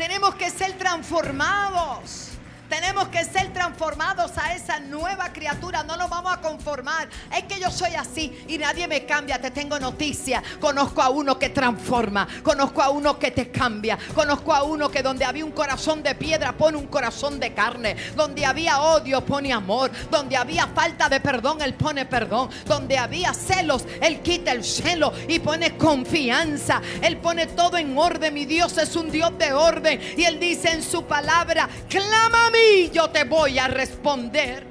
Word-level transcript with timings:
Tenemos 0.00 0.34
que 0.34 0.48
ser 0.48 0.72
transformados. 0.78 2.29
Tenemos 2.70 3.08
que 3.08 3.24
ser 3.24 3.52
transformados 3.52 4.38
a 4.38 4.54
esa 4.54 4.78
nueva 4.78 5.32
criatura. 5.32 5.82
No 5.82 5.96
nos 5.96 6.08
vamos 6.08 6.32
a 6.32 6.40
conformar. 6.40 7.08
Es 7.36 7.42
que 7.44 7.58
yo 7.58 7.68
soy 7.68 7.96
así 7.96 8.44
y 8.46 8.58
nadie 8.58 8.86
me 8.86 9.04
cambia. 9.04 9.40
Te 9.40 9.50
tengo 9.50 9.80
noticia. 9.80 10.40
Conozco 10.60 11.02
a 11.02 11.08
uno 11.08 11.36
que 11.36 11.48
transforma. 11.48 12.28
Conozco 12.44 12.80
a 12.80 12.90
uno 12.90 13.18
que 13.18 13.32
te 13.32 13.50
cambia. 13.50 13.98
Conozco 14.14 14.54
a 14.54 14.62
uno 14.62 14.88
que 14.88 15.02
donde 15.02 15.24
había 15.24 15.44
un 15.44 15.50
corazón 15.50 16.00
de 16.04 16.14
piedra 16.14 16.52
pone 16.52 16.78
un 16.78 16.86
corazón 16.86 17.40
de 17.40 17.52
carne. 17.52 17.96
Donde 18.14 18.46
había 18.46 18.80
odio 18.80 19.24
pone 19.24 19.52
amor. 19.52 19.90
Donde 20.08 20.36
había 20.36 20.68
falta 20.68 21.08
de 21.08 21.18
perdón, 21.18 21.62
Él 21.62 21.74
pone 21.74 22.06
perdón. 22.06 22.50
Donde 22.66 22.96
había 22.96 23.34
celos, 23.34 23.84
Él 24.00 24.20
quita 24.20 24.52
el 24.52 24.62
celo 24.62 25.12
y 25.26 25.40
pone 25.40 25.76
confianza. 25.76 26.80
Él 27.02 27.16
pone 27.16 27.48
todo 27.48 27.78
en 27.78 27.98
orden. 27.98 28.32
Mi 28.32 28.46
Dios 28.46 28.78
es 28.78 28.94
un 28.94 29.10
Dios 29.10 29.36
de 29.38 29.52
orden. 29.52 30.00
Y 30.16 30.22
Él 30.22 30.38
dice 30.38 30.70
en 30.70 30.84
su 30.84 31.04
palabra, 31.04 31.68
clama 31.88 32.46
a 32.46 32.50
mí 32.50 32.59
y 32.60 32.90
yo 32.90 33.10
te 33.10 33.24
voy 33.24 33.58
a 33.58 33.68
responder. 33.68 34.66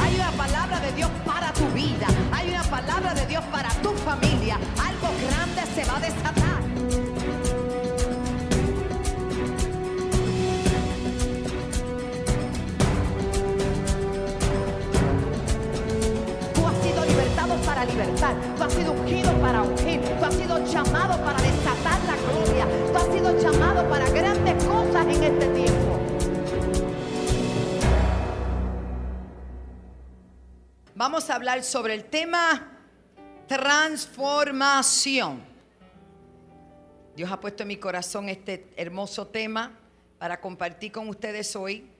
Hay 0.00 0.14
una 0.14 0.30
palabra 0.32 0.80
de 0.80 0.92
Dios 0.92 1.10
para 1.24 1.52
tu 1.52 1.66
vida. 1.70 2.06
Hay 2.32 2.50
una 2.50 2.62
palabra 2.64 3.14
de 3.14 3.26
Dios 3.26 3.44
para 3.52 3.68
tu 3.82 3.90
familia. 3.90 4.56
Algo 4.78 5.08
grande 5.26 5.62
se 5.74 5.84
va 5.84 5.96
a 5.96 6.00
desatar. 6.00 6.59
Para 17.64 17.84
libertar. 17.84 18.34
Tú 18.56 18.62
has 18.62 18.72
sido 18.72 18.92
ungido 18.92 19.32
para 19.40 19.62
ungir. 19.62 20.00
Tú 20.00 20.24
has 20.24 20.34
sido 20.34 20.64
llamado 20.64 21.22
para 21.24 21.40
desatar 21.40 22.00
la 22.04 22.16
gloria. 22.16 22.66
Tú 22.92 22.98
has 22.98 23.04
sido 23.12 23.38
llamado 23.38 23.88
para 23.88 24.08
grandes 24.10 24.64
cosas 24.64 25.06
en 25.06 25.22
este 25.22 25.46
tiempo. 25.48 26.00
Vamos 30.94 31.30
a 31.30 31.34
hablar 31.34 31.62
sobre 31.62 31.94
el 31.94 32.04
tema 32.04 32.78
transformación. 33.46 35.42
Dios 37.16 37.30
ha 37.32 37.40
puesto 37.40 37.64
en 37.64 37.68
mi 37.68 37.76
corazón 37.76 38.28
este 38.28 38.72
hermoso 38.76 39.26
tema 39.26 39.78
para 40.18 40.40
compartir 40.40 40.92
con 40.92 41.08
ustedes 41.08 41.56
hoy, 41.56 41.90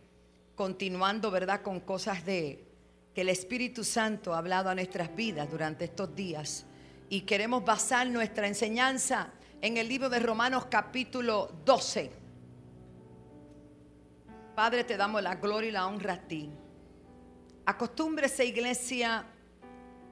continuando, 0.54 1.30
¿verdad?, 1.30 1.62
con 1.62 1.80
cosas 1.80 2.24
de 2.24 2.69
que 3.14 3.22
el 3.22 3.28
Espíritu 3.28 3.84
Santo 3.84 4.34
ha 4.34 4.38
hablado 4.38 4.70
a 4.70 4.74
nuestras 4.74 5.14
vidas 5.14 5.50
durante 5.50 5.84
estos 5.86 6.14
días. 6.14 6.64
Y 7.08 7.22
queremos 7.22 7.64
basar 7.64 8.06
nuestra 8.06 8.46
enseñanza 8.46 9.30
en 9.60 9.76
el 9.76 9.88
libro 9.88 10.08
de 10.08 10.20
Romanos 10.20 10.66
capítulo 10.70 11.50
12. 11.64 12.10
Padre, 14.54 14.84
te 14.84 14.96
damos 14.96 15.22
la 15.22 15.34
gloria 15.36 15.68
y 15.68 15.72
la 15.72 15.86
honra 15.86 16.14
a 16.14 16.20
ti. 16.20 16.50
Acostúmbrese, 17.66 18.44
iglesia, 18.44 19.24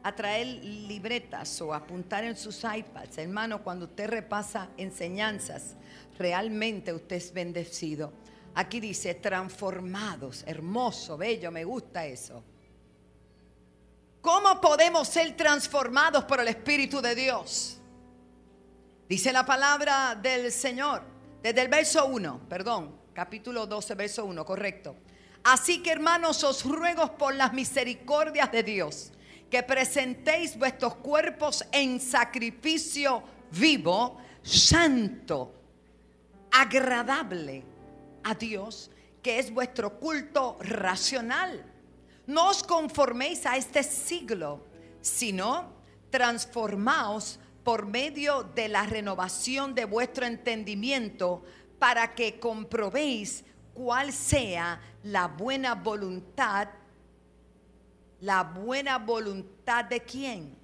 a 0.03 0.15
traer 0.15 0.47
libretas 0.65 1.61
o 1.61 1.75
apuntar 1.75 2.25
en 2.25 2.37
sus 2.37 2.63
iPads. 2.65 3.19
Hermano, 3.19 3.63
cuando 3.63 3.87
usted 3.87 4.09
repasa 4.09 4.71
enseñanzas, 4.77 5.77
realmente 6.19 6.93
usted 6.93 7.17
es 7.17 7.33
bendecido. 7.33 8.13
Aquí 8.55 8.81
dice, 8.81 9.15
transformados, 9.15 10.45
hermoso, 10.47 11.17
bello, 11.17 11.51
me 11.51 11.65
gusta 11.65 12.07
eso. 12.07 12.43
¿Cómo 14.21 14.61
podemos 14.61 15.09
ser 15.09 15.37
transformados 15.37 16.25
por 16.25 16.41
el 16.41 16.49
Espíritu 16.49 17.01
de 17.01 17.15
Dios? 17.15 17.79
Dice 19.09 19.33
la 19.33 19.47
palabra 19.47 20.15
del 20.15 20.53
Señor, 20.53 21.03
desde 21.43 21.63
el 21.63 21.69
verso 21.69 22.07
1, 22.07 22.41
perdón, 22.49 22.95
capítulo 23.15 23.67
12, 23.67 23.95
verso 23.95 24.25
1, 24.25 24.45
correcto. 24.45 24.97
Así 25.45 25.83
que 25.83 25.93
hermanos, 25.93 26.43
os 26.45 26.65
ruego 26.65 27.17
por 27.17 27.35
las 27.35 27.53
misericordias 27.53 28.51
de 28.53 28.63
Dios 28.63 29.13
que 29.51 29.63
presentéis 29.63 30.59
vuestros 30.59 30.97
cuerpos 30.97 31.65
en 31.73 32.01
sacrificio 32.01 33.23
vivo, 33.53 34.19
santo, 34.43 35.55
agradable 36.53 37.65
a 38.25 38.35
Dios, 38.35 38.91
que 39.23 39.39
es 39.39 39.53
vuestro 39.53 39.99
culto 39.99 40.59
racional. 40.61 41.65
No 42.29 42.51
os 42.51 42.63
conforméis 42.63 43.47
a 43.47 43.57
este 43.57 43.83
siglo, 43.83 44.61
sino 45.01 45.73
transformaos 46.11 47.41
por 47.65 47.87
medio 47.87 48.45
de 48.45 48.69
la 48.69 48.85
renovación 48.85 49.75
de 49.75 49.87
vuestro 49.87 50.27
entendimiento 50.27 51.43
para 51.79 52.15
que 52.15 52.39
comprobéis 52.39 53.45
cuál 53.73 54.13
sea 54.13 54.81
la 55.03 55.27
buena 55.27 55.75
voluntad 55.75 56.69
la 58.21 58.43
buena 58.43 58.99
voluntad 58.99 59.85
de 59.85 60.01
quién? 60.01 60.57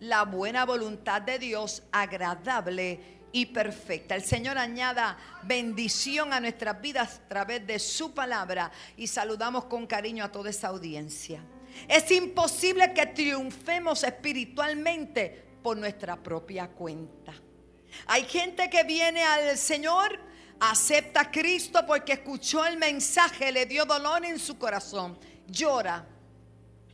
La 0.00 0.24
buena 0.24 0.64
voluntad 0.66 1.22
de 1.22 1.38
Dios 1.38 1.82
agradable 1.90 3.21
y 3.32 3.46
perfecta. 3.46 4.14
El 4.14 4.22
Señor 4.22 4.58
añada 4.58 5.16
bendición 5.42 6.32
a 6.32 6.40
nuestras 6.40 6.80
vidas 6.80 7.20
a 7.24 7.28
través 7.28 7.66
de 7.66 7.78
su 7.78 8.12
palabra 8.12 8.70
y 8.96 9.06
saludamos 9.06 9.64
con 9.64 9.86
cariño 9.86 10.24
a 10.24 10.30
toda 10.30 10.50
esa 10.50 10.68
audiencia. 10.68 11.42
Es 11.88 12.10
imposible 12.10 12.92
que 12.92 13.06
triunfemos 13.06 14.04
espiritualmente 14.04 15.44
por 15.62 15.76
nuestra 15.76 16.16
propia 16.16 16.68
cuenta. 16.68 17.32
Hay 18.06 18.24
gente 18.24 18.68
que 18.68 18.84
viene 18.84 19.22
al 19.24 19.56
Señor, 19.56 20.18
acepta 20.60 21.22
a 21.22 21.30
Cristo 21.30 21.84
porque 21.86 22.14
escuchó 22.14 22.64
el 22.66 22.76
mensaje, 22.76 23.52
le 23.52 23.66
dio 23.66 23.84
dolor 23.84 24.24
en 24.24 24.38
su 24.38 24.58
corazón, 24.58 25.18
llora, 25.46 26.06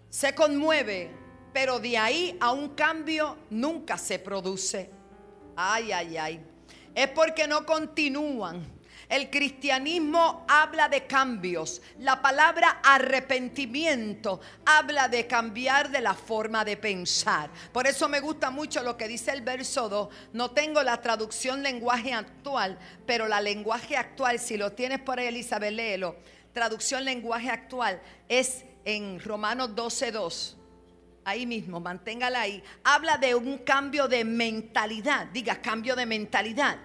se 0.09 0.35
conmueve, 0.35 1.11
pero 1.53 1.79
de 1.79 1.99
ahí 1.99 2.37
a 2.41 2.53
un 2.53 2.71
cambio 2.71 3.39
nunca 3.51 3.99
se 3.99 4.19
produce. 4.19 4.98
Ay, 5.61 5.91
ay, 5.91 6.17
ay. 6.17 6.41
Es 6.95 7.09
porque 7.09 7.49
no 7.49 7.67
continúan. 7.67 8.65
El 9.09 9.29
cristianismo 9.29 10.45
habla 10.47 10.89
de 10.89 11.09
cambios. 11.09 11.83
La 11.99 12.23
palabra 12.23 12.81
arrepentimiento 12.85 14.41
habla 14.65 15.09
de 15.09 15.27
cambiar 15.27 15.91
de 15.91 16.01
la 16.01 16.15
forma 16.15 16.65
de 16.65 16.77
pensar. 16.77 17.51
Por 17.73 17.89
eso 17.89 18.09
me 18.09 18.21
gusta 18.21 18.51
mucho 18.51 18.85
lo 18.85 18.97
que 18.97 19.09
dice 19.09 19.33
el 19.33 19.43
verso 19.43 19.89
2. 19.89 20.09
No 20.35 20.53
tengo 20.53 20.81
la 20.85 21.01
traducción 21.01 21.65
lenguaje 21.65 22.13
actual, 22.13 22.79
pero 23.05 23.27
la 23.27 23.41
lenguaje 23.41 23.97
actual, 23.97 24.39
si 24.39 24.57
lo 24.57 24.71
tienes 24.75 25.01
por 25.01 25.19
ahí, 25.19 25.27
Elizabeth, 25.27 25.73
léelo. 25.73 26.15
Traducción 26.53 27.05
lenguaje 27.05 27.51
actual 27.51 28.01
es 28.29 28.65
en 28.85 29.19
Romanos 29.21 29.71
12.2, 29.71 30.55
ahí 31.29 31.47
mismo, 31.47 31.81
manténgala 31.81 32.43
ahí, 32.43 32.63
habla 32.85 33.17
de 33.19 33.35
un 33.35 33.59
cambio 33.59 34.09
de 34.09 34.25
mentalidad, 34.25 35.27
diga 35.27 35.61
cambio 35.61 35.95
de 35.95 36.07
mentalidad. 36.07 36.79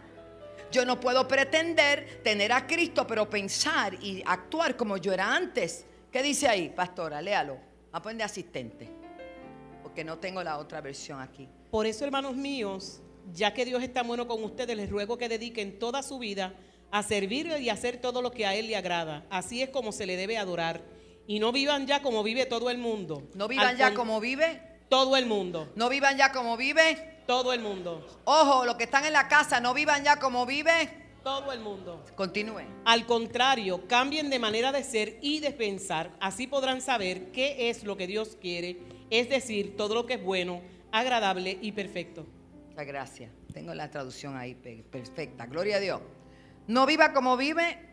Yo 0.72 0.86
no 0.86 1.00
puedo 1.00 1.28
pretender 1.28 2.22
tener 2.24 2.52
a 2.52 2.66
Cristo, 2.66 3.06
pero 3.06 3.30
pensar 3.30 3.94
y 4.02 4.24
actuar 4.26 4.76
como 4.76 4.98
yo 4.98 5.14
era 5.14 5.36
antes. 5.36 5.86
¿Qué 6.12 6.24
dice 6.24 6.48
ahí, 6.48 6.70
pastora? 6.70 7.22
Léalo. 7.22 7.58
A 7.92 8.02
poner 8.02 8.18
de 8.18 8.24
asistente, 8.24 8.90
porque 9.84 10.04
no 10.04 10.18
tengo 10.18 10.42
la 10.42 10.58
otra 10.58 10.82
versión 10.82 11.22
aquí. 11.22 11.48
Por 11.70 11.86
eso, 11.86 12.06
hermanos 12.06 12.36
míos, 12.36 13.02
ya 13.32 13.54
que 13.54 13.66
Dios 13.66 13.84
está 13.84 14.02
bueno 14.02 14.28
con 14.28 14.44
ustedes, 14.44 14.76
les 14.76 14.90
ruego 14.90 15.16
que 15.18 15.30
dediquen 15.30 15.78
toda 15.78 16.02
su 16.02 16.18
vida 16.18 16.56
a 16.90 17.04
servirle 17.04 17.60
y 17.60 17.70
hacer 17.70 17.98
todo 17.98 18.24
lo 18.24 18.32
que 18.32 18.48
a 18.48 18.56
Él 18.56 18.68
le 18.68 18.76
agrada. 18.76 19.26
Así 19.30 19.62
es 19.62 19.70
como 19.70 19.92
se 19.92 20.08
le 20.08 20.18
debe 20.18 20.38
adorar 20.38 20.82
y 21.28 21.40
no 21.40 21.52
vivan 21.52 21.88
ya 21.88 22.02
como 22.02 22.24
vive 22.24 22.46
todo 22.46 22.70
el 22.70 22.78
mundo. 22.78 23.24
No 23.36 23.48
vivan 23.48 23.78
ya 23.78 23.94
como 23.94 24.20
vive 24.20 24.62
todo 24.90 25.16
el 25.18 25.26
mundo. 25.26 25.72
No 25.76 25.90
vivan 25.90 26.18
ya 26.18 26.32
como 26.32 26.58
vive 26.58 27.24
todo 27.26 27.54
el 27.54 27.62
mundo. 27.62 28.06
Ojo, 28.26 28.66
los 28.66 28.76
que 28.76 28.84
están 28.84 29.06
en 29.06 29.14
la 29.14 29.28
casa, 29.28 29.60
no 29.60 29.74
vivan 29.74 30.04
ya 30.04 30.18
como 30.18 30.46
vive 30.46 31.04
todo 31.24 31.52
el 31.54 31.62
mundo. 31.62 32.04
Continúe. 32.16 32.64
Al 32.86 33.06
contrario, 33.06 33.88
cambien 33.88 34.30
de 34.30 34.40
manera 34.40 34.72
de 34.72 34.84
ser 34.84 35.18
y 35.22 35.40
de 35.40 35.52
pensar. 35.52 36.12
Así 36.20 36.48
podrán 36.48 36.82
saber 36.82 37.32
qué 37.32 37.70
es 37.70 37.84
lo 37.84 37.96
que 37.96 38.08
Dios 38.08 38.38
quiere, 38.40 38.80
es 39.10 39.30
decir, 39.30 39.78
todo 39.78 39.96
lo 39.96 40.06
que 40.06 40.16
es 40.16 40.24
bueno, 40.24 40.62
agradable 40.92 41.58
y 41.62 41.72
perfecto. 41.72 42.26
Muchas 42.68 42.86
gracias. 42.86 43.32
Tengo 43.54 43.74
la 43.74 43.90
traducción 43.90 44.36
ahí 44.36 44.56
perfecta. 44.56 45.46
Gloria 45.46 45.78
a 45.78 45.80
Dios. 45.80 46.02
No 46.68 46.86
viva 46.86 47.14
como 47.14 47.38
vive 47.38 47.93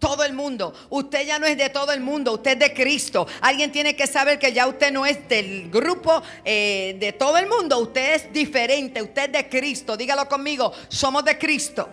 todo 0.00 0.24
el 0.24 0.32
mundo. 0.32 0.74
Usted 0.88 1.24
ya 1.26 1.38
no 1.38 1.46
es 1.46 1.56
de 1.56 1.70
todo 1.70 1.92
el 1.92 2.00
mundo, 2.00 2.32
usted 2.32 2.52
es 2.52 2.58
de 2.58 2.74
Cristo. 2.74 3.28
Alguien 3.40 3.70
tiene 3.70 3.94
que 3.94 4.08
saber 4.08 4.38
que 4.40 4.52
ya 4.52 4.66
usted 4.66 4.90
no 4.90 5.06
es 5.06 5.28
del 5.28 5.70
grupo 5.70 6.22
eh, 6.44 6.96
de 6.98 7.12
todo 7.12 7.38
el 7.38 7.46
mundo, 7.46 7.78
usted 7.78 8.14
es 8.14 8.32
diferente, 8.32 9.00
usted 9.02 9.26
es 9.26 9.32
de 9.32 9.48
Cristo. 9.48 9.96
Dígalo 9.96 10.26
conmigo, 10.26 10.72
somos 10.88 11.24
de 11.24 11.38
Cristo. 11.38 11.88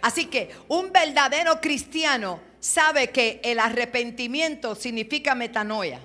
Así 0.00 0.26
que 0.26 0.50
un 0.68 0.90
verdadero 0.90 1.60
cristiano 1.60 2.40
sabe 2.58 3.10
que 3.10 3.40
el 3.44 3.58
arrepentimiento 3.60 4.74
significa 4.74 5.34
metanoia. 5.34 6.00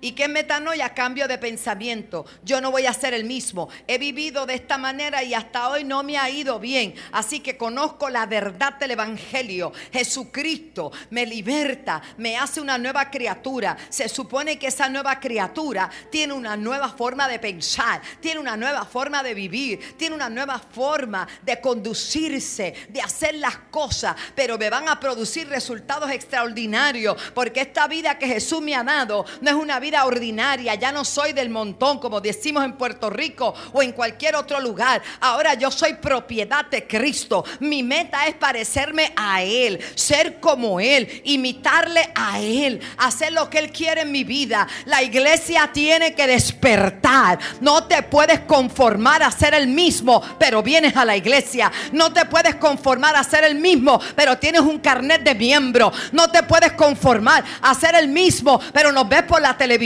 ¿Y 0.00 0.12
qué 0.12 0.28
metanoia? 0.28 0.94
Cambio 0.94 1.28
de 1.28 1.36
pensamiento. 1.36 2.24
Yo 2.42 2.60
no 2.60 2.70
voy 2.70 2.86
a 2.86 2.94
ser 2.94 3.12
el 3.12 3.24
mismo. 3.24 3.68
He 3.86 3.98
vivido 3.98 4.46
de 4.46 4.54
esta 4.54 4.78
manera 4.78 5.22
y 5.22 5.34
hasta 5.34 5.68
hoy 5.68 5.84
no 5.84 6.02
me 6.02 6.16
ha 6.16 6.30
ido 6.30 6.58
bien. 6.58 6.94
Así 7.12 7.40
que 7.40 7.58
conozco 7.58 8.08
la 8.08 8.24
verdad 8.24 8.74
del 8.74 8.92
Evangelio. 8.92 9.72
Jesucristo 9.92 10.90
me 11.10 11.26
liberta, 11.26 12.00
me 12.16 12.38
hace 12.38 12.60
una 12.60 12.78
nueva 12.78 13.10
criatura. 13.10 13.76
Se 13.90 14.08
supone 14.08 14.58
que 14.58 14.68
esa 14.68 14.88
nueva 14.88 15.20
criatura 15.20 15.90
tiene 16.10 16.32
una 16.32 16.56
nueva 16.56 16.88
forma 16.88 17.28
de 17.28 17.38
pensar, 17.38 18.00
tiene 18.20 18.40
una 18.40 18.56
nueva 18.56 18.86
forma 18.86 19.22
de 19.22 19.34
vivir, 19.34 19.96
tiene 19.98 20.14
una 20.14 20.30
nueva 20.30 20.58
forma 20.58 21.28
de 21.42 21.60
conducirse, 21.60 22.74
de 22.88 23.02
hacer 23.02 23.34
las 23.34 23.56
cosas. 23.70 24.16
Pero 24.34 24.56
me 24.56 24.70
van 24.70 24.88
a 24.88 24.98
producir 24.98 25.46
resultados 25.48 26.10
extraordinarios 26.10 27.16
porque 27.34 27.60
esta 27.60 27.86
vida 27.86 28.18
que 28.18 28.26
Jesús 28.26 28.62
me 28.62 28.74
ha 28.74 28.82
dado 28.82 29.26
no 29.42 29.50
es 29.50 29.56
una 29.56 29.78
vida 29.78 29.89
ordinaria, 29.98 30.74
ya 30.74 30.92
no 30.92 31.04
soy 31.04 31.32
del 31.32 31.50
montón, 31.50 31.98
como 31.98 32.20
decimos 32.20 32.64
en 32.64 32.72
Puerto 32.74 33.10
Rico 33.10 33.54
o 33.72 33.82
en 33.82 33.92
cualquier 33.92 34.36
otro 34.36 34.60
lugar. 34.60 35.02
Ahora 35.20 35.54
yo 35.54 35.70
soy 35.70 35.94
propiedad 35.94 36.64
de 36.66 36.86
Cristo. 36.86 37.44
Mi 37.60 37.82
meta 37.82 38.26
es 38.26 38.34
parecerme 38.34 39.12
a 39.16 39.42
Él, 39.42 39.80
ser 39.94 40.40
como 40.40 40.80
Él, 40.80 41.22
imitarle 41.24 42.10
a 42.14 42.40
Él, 42.40 42.80
hacer 42.98 43.32
lo 43.32 43.48
que 43.50 43.58
Él 43.58 43.72
quiere 43.72 44.02
en 44.02 44.12
mi 44.12 44.24
vida. 44.24 44.66
La 44.86 45.02
iglesia 45.02 45.70
tiene 45.72 46.14
que 46.14 46.26
despertar. 46.26 47.38
No 47.60 47.84
te 47.84 48.02
puedes 48.02 48.40
conformar 48.40 49.22
a 49.22 49.30
ser 49.30 49.54
el 49.54 49.66
mismo, 49.66 50.22
pero 50.38 50.62
vienes 50.62 50.96
a 50.96 51.04
la 51.04 51.16
iglesia. 51.16 51.70
No 51.92 52.12
te 52.12 52.24
puedes 52.26 52.56
conformar 52.56 53.16
a 53.16 53.24
ser 53.24 53.44
el 53.44 53.56
mismo, 53.56 54.00
pero 54.14 54.38
tienes 54.38 54.62
un 54.62 54.78
carnet 54.78 55.22
de 55.22 55.34
miembro. 55.34 55.92
No 56.12 56.30
te 56.30 56.42
puedes 56.42 56.72
conformar 56.72 57.44
a 57.60 57.74
ser 57.74 57.94
el 57.94 58.08
mismo, 58.08 58.60
pero 58.72 58.92
nos 58.92 59.08
ves 59.08 59.22
por 59.24 59.40
la 59.40 59.56
televisión 59.56 59.79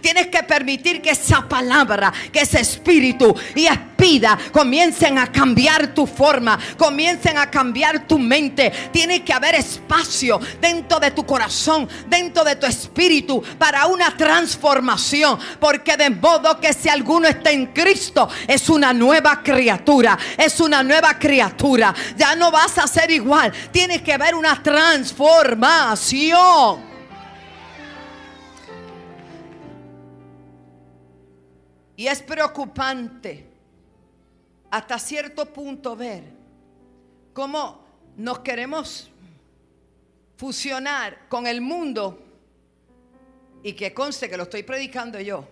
Tienes 0.00 0.26
que 0.26 0.42
permitir 0.42 1.00
que 1.00 1.10
esa 1.10 1.48
palabra, 1.48 2.12
que 2.30 2.40
ese 2.40 2.60
espíritu 2.60 3.34
y 3.54 3.66
espida 3.66 4.38
comiencen 4.52 5.18
a 5.18 5.32
cambiar 5.32 5.94
tu 5.94 6.06
forma, 6.06 6.58
comiencen 6.76 7.38
a 7.38 7.50
cambiar 7.50 8.06
tu 8.06 8.18
mente. 8.18 8.70
Tiene 8.92 9.24
que 9.24 9.32
haber 9.32 9.54
espacio 9.54 10.38
dentro 10.60 11.00
de 11.00 11.12
tu 11.12 11.24
corazón, 11.24 11.88
dentro 12.08 12.44
de 12.44 12.56
tu 12.56 12.66
espíritu 12.66 13.42
para 13.58 13.86
una 13.86 14.14
transformación. 14.16 15.38
Porque 15.58 15.96
de 15.96 16.10
modo 16.10 16.60
que 16.60 16.74
si 16.74 16.90
alguno 16.90 17.26
está 17.26 17.50
en 17.50 17.68
Cristo, 17.68 18.28
es 18.46 18.68
una 18.68 18.92
nueva 18.92 19.42
criatura, 19.42 20.18
es 20.36 20.60
una 20.60 20.82
nueva 20.82 21.18
criatura. 21.18 21.94
Ya 22.18 22.36
no 22.36 22.50
vas 22.50 22.76
a 22.76 22.86
ser 22.86 23.10
igual. 23.10 23.50
Tiene 23.70 24.02
que 24.02 24.12
haber 24.12 24.34
una 24.34 24.62
transformación. 24.62 26.91
Y 31.96 32.06
es 32.06 32.22
preocupante 32.22 33.46
hasta 34.70 34.98
cierto 34.98 35.46
punto 35.46 35.94
ver 35.94 36.24
cómo 37.32 37.84
nos 38.16 38.40
queremos 38.40 39.10
fusionar 40.36 41.28
con 41.28 41.46
el 41.46 41.60
mundo 41.60 42.18
y 43.62 43.74
que 43.74 43.92
conste 43.94 44.28
que 44.28 44.36
lo 44.36 44.44
estoy 44.44 44.62
predicando 44.62 45.20
yo 45.20 45.46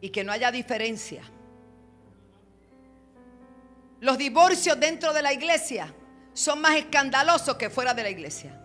y 0.00 0.10
que 0.10 0.22
no 0.22 0.32
haya 0.32 0.50
diferencia. 0.52 1.22
Los 4.00 4.18
divorcios 4.18 4.78
dentro 4.78 5.12
de 5.12 5.22
la 5.22 5.32
iglesia 5.32 5.92
son 6.32 6.60
más 6.60 6.76
escandalosos 6.76 7.56
que 7.56 7.70
fuera 7.70 7.94
de 7.94 8.02
la 8.02 8.10
iglesia. 8.10 8.62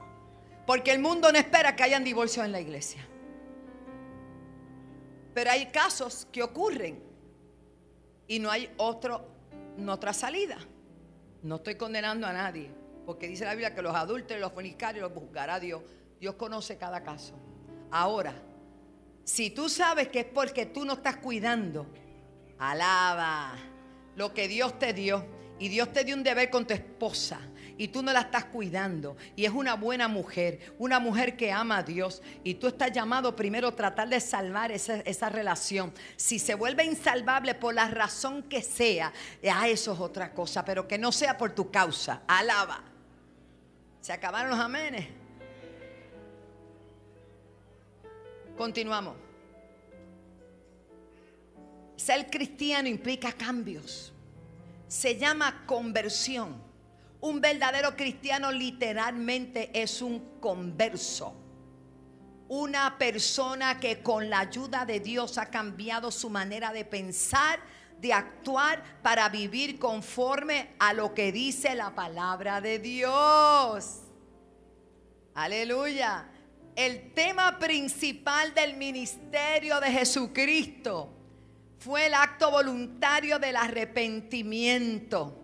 Porque 0.67 0.91
el 0.91 1.00
mundo 1.00 1.31
no 1.31 1.38
espera 1.38 1.75
que 1.75 1.83
hayan 1.83 2.03
divorcios 2.03 2.45
en 2.45 2.51
la 2.51 2.59
iglesia. 2.59 3.07
Pero 5.33 5.51
hay 5.51 5.68
casos 5.68 6.28
que 6.31 6.44
ocurren 6.44 7.01
y 8.28 8.39
no 8.39 8.50
hay 8.50 8.69
otra 8.78 10.13
salida. 10.13 10.57
No 11.44 11.56
estoy 11.56 11.75
condenando 11.75 12.28
a 12.28 12.33
nadie, 12.33 12.69
porque 13.06 13.28
dice 13.28 13.45
la 13.45 13.51
Biblia 13.51 13.74
que 13.74 13.81
los 13.81 13.95
adultos 13.95 14.38
y 14.38 14.39
los 14.39 14.51
fornicarios 14.51 15.10
los 15.10 15.18
juzgará 15.18 15.60
Dios. 15.60 15.81
Dios 16.19 16.36
conoce 16.36 16.78
cada 16.78 17.04
caso. 17.04 17.33
Ahora, 17.89 18.33
si 19.24 19.50
tú 19.50 19.69
sabes 19.69 20.10
que 20.10 20.19
es 20.19 20.25
porque 20.25 20.66
tú 20.66 20.86
no 20.86 20.94
estás 20.94 21.18
cuidando, 21.18 21.88
alaba 22.60 23.56
lo 24.16 24.34
que 24.34 24.48
Dios 24.48 24.77
te 24.77 24.94
dio. 24.94 25.25
Y 25.60 25.68
Dios 25.68 25.92
te 25.94 26.04
dio 26.04 26.16
un 26.16 26.24
deber 26.24 26.50
con 26.50 26.66
tu 26.66 26.74
esposa 26.74 27.39
y 27.77 27.89
tú 27.89 28.03
no 28.03 28.13
la 28.13 28.21
estás 28.21 28.45
cuidando 28.45 29.18
y 29.35 29.45
es 29.45 29.51
una 29.51 29.75
buena 29.75 30.07
mujer, 30.07 30.73
una 30.77 31.00
mujer 31.00 31.35
que 31.35 31.51
ama 31.51 31.77
a 31.77 31.83
Dios 31.83 32.21
y 32.44 32.56
tú 32.56 32.68
estás 32.68 32.91
llamado 32.91 33.35
primero 33.35 33.69
a 33.69 33.75
tratar 33.75 34.09
de 34.09 34.19
salvar 34.19 34.71
esa, 34.71 34.95
esa 35.01 35.29
relación. 35.29 35.94
Si 36.15 36.39
se 36.39 36.56
vuelve 36.56 36.85
insalvable 36.85 37.56
por 37.56 37.73
la 37.73 37.88
razón 37.88 38.44
que 38.44 38.62
sea, 38.62 39.13
ya 39.41 39.68
eso 39.68 39.94
es 39.94 40.00
otra 40.00 40.33
cosa, 40.33 40.63
pero 40.65 40.88
que 40.88 40.97
no 40.97 41.12
sea 41.12 41.38
por 41.38 41.53
tu 41.53 41.71
causa. 41.71 42.21
Alaba. 42.27 42.83
Se 44.01 44.13
acabaron 44.13 44.50
los 44.50 44.59
amenes. 44.59 45.07
Continuamos. 48.57 49.15
Ser 51.95 52.29
cristiano 52.31 52.88
implica 52.89 53.31
cambios. 53.31 54.12
Se 54.88 55.17
llama 55.17 55.63
conversión. 55.67 56.70
Un 57.21 57.39
verdadero 57.39 57.95
cristiano 57.95 58.51
literalmente 58.51 59.69
es 59.79 60.01
un 60.01 60.39
converso. 60.39 61.35
Una 62.47 62.97
persona 62.97 63.79
que 63.79 64.01
con 64.01 64.29
la 64.29 64.39
ayuda 64.39 64.85
de 64.85 65.00
Dios 65.00 65.38
ha 65.38 65.45
cambiado 65.45 66.09
su 66.12 66.31
manera 66.31 66.73
de 66.73 66.83
pensar, 66.83 67.59
de 68.00 68.12
actuar 68.12 68.83
para 69.03 69.29
vivir 69.29 69.77
conforme 69.77 70.71
a 70.79 70.94
lo 70.94 71.13
que 71.13 71.31
dice 71.31 71.75
la 71.75 71.94
palabra 71.94 72.59
de 72.59 72.79
Dios. 72.79 74.00
Aleluya. 75.35 76.27
El 76.75 77.13
tema 77.13 77.59
principal 77.59 78.53
del 78.56 78.77
ministerio 78.77 79.79
de 79.79 79.91
Jesucristo 79.91 81.13
fue 81.77 82.07
el 82.07 82.15
acto 82.15 82.50
voluntario 82.50 83.38
del 83.38 83.56
arrepentimiento. 83.56 85.40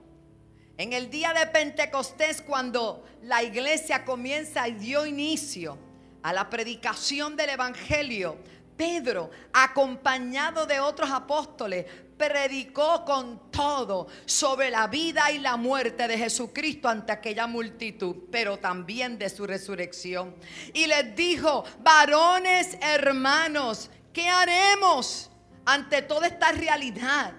En 0.77 0.94
el 0.94 1.09
día 1.09 1.33
de 1.33 1.47
Pentecostés, 1.47 2.44
cuando 2.44 3.03
la 3.24 3.41
iglesia 3.41 4.06
comienza 4.06 4.68
y 4.68 4.74
dio 4.74 5.07
inicio 5.07 5.75
a 6.21 6.31
la 6.31 6.51
predicación 6.51 7.35
del 7.35 7.50
Evangelio, 7.50 8.38
Pedro, 8.77 9.31
acompañado 9.53 10.68
de 10.68 10.80
otros 10.80 11.09
apóstoles, 11.09 11.83
predicó 12.16 13.04
con 13.06 13.49
todo 13.49 14.07
sobre 14.25 14.69
la 14.69 14.85
vida 14.85 15.31
y 15.31 15.40
la 15.40 15.57
muerte 15.57 16.07
de 16.07 16.16
Jesucristo 16.16 16.87
ante 16.87 17.11
aquella 17.11 17.47
multitud, 17.47 18.16
pero 18.31 18.57
también 18.57 19.18
de 19.18 19.31
su 19.31 19.47
resurrección. 19.47 20.35
Y 20.75 20.85
les 20.85 21.16
dijo, 21.16 21.63
varones 21.80 22.78
hermanos, 22.81 23.90
¿qué 24.13 24.30
haremos 24.30 25.31
ante 25.66 26.04
toda 26.04 26.28
esta 26.28 26.52
realidad? 26.52 27.33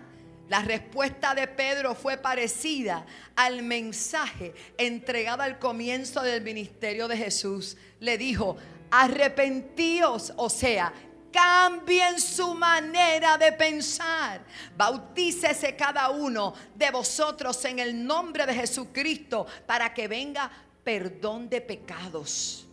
La 0.48 0.60
respuesta 0.62 1.34
de 1.34 1.46
Pedro 1.46 1.94
fue 1.94 2.16
parecida 2.16 3.04
al 3.36 3.62
mensaje 3.62 4.54
entregado 4.78 5.42
al 5.42 5.58
comienzo 5.58 6.22
del 6.22 6.42
ministerio 6.42 7.06
de 7.06 7.18
Jesús. 7.18 7.76
Le 8.00 8.16
dijo, 8.16 8.56
arrepentíos, 8.90 10.32
o 10.36 10.48
sea, 10.48 10.92
cambien 11.30 12.18
su 12.18 12.54
manera 12.54 13.36
de 13.36 13.52
pensar. 13.52 14.40
Bautícese 14.74 15.76
cada 15.76 16.08
uno 16.10 16.54
de 16.74 16.90
vosotros 16.90 17.62
en 17.66 17.78
el 17.78 18.06
nombre 18.06 18.46
de 18.46 18.54
Jesucristo 18.54 19.46
para 19.66 19.92
que 19.92 20.08
venga 20.08 20.50
perdón 20.82 21.50
de 21.50 21.60
pecados. 21.60 22.66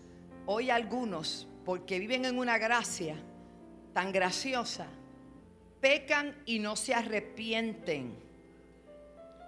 Hoy 0.46 0.70
algunos, 0.70 1.46
porque 1.65 2.00
viven 2.00 2.24
en 2.24 2.38
una 2.38 2.58
gracia 2.58 3.17
tan 3.94 4.13
graciosa, 4.13 4.88
pecan 5.82 6.36
y 6.46 6.60
no 6.60 6.75
se 6.75 6.94
arrepienten, 6.94 8.15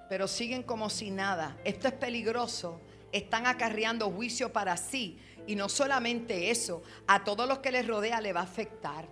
pero 0.09 0.27
siguen 0.27 0.63
como 0.63 0.89
si 0.89 1.11
nada. 1.11 1.57
Esto 1.63 1.87
es 1.87 1.93
peligroso. 1.93 2.79
Están 3.11 3.47
acarreando 3.47 4.09
juicio 4.09 4.51
para 4.51 4.77
sí. 4.77 5.19
Y 5.47 5.55
no 5.55 5.69
solamente 5.69 6.51
eso, 6.51 6.83
a 7.07 7.23
todos 7.23 7.47
los 7.47 7.59
que 7.59 7.71
les 7.71 7.87
rodea 7.87 8.19
les 8.19 8.35
va 8.35 8.41
a 8.41 8.43
afectar. 8.43 9.07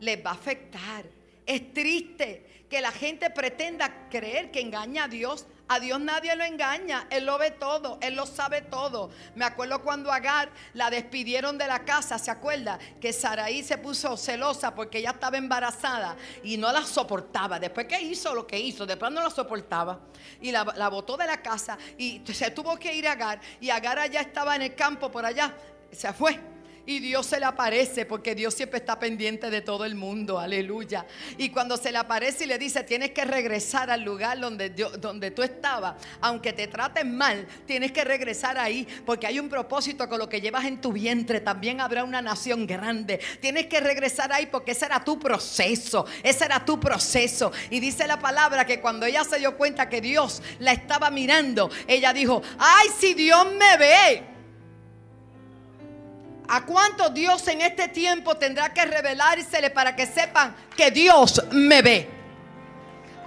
Les 0.00 0.24
va 0.24 0.30
a 0.30 0.34
afectar. 0.34 1.04
Es 1.46 1.72
triste 1.72 2.66
que 2.70 2.80
la 2.80 2.92
gente 2.92 3.30
pretenda 3.30 4.08
creer 4.08 4.50
que 4.50 4.60
engaña 4.60 5.04
a 5.04 5.08
Dios 5.08 5.46
a 5.66 5.80
Dios 5.80 5.98
nadie 5.98 6.36
lo 6.36 6.44
engaña, 6.44 7.06
Él 7.08 7.24
lo 7.24 7.38
ve 7.38 7.50
todo, 7.50 7.98
Él 8.02 8.14
lo 8.14 8.26
sabe 8.26 8.60
todo. 8.60 9.10
Me 9.34 9.46
acuerdo 9.46 9.82
cuando 9.82 10.12
Agar 10.12 10.50
la 10.74 10.90
despidieron 10.90 11.56
de 11.56 11.66
la 11.66 11.84
casa, 11.84 12.18
¿se 12.18 12.30
acuerda? 12.30 12.78
Que 13.00 13.12
Saraí 13.14 13.62
se 13.62 13.78
puso 13.78 14.16
celosa 14.16 14.74
porque 14.74 14.98
ella 14.98 15.12
estaba 15.12 15.38
embarazada 15.38 16.16
y 16.42 16.58
no 16.58 16.70
la 16.70 16.82
soportaba. 16.82 17.58
Después 17.58 17.86
que 17.86 18.00
hizo 18.00 18.34
lo 18.34 18.46
que 18.46 18.58
hizo, 18.58 18.84
después 18.84 19.10
no 19.10 19.22
la 19.22 19.30
soportaba. 19.30 20.00
Y 20.42 20.52
la, 20.52 20.64
la 20.76 20.88
botó 20.88 21.16
de 21.16 21.26
la 21.26 21.40
casa 21.40 21.78
y 21.96 22.22
se 22.26 22.50
tuvo 22.50 22.78
que 22.78 22.94
ir 22.94 23.08
a 23.08 23.12
Agar. 23.12 23.40
Y 23.60 23.70
Agar 23.70 23.98
allá 23.98 24.20
estaba 24.20 24.54
en 24.56 24.62
el 24.62 24.74
campo 24.74 25.10
por 25.10 25.24
allá, 25.24 25.54
se 25.92 26.12
fue. 26.12 26.53
Y 26.86 26.98
Dios 27.00 27.24
se 27.24 27.40
le 27.40 27.46
aparece 27.46 28.04
porque 28.04 28.34
Dios 28.34 28.52
siempre 28.52 28.78
está 28.78 28.98
pendiente 28.98 29.48
de 29.48 29.62
todo 29.62 29.86
el 29.86 29.94
mundo, 29.94 30.38
aleluya. 30.38 31.06
Y 31.38 31.48
cuando 31.48 31.78
se 31.78 31.90
le 31.90 31.96
aparece 31.96 32.44
y 32.44 32.46
le 32.46 32.58
dice, 32.58 32.84
tienes 32.84 33.12
que 33.12 33.24
regresar 33.24 33.90
al 33.90 34.02
lugar 34.02 34.38
donde, 34.38 34.68
donde 34.68 35.30
tú 35.30 35.42
estabas, 35.42 35.94
aunque 36.20 36.52
te 36.52 36.66
traten 36.66 37.16
mal, 37.16 37.46
tienes 37.66 37.90
que 37.90 38.04
regresar 38.04 38.58
ahí 38.58 38.86
porque 39.06 39.26
hay 39.26 39.38
un 39.38 39.48
propósito 39.48 40.06
con 40.10 40.18
lo 40.18 40.28
que 40.28 40.42
llevas 40.42 40.66
en 40.66 40.78
tu 40.78 40.92
vientre. 40.92 41.40
También 41.40 41.80
habrá 41.80 42.04
una 42.04 42.20
nación 42.20 42.66
grande. 42.66 43.18
Tienes 43.40 43.66
que 43.66 43.80
regresar 43.80 44.30
ahí 44.30 44.44
porque 44.44 44.72
ese 44.72 44.84
era 44.84 45.02
tu 45.02 45.18
proceso, 45.18 46.04
ese 46.22 46.44
era 46.44 46.66
tu 46.66 46.78
proceso. 46.78 47.50
Y 47.70 47.80
dice 47.80 48.06
la 48.06 48.18
palabra 48.18 48.66
que 48.66 48.82
cuando 48.82 49.06
ella 49.06 49.24
se 49.24 49.38
dio 49.38 49.56
cuenta 49.56 49.88
que 49.88 50.02
Dios 50.02 50.42
la 50.58 50.72
estaba 50.72 51.08
mirando, 51.08 51.70
ella 51.86 52.12
dijo, 52.12 52.42
ay, 52.58 52.88
si 52.98 53.14
Dios 53.14 53.46
me 53.54 53.78
ve. 53.78 54.33
¿A 56.48 56.64
cuánto 56.64 57.08
Dios 57.10 57.46
en 57.48 57.62
este 57.62 57.88
tiempo 57.88 58.36
tendrá 58.36 58.72
que 58.72 58.84
revelársele 58.84 59.70
para 59.70 59.96
que 59.96 60.06
sepan 60.06 60.54
que 60.76 60.90
Dios 60.90 61.42
me 61.50 61.80
ve? 61.80 62.08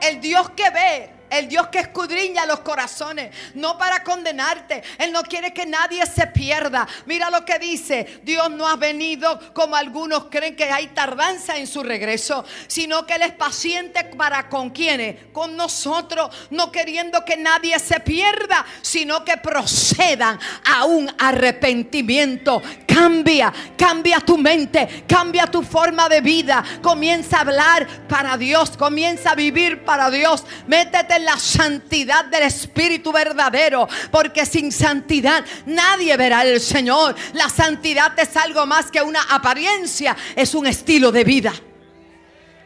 El 0.02 0.22
Dios 0.22 0.52
que 0.52 0.70
ve 0.70 1.17
el 1.30 1.48
Dios 1.48 1.68
que 1.68 1.80
escudriña 1.80 2.46
los 2.46 2.60
corazones, 2.60 3.36
no 3.54 3.78
para 3.78 4.04
condenarte. 4.04 4.84
Él 4.98 5.12
no 5.12 5.24
quiere 5.24 5.54
que 5.54 5.66
nadie 5.66 6.06
se 6.06 6.28
pierda. 6.28 6.88
Mira 7.06 7.30
lo 7.30 7.44
que 7.46 7.60
dice. 7.60 8.22
Dios 8.24 8.50
no 8.52 8.68
ha 8.68 8.76
venido 8.76 9.54
como 9.54 9.76
algunos 9.76 10.26
creen 10.26 10.56
que 10.56 10.66
hay 10.66 10.88
tardanza 10.88 11.58
en 11.58 11.68
su 11.68 11.84
regreso, 11.84 12.46
sino 12.68 13.06
que 13.06 13.16
Él 13.16 13.24
es 13.24 13.34
paciente 13.34 14.04
para 14.18 14.50
con 14.50 14.70
quienes, 14.70 15.28
con 15.32 15.56
nosotros, 15.56 16.30
no 16.50 16.72
queriendo 16.72 17.24
que 17.26 17.38
nadie 17.38 17.78
se 17.80 18.00
pierda, 18.00 18.66
sino 18.82 19.24
que 19.24 19.38
procedan 19.38 20.40
a 20.66 20.86
un 20.86 21.14
arrepentimiento. 21.18 22.62
Cambia, 22.88 23.54
cambia 23.78 24.20
tu 24.20 24.38
mente, 24.38 25.06
cambia 25.08 25.46
tu 25.48 25.62
forma 25.62 26.10
de 26.10 26.22
vida. 26.22 26.64
Comienza 26.82 27.38
a 27.38 27.42
hablar 27.42 27.88
para 28.08 28.38
Dios, 28.38 28.76
comienza 28.76 29.32
a 29.32 29.36
vivir 29.36 29.84
para 29.84 30.10
Dios. 30.10 30.44
Métete 30.68 31.17
la 31.20 31.38
santidad 31.38 32.26
del 32.26 32.44
Espíritu 32.44 33.12
verdadero, 33.12 33.88
porque 34.12 34.46
sin 34.46 34.72
santidad 34.72 35.44
nadie 35.66 36.16
verá 36.18 36.40
al 36.40 36.60
Señor. 36.60 37.16
La 37.34 37.50
santidad 37.50 38.18
es 38.20 38.36
algo 38.38 38.66
más 38.66 38.92
que 38.92 39.02
una 39.02 39.22
apariencia, 39.24 40.16
es 40.36 40.54
un 40.56 40.68
estilo 40.68 41.12
de 41.12 41.24
vida. 41.24 41.54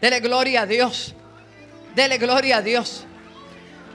Dele 0.01 0.19
gloria 0.19 0.61
a 0.61 0.65
Dios. 0.65 1.13
Dele 1.95 2.17
gloria 2.17 2.57
a 2.57 2.61
Dios. 2.61 3.05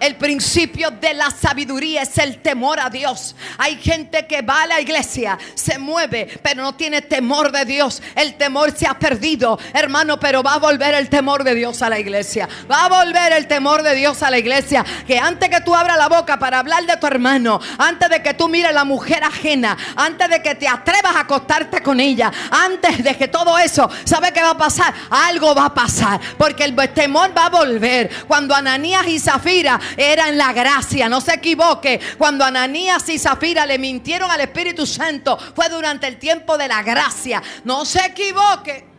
El 0.00 0.16
principio 0.16 0.90
de 0.90 1.14
la 1.14 1.30
sabiduría 1.30 2.02
es 2.02 2.18
el 2.18 2.42
temor 2.42 2.80
a 2.80 2.90
Dios. 2.90 3.34
Hay 3.58 3.76
gente 3.76 4.26
que 4.26 4.42
va 4.42 4.62
a 4.62 4.66
la 4.66 4.80
iglesia, 4.80 5.38
se 5.54 5.78
mueve, 5.78 6.38
pero 6.42 6.62
no 6.62 6.74
tiene 6.74 7.02
temor 7.02 7.50
de 7.50 7.64
Dios. 7.64 8.02
El 8.14 8.34
temor 8.34 8.76
se 8.76 8.86
ha 8.86 8.98
perdido, 8.98 9.58
hermano, 9.72 10.20
pero 10.20 10.42
va 10.42 10.54
a 10.54 10.58
volver 10.58 10.94
el 10.94 11.08
temor 11.08 11.44
de 11.44 11.54
Dios 11.54 11.82
a 11.82 11.88
la 11.88 11.98
iglesia. 11.98 12.48
Va 12.70 12.86
a 12.86 12.88
volver 12.88 13.32
el 13.32 13.46
temor 13.46 13.82
de 13.82 13.94
Dios 13.94 14.22
a 14.22 14.30
la 14.30 14.38
iglesia. 14.38 14.84
Que 15.06 15.18
antes 15.18 15.48
que 15.48 15.60
tú 15.60 15.74
abras 15.74 15.96
la 15.96 16.08
boca 16.08 16.38
para 16.38 16.58
hablar 16.58 16.84
de 16.86 16.96
tu 16.96 17.06
hermano, 17.06 17.60
antes 17.78 18.08
de 18.10 18.22
que 18.22 18.34
tú 18.34 18.48
mires 18.48 18.70
a 18.70 18.72
la 18.72 18.84
mujer 18.84 19.24
ajena, 19.24 19.76
antes 19.96 20.28
de 20.28 20.42
que 20.42 20.54
te 20.54 20.68
atrevas 20.68 21.16
a 21.16 21.20
acostarte 21.20 21.82
con 21.82 22.00
ella, 22.00 22.32
antes 22.50 23.02
de 23.02 23.16
que 23.16 23.28
todo 23.28 23.58
eso, 23.58 23.88
¿sabe 24.04 24.32
qué 24.32 24.42
va 24.42 24.50
a 24.50 24.58
pasar? 24.58 24.92
Algo 25.10 25.54
va 25.54 25.66
a 25.66 25.74
pasar, 25.74 26.20
porque 26.36 26.64
el 26.64 26.74
temor 26.90 27.36
va 27.36 27.46
a 27.46 27.50
volver. 27.50 28.10
Cuando 28.26 28.54
Ananías 28.54 29.06
y 29.06 29.18
Zafira 29.18 29.80
era 29.96 30.28
en 30.28 30.38
la 30.38 30.52
gracia. 30.52 31.08
No 31.08 31.20
se 31.20 31.34
equivoque. 31.34 32.00
Cuando 32.18 32.44
Ananías 32.44 33.08
y 33.08 33.18
Zafira 33.18 33.66
le 33.66 33.78
mintieron 33.78 34.30
al 34.30 34.40
Espíritu 34.40 34.86
Santo, 34.86 35.38
fue 35.54 35.68
durante 35.68 36.06
el 36.06 36.18
tiempo 36.18 36.56
de 36.56 36.68
la 36.68 36.82
gracia. 36.82 37.42
No 37.64 37.84
se 37.84 38.04
equivoque. 38.06 38.95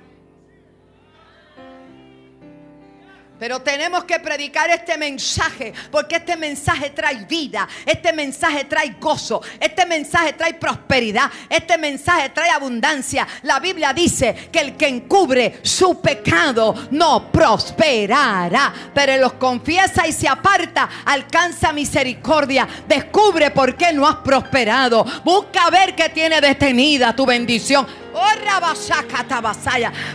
Pero 3.39 3.61
tenemos 3.61 4.03
que 4.05 4.19
predicar 4.19 4.69
este 4.71 4.97
mensaje 4.97 5.73
porque 5.91 6.15
este 6.15 6.35
mensaje 6.35 6.89
trae 6.89 7.25
vida, 7.25 7.67
este 7.85 8.11
mensaje 8.11 8.65
trae 8.65 8.95
gozo, 8.99 9.41
este 9.59 9.85
mensaje 9.85 10.33
trae 10.33 10.55
prosperidad, 10.55 11.29
este 11.49 11.77
mensaje 11.77 12.29
trae 12.29 12.49
abundancia. 12.49 13.27
La 13.43 13.59
Biblia 13.59 13.93
dice 13.93 14.49
que 14.51 14.59
el 14.59 14.75
que 14.75 14.87
encubre 14.87 15.59
su 15.61 16.01
pecado 16.01 16.73
no 16.91 17.31
prosperará, 17.31 18.73
pero 18.93 19.17
los 19.17 19.33
confiesa 19.33 20.07
y 20.07 20.11
se 20.11 20.27
aparta, 20.27 20.89
alcanza 21.05 21.71
misericordia. 21.71 22.67
Descubre 22.87 23.51
por 23.51 23.75
qué 23.75 23.93
no 23.93 24.07
has 24.07 24.17
prosperado. 24.17 25.05
Busca 25.23 25.69
ver 25.69 25.95
qué 25.95 26.09
tiene 26.09 26.41
detenida 26.41 27.15
tu 27.15 27.25
bendición. 27.25 28.06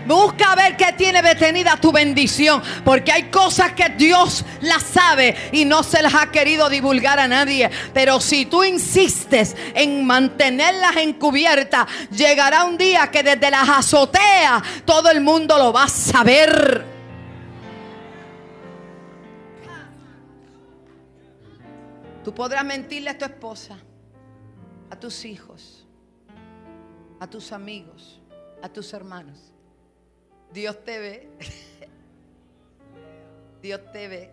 Busca 0.06 0.54
ver 0.54 0.76
qué 0.76 0.92
tiene 0.92 1.22
detenida 1.22 1.76
tu 1.76 1.92
bendición. 1.92 2.62
Porque 2.84 3.12
hay 3.12 3.24
cosas 3.24 3.72
que 3.72 3.88
Dios 3.90 4.44
las 4.60 4.82
sabe 4.82 5.36
y 5.52 5.64
no 5.64 5.82
se 5.82 6.02
las 6.02 6.14
ha 6.14 6.30
querido 6.30 6.68
divulgar 6.68 7.18
a 7.18 7.28
nadie. 7.28 7.70
Pero 7.92 8.20
si 8.20 8.46
tú 8.46 8.64
insistes 8.64 9.56
en 9.74 10.04
mantenerlas 10.06 10.96
encubiertas, 10.96 11.86
llegará 12.10 12.64
un 12.64 12.78
día 12.78 13.10
que 13.10 13.22
desde 13.22 13.50
las 13.50 13.68
azoteas 13.68 14.62
todo 14.84 15.10
el 15.10 15.20
mundo 15.20 15.58
lo 15.58 15.72
va 15.72 15.84
a 15.84 15.88
saber. 15.88 16.84
Tú 22.24 22.32
podrás 22.32 22.64
mentirle 22.64 23.10
a 23.10 23.18
tu 23.18 23.24
esposa, 23.24 23.76
a 24.90 24.96
tus 24.96 25.24
hijos 25.24 25.81
a 27.22 27.30
tus 27.30 27.52
amigos, 27.52 28.20
a 28.62 28.68
tus 28.68 28.92
hermanos. 28.92 29.52
Dios 30.52 30.84
te 30.84 30.98
ve. 30.98 31.28
Dios 33.62 33.80
te 33.92 34.08
ve. 34.08 34.30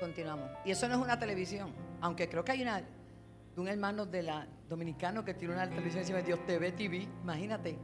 Continuamos. 0.00 0.50
Y 0.64 0.72
eso 0.72 0.88
no 0.88 0.96
es 0.96 1.00
una 1.00 1.16
televisión, 1.16 1.72
aunque 2.00 2.28
creo 2.28 2.44
que 2.44 2.50
hay 2.50 2.62
una 2.62 2.80
de 2.80 3.60
un 3.60 3.68
hermano 3.68 4.04
de 4.04 4.24
la 4.24 4.48
dominicano 4.68 5.24
que 5.24 5.34
tiene 5.34 5.54
una 5.54 5.68
televisión 5.68 6.02
y 6.02 6.06
dice 6.06 6.22
Dios 6.24 6.44
te 6.44 6.58
ve 6.58 6.72
TV, 6.72 7.06
imagínate. 7.22 7.78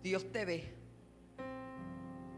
Dios 0.00 0.30
te 0.30 0.44
ve. 0.44 0.72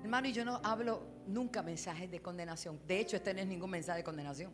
Hermano, 0.03 0.29
y 0.29 0.33
yo 0.33 0.47
no 0.47 0.63
hablo 0.65 1.03
nunca 1.27 1.63
mensajes 1.63 2.11
de 2.11 2.23
condenación. 2.23 2.81
De 2.89 3.01
hecho, 3.01 3.17
este 3.17 3.35
no 3.35 3.41
es 3.41 3.47
ningún 3.47 3.69
mensaje 3.69 3.99
de 3.99 4.05
condenación. 4.05 4.51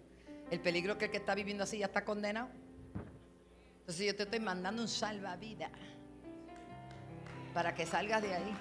El 0.50 0.58
peligro 0.58 0.98
que 0.98 1.04
el 1.04 1.12
que 1.12 1.18
está 1.18 1.36
viviendo 1.36 1.62
así 1.62 1.78
ya 1.78 1.86
está 1.86 2.04
condenado. 2.04 2.48
Entonces 3.82 4.06
yo 4.06 4.14
te 4.14 4.22
estoy 4.22 4.38
mandando 4.38 4.80
un 4.80 4.86
salvavidas 4.86 5.72
para 7.52 7.74
que 7.74 7.84
salgas 7.84 8.22
de 8.22 8.32
ahí. 8.32 8.56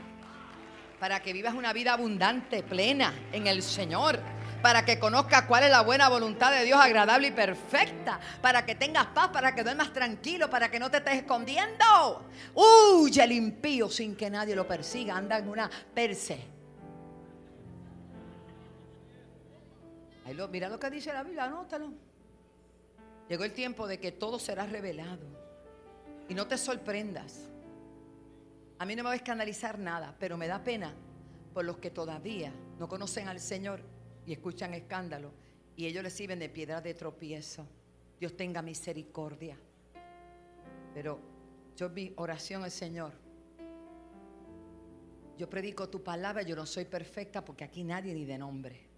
Para 1.00 1.22
que 1.22 1.32
vivas 1.32 1.54
una 1.54 1.74
vida 1.74 1.94
abundante, 1.94 2.64
plena 2.64 3.14
en 3.32 3.46
el 3.46 3.62
Señor. 3.62 4.20
Para 4.64 4.84
que 4.84 4.98
conozcas 4.98 5.44
cuál 5.44 5.64
es 5.64 5.70
la 5.70 5.82
buena 5.82 6.10
voluntad 6.10 6.52
de 6.52 6.66
Dios, 6.66 6.80
agradable 6.80 7.28
y 7.28 7.32
perfecta. 7.32 8.20
Para 8.42 8.66
que 8.66 8.74
tengas 8.74 9.08
paz, 9.08 9.30
para 9.30 9.54
que 9.54 9.62
duermas 9.62 9.94
tranquilo, 9.94 10.50
para 10.50 10.72
que 10.72 10.80
no 10.80 10.90
te 10.90 10.98
estés 10.98 11.18
escondiendo. 11.18 12.26
Huye 12.56 13.24
el 13.24 13.32
impío 13.32 13.90
sin 13.90 14.16
que 14.16 14.28
nadie 14.28 14.56
lo 14.56 14.68
persiga. 14.68 15.18
Anda 15.18 15.38
en 15.38 15.50
una 15.50 15.70
perse. 15.94 16.44
Ahí 20.26 20.36
mira 20.52 20.68
lo 20.68 20.80
que 20.80 20.90
dice 20.90 21.14
la 21.14 21.22
Biblia, 21.22 21.44
anótalo. 21.44 22.11
Llegó 23.30 23.44
el 23.44 23.54
tiempo 23.54 23.88
de 23.88 24.00
que 24.00 24.12
todo 24.12 24.40
será 24.40 24.66
revelado. 24.66 25.26
Y 26.28 26.34
no 26.34 26.48
te 26.48 26.58
sorprendas. 26.58 27.50
A 28.80 28.86
mí 28.86 28.96
no 28.96 29.04
me 29.04 29.10
va 29.10 29.14
a 29.14 29.18
escandalizar 29.18 29.78
nada, 29.78 30.16
pero 30.20 30.38
me 30.38 30.48
da 30.48 30.64
pena 30.64 30.94
por 31.54 31.66
los 31.66 31.78
que 31.78 31.92
todavía 31.92 32.52
no 32.80 32.88
conocen 32.88 33.28
al 33.28 33.40
Señor 33.40 33.82
y 34.26 34.34
escuchan 34.34 34.74
escándalo 34.74 35.32
y 35.76 35.86
ellos 35.86 36.04
les 36.04 36.14
sirven 36.14 36.40
de 36.40 36.50
piedra 36.50 36.82
de 36.82 36.94
tropiezo. 36.94 37.68
Dios 38.20 38.36
tenga 38.36 38.62
misericordia. 38.62 39.58
Pero 40.94 41.20
yo 41.76 41.90
vi 41.90 42.14
oración 42.18 42.64
al 42.64 42.72
Señor. 42.72 43.14
Yo 45.38 45.50
predico 45.50 45.90
tu 45.90 46.04
palabra, 46.04 46.44
yo 46.44 46.56
no 46.56 46.66
soy 46.66 46.86
perfecta 46.86 47.44
porque 47.44 47.64
aquí 47.64 47.84
nadie 47.84 48.14
ni 48.14 48.26
de 48.26 48.38
nombre. 48.38 48.91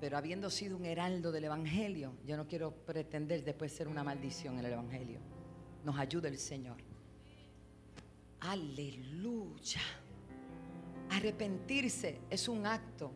Pero 0.00 0.16
habiendo 0.16 0.48
sido 0.48 0.76
un 0.78 0.86
heraldo 0.86 1.30
del 1.30 1.44
Evangelio, 1.44 2.14
yo 2.26 2.36
no 2.36 2.46
quiero 2.48 2.72
pretender 2.72 3.44
después 3.44 3.70
ser 3.70 3.86
una 3.86 4.02
maldición 4.02 4.58
en 4.58 4.64
el 4.64 4.72
Evangelio. 4.72 5.20
Nos 5.84 5.98
ayuda 5.98 6.28
el 6.28 6.38
Señor. 6.38 6.78
Aleluya. 8.40 9.80
Arrepentirse 11.10 12.20
es 12.30 12.48
un 12.48 12.64
acto 12.66 13.12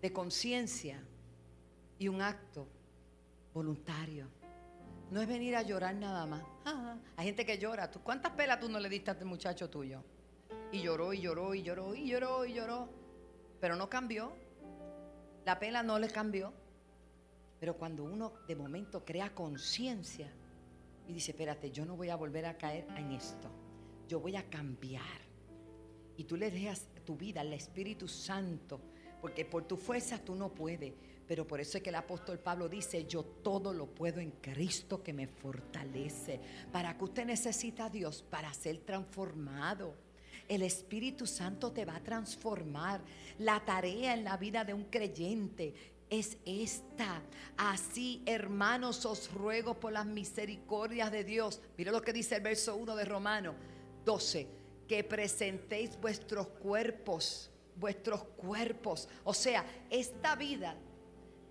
de 0.00 0.12
conciencia 0.12 1.02
y 1.98 2.06
un 2.06 2.22
acto 2.22 2.68
voluntario. 3.52 4.28
No 5.10 5.20
es 5.20 5.26
venir 5.26 5.56
a 5.56 5.62
llorar 5.62 5.94
nada 5.96 6.24
más. 6.26 6.42
hay 7.16 7.26
gente 7.26 7.44
que 7.44 7.58
llora. 7.58 7.90
¿Cuántas 7.90 8.32
pelas 8.32 8.60
tú 8.60 8.68
no 8.68 8.78
le 8.78 8.88
diste 8.88 9.10
a 9.10 9.14
este 9.14 9.24
muchacho 9.24 9.68
tuyo? 9.68 10.04
Y 10.70 10.82
lloró 10.82 11.12
y 11.12 11.20
lloró 11.20 11.54
y 11.54 11.62
lloró 11.62 11.94
y 11.94 12.08
lloró 12.08 12.44
y 12.44 12.52
lloró. 12.52 12.88
Pero 13.60 13.74
no 13.74 13.88
cambió. 13.88 14.45
La 15.46 15.60
pena 15.60 15.82
no 15.82 15.98
le 15.98 16.08
cambió. 16.08 16.52
Pero 17.58 17.76
cuando 17.76 18.04
uno 18.04 18.34
de 18.46 18.56
momento 18.56 19.04
crea 19.04 19.32
conciencia, 19.32 20.30
y 21.08 21.12
dice, 21.12 21.30
espérate, 21.30 21.70
yo 21.70 21.86
no 21.86 21.96
voy 21.96 22.10
a 22.10 22.16
volver 22.16 22.44
a 22.46 22.58
caer 22.58 22.84
en 22.96 23.12
esto. 23.12 23.48
Yo 24.08 24.18
voy 24.18 24.34
a 24.34 24.50
cambiar. 24.50 25.20
Y 26.16 26.24
tú 26.24 26.36
le 26.36 26.50
dejas 26.50 26.88
tu 27.04 27.16
vida 27.16 27.42
al 27.42 27.52
Espíritu 27.52 28.08
Santo, 28.08 28.80
porque 29.20 29.44
por 29.44 29.64
tu 29.64 29.76
fuerza 29.76 30.18
tú 30.18 30.34
no 30.34 30.52
puedes. 30.52 30.92
Pero 31.28 31.46
por 31.46 31.60
eso 31.60 31.78
es 31.78 31.82
que 31.84 31.90
el 31.90 31.96
apóstol 31.96 32.40
Pablo 32.40 32.68
dice, 32.68 33.06
yo 33.06 33.22
todo 33.22 33.72
lo 33.72 33.86
puedo 33.86 34.20
en 34.20 34.32
Cristo 34.32 35.00
que 35.00 35.12
me 35.12 35.28
fortalece. 35.28 36.40
¿Para 36.72 36.98
que 36.98 37.04
usted 37.04 37.24
necesita 37.24 37.86
a 37.86 37.90
Dios? 37.90 38.24
Para 38.28 38.52
ser 38.52 38.78
transformado. 38.78 40.05
El 40.48 40.62
Espíritu 40.62 41.26
Santo 41.26 41.72
te 41.72 41.84
va 41.84 41.96
a 41.96 42.02
transformar. 42.02 43.00
La 43.38 43.64
tarea 43.64 44.14
en 44.14 44.24
la 44.24 44.36
vida 44.36 44.64
de 44.64 44.74
un 44.74 44.84
creyente 44.84 45.74
es 46.08 46.38
esta. 46.44 47.22
Así, 47.56 48.22
hermanos, 48.26 49.04
os 49.06 49.32
ruego 49.32 49.78
por 49.78 49.92
las 49.92 50.06
misericordias 50.06 51.10
de 51.10 51.24
Dios. 51.24 51.60
Mira 51.76 51.92
lo 51.92 52.02
que 52.02 52.12
dice 52.12 52.36
el 52.36 52.42
verso 52.42 52.76
1 52.76 52.96
de 52.96 53.04
Romano 53.04 53.54
12, 54.04 54.46
que 54.86 55.04
presentéis 55.04 56.00
vuestros 56.00 56.46
cuerpos, 56.48 57.50
vuestros 57.76 58.22
cuerpos. 58.36 59.08
O 59.24 59.34
sea, 59.34 59.64
esta 59.90 60.36
vida 60.36 60.76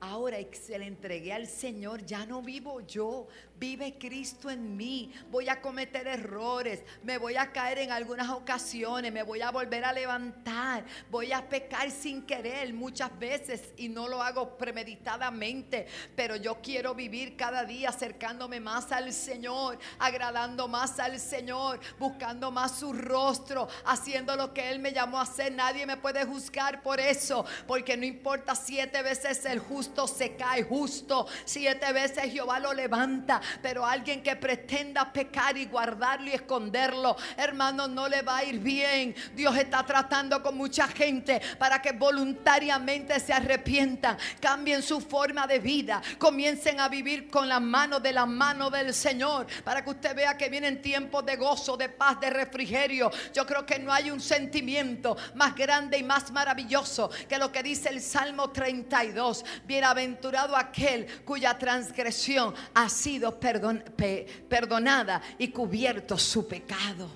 Ahora 0.01 0.37
se 0.51 0.77
le 0.77 0.85
entregué 0.85 1.33
al 1.33 1.47
Señor, 1.47 2.05
ya 2.05 2.25
no 2.25 2.41
vivo 2.41 2.81
yo, 2.81 3.27
vive 3.57 3.97
Cristo 3.97 4.49
en 4.49 4.75
mí. 4.75 5.11
Voy 5.31 5.49
a 5.49 5.61
cometer 5.61 6.07
errores, 6.07 6.83
me 7.03 7.17
voy 7.17 7.35
a 7.35 7.51
caer 7.51 7.79
en 7.79 7.91
algunas 7.91 8.29
ocasiones, 8.29 9.11
me 9.11 9.23
voy 9.23 9.41
a 9.41 9.51
volver 9.51 9.85
a 9.85 9.93
levantar, 9.93 10.85
voy 11.09 11.31
a 11.31 11.47
pecar 11.47 11.91
sin 11.91 12.23
querer 12.23 12.73
muchas 12.73 13.17
veces 13.17 13.73
y 13.77 13.89
no 13.89 14.07
lo 14.07 14.21
hago 14.21 14.57
premeditadamente, 14.57 15.87
pero 16.15 16.35
yo 16.35 16.61
quiero 16.61 16.95
vivir 16.95 17.35
cada 17.35 17.63
día 17.63 17.89
acercándome 17.89 18.59
más 18.59 18.91
al 18.91 19.13
Señor, 19.13 19.77
agradando 19.99 20.67
más 20.67 20.99
al 20.99 21.19
Señor, 21.19 21.79
buscando 21.99 22.51
más 22.51 22.79
su 22.79 22.93
rostro, 22.93 23.67
haciendo 23.85 24.35
lo 24.35 24.53
que 24.53 24.69
Él 24.69 24.79
me 24.79 24.93
llamó 24.93 25.19
a 25.19 25.23
hacer. 25.23 25.53
Nadie 25.53 25.85
me 25.85 25.97
puede 25.97 26.25
juzgar 26.25 26.81
por 26.81 26.99
eso, 26.99 27.45
porque 27.67 27.97
no 27.97 28.05
importa 28.05 28.55
siete 28.55 29.01
veces 29.01 29.45
el 29.45 29.59
justo 29.59 30.07
se 30.07 30.35
cae 30.35 30.63
justo, 30.63 31.27
siete 31.45 31.91
veces 31.93 32.31
Jehová 32.31 32.59
lo 32.59 32.73
levanta 32.73 33.41
pero 33.61 33.85
alguien 33.85 34.21
que 34.21 34.35
pretenda 34.35 35.11
pecar 35.11 35.57
y 35.57 35.65
guardarlo 35.65 36.29
y 36.29 36.33
esconderlo, 36.33 37.15
hermano, 37.37 37.87
no 37.87 38.07
le 38.07 38.21
va 38.21 38.37
a 38.37 38.43
ir 38.43 38.59
bien. 38.59 39.15
Dios 39.33 39.55
está 39.57 39.85
tratando 39.85 40.41
con 40.41 40.57
mucha 40.57 40.87
gente 40.87 41.41
para 41.57 41.81
que 41.81 41.91
voluntariamente 41.91 43.19
se 43.19 43.33
arrepientan, 43.33 44.17
cambien 44.39 44.81
su 44.81 45.01
forma 45.01 45.47
de 45.47 45.59
vida, 45.59 46.01
comiencen 46.17 46.79
a 46.79 46.89
vivir 46.89 47.29
con 47.29 47.47
las 47.47 47.61
manos 47.61 48.01
de 48.01 48.11
la 48.11 48.25
mano 48.25 48.69
del 48.69 48.93
Señor, 48.93 49.47
para 49.63 49.83
que 49.83 49.89
usted 49.89 50.15
vea 50.15 50.37
que 50.37 50.49
vienen 50.49 50.81
tiempos 50.81 51.25
de 51.25 51.35
gozo, 51.35 51.77
de 51.77 51.89
paz, 51.89 52.19
de 52.19 52.29
refrigerio. 52.29 53.11
Yo 53.33 53.45
creo 53.45 53.65
que 53.65 53.79
no 53.79 53.91
hay 53.91 54.11
un 54.11 54.19
sentimiento 54.19 55.17
más 55.35 55.55
grande 55.55 55.97
y 55.97 56.03
más 56.03 56.31
maravilloso 56.31 57.09
que 57.27 57.37
lo 57.37 57.51
que 57.51 57.63
dice 57.63 57.89
el 57.89 58.01
Salmo 58.01 58.49
32. 58.51 59.45
Bienaventurado 59.65 60.55
aquel 60.55 61.23
cuya 61.23 61.57
transgresión 61.57 62.53
ha 62.73 62.89
sido 62.89 63.34
perdonada 63.39 65.21
y 65.37 65.49
cubierto 65.49 66.17
su 66.17 66.47
pecado. 66.47 67.09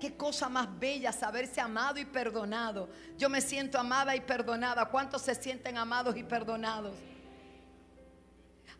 Qué 0.00 0.16
cosa 0.16 0.48
más 0.48 0.66
bella 0.78 1.12
saberse 1.12 1.60
amado 1.60 1.98
y 1.98 2.06
perdonado. 2.06 2.88
Yo 3.18 3.28
me 3.28 3.42
siento 3.42 3.78
amada 3.78 4.16
y 4.16 4.20
perdonada. 4.20 4.86
¿Cuántos 4.86 5.22
se 5.22 5.34
sienten 5.34 5.76
amados 5.76 6.16
y 6.16 6.22
perdonados? 6.22 6.94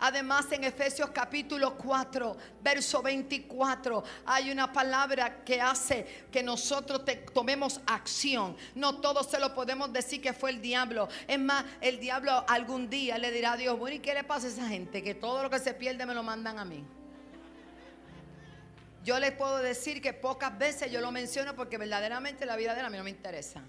Además 0.01 0.51
en 0.53 0.65
Efesios 0.65 1.11
capítulo 1.11 1.77
4, 1.77 2.37
verso 2.63 3.03
24, 3.03 4.03
hay 4.25 4.51
una 4.51 4.73
palabra 4.73 5.45
que 5.45 5.61
hace 5.61 6.25
que 6.33 6.43
nosotros 6.43 7.03
tomemos 7.35 7.81
acción. 7.87 8.57
No 8.75 9.01
todos 9.01 9.31
se 9.31 9.39
lo 9.39 9.55
podemos 9.55 9.93
decir 9.93 10.23
que 10.23 10.33
fue 10.33 10.51
el 10.51 10.63
diablo. 10.63 11.09
Es 11.29 11.39
más, 11.39 11.65
el 11.83 12.01
diablo 12.01 12.45
algún 12.49 12.89
día 12.89 13.19
le 13.19 13.31
dirá 13.31 13.53
a 13.53 13.57
Dios, 13.59 13.79
bueno, 13.79 13.97
¿y 13.97 13.99
qué 14.01 14.15
le 14.15 14.25
pasa 14.25 14.47
a 14.47 14.51
esa 14.51 14.67
gente? 14.69 15.03
Que 15.03 15.15
todo 15.15 15.43
lo 15.43 15.51
que 15.51 15.59
se 15.59 15.75
pierde 15.75 16.07
me 16.07 16.15
lo 16.15 16.23
mandan 16.23 16.59
a 16.59 16.65
mí. 16.65 16.83
Yo 19.05 19.19
les 19.19 19.33
puedo 19.33 19.59
decir 19.59 20.01
que 20.01 20.15
pocas 20.15 20.57
veces 20.59 20.91
yo 20.91 21.01
lo 21.01 21.13
menciono 21.13 21.55
porque 21.55 21.79
verdaderamente 21.79 22.47
la 22.47 22.57
vida 22.57 22.75
de 22.75 22.81
él 22.81 22.87
a 22.87 22.91
mí 22.91 22.97
no 22.97 23.05
me 23.05 23.11
interesa 23.11 23.63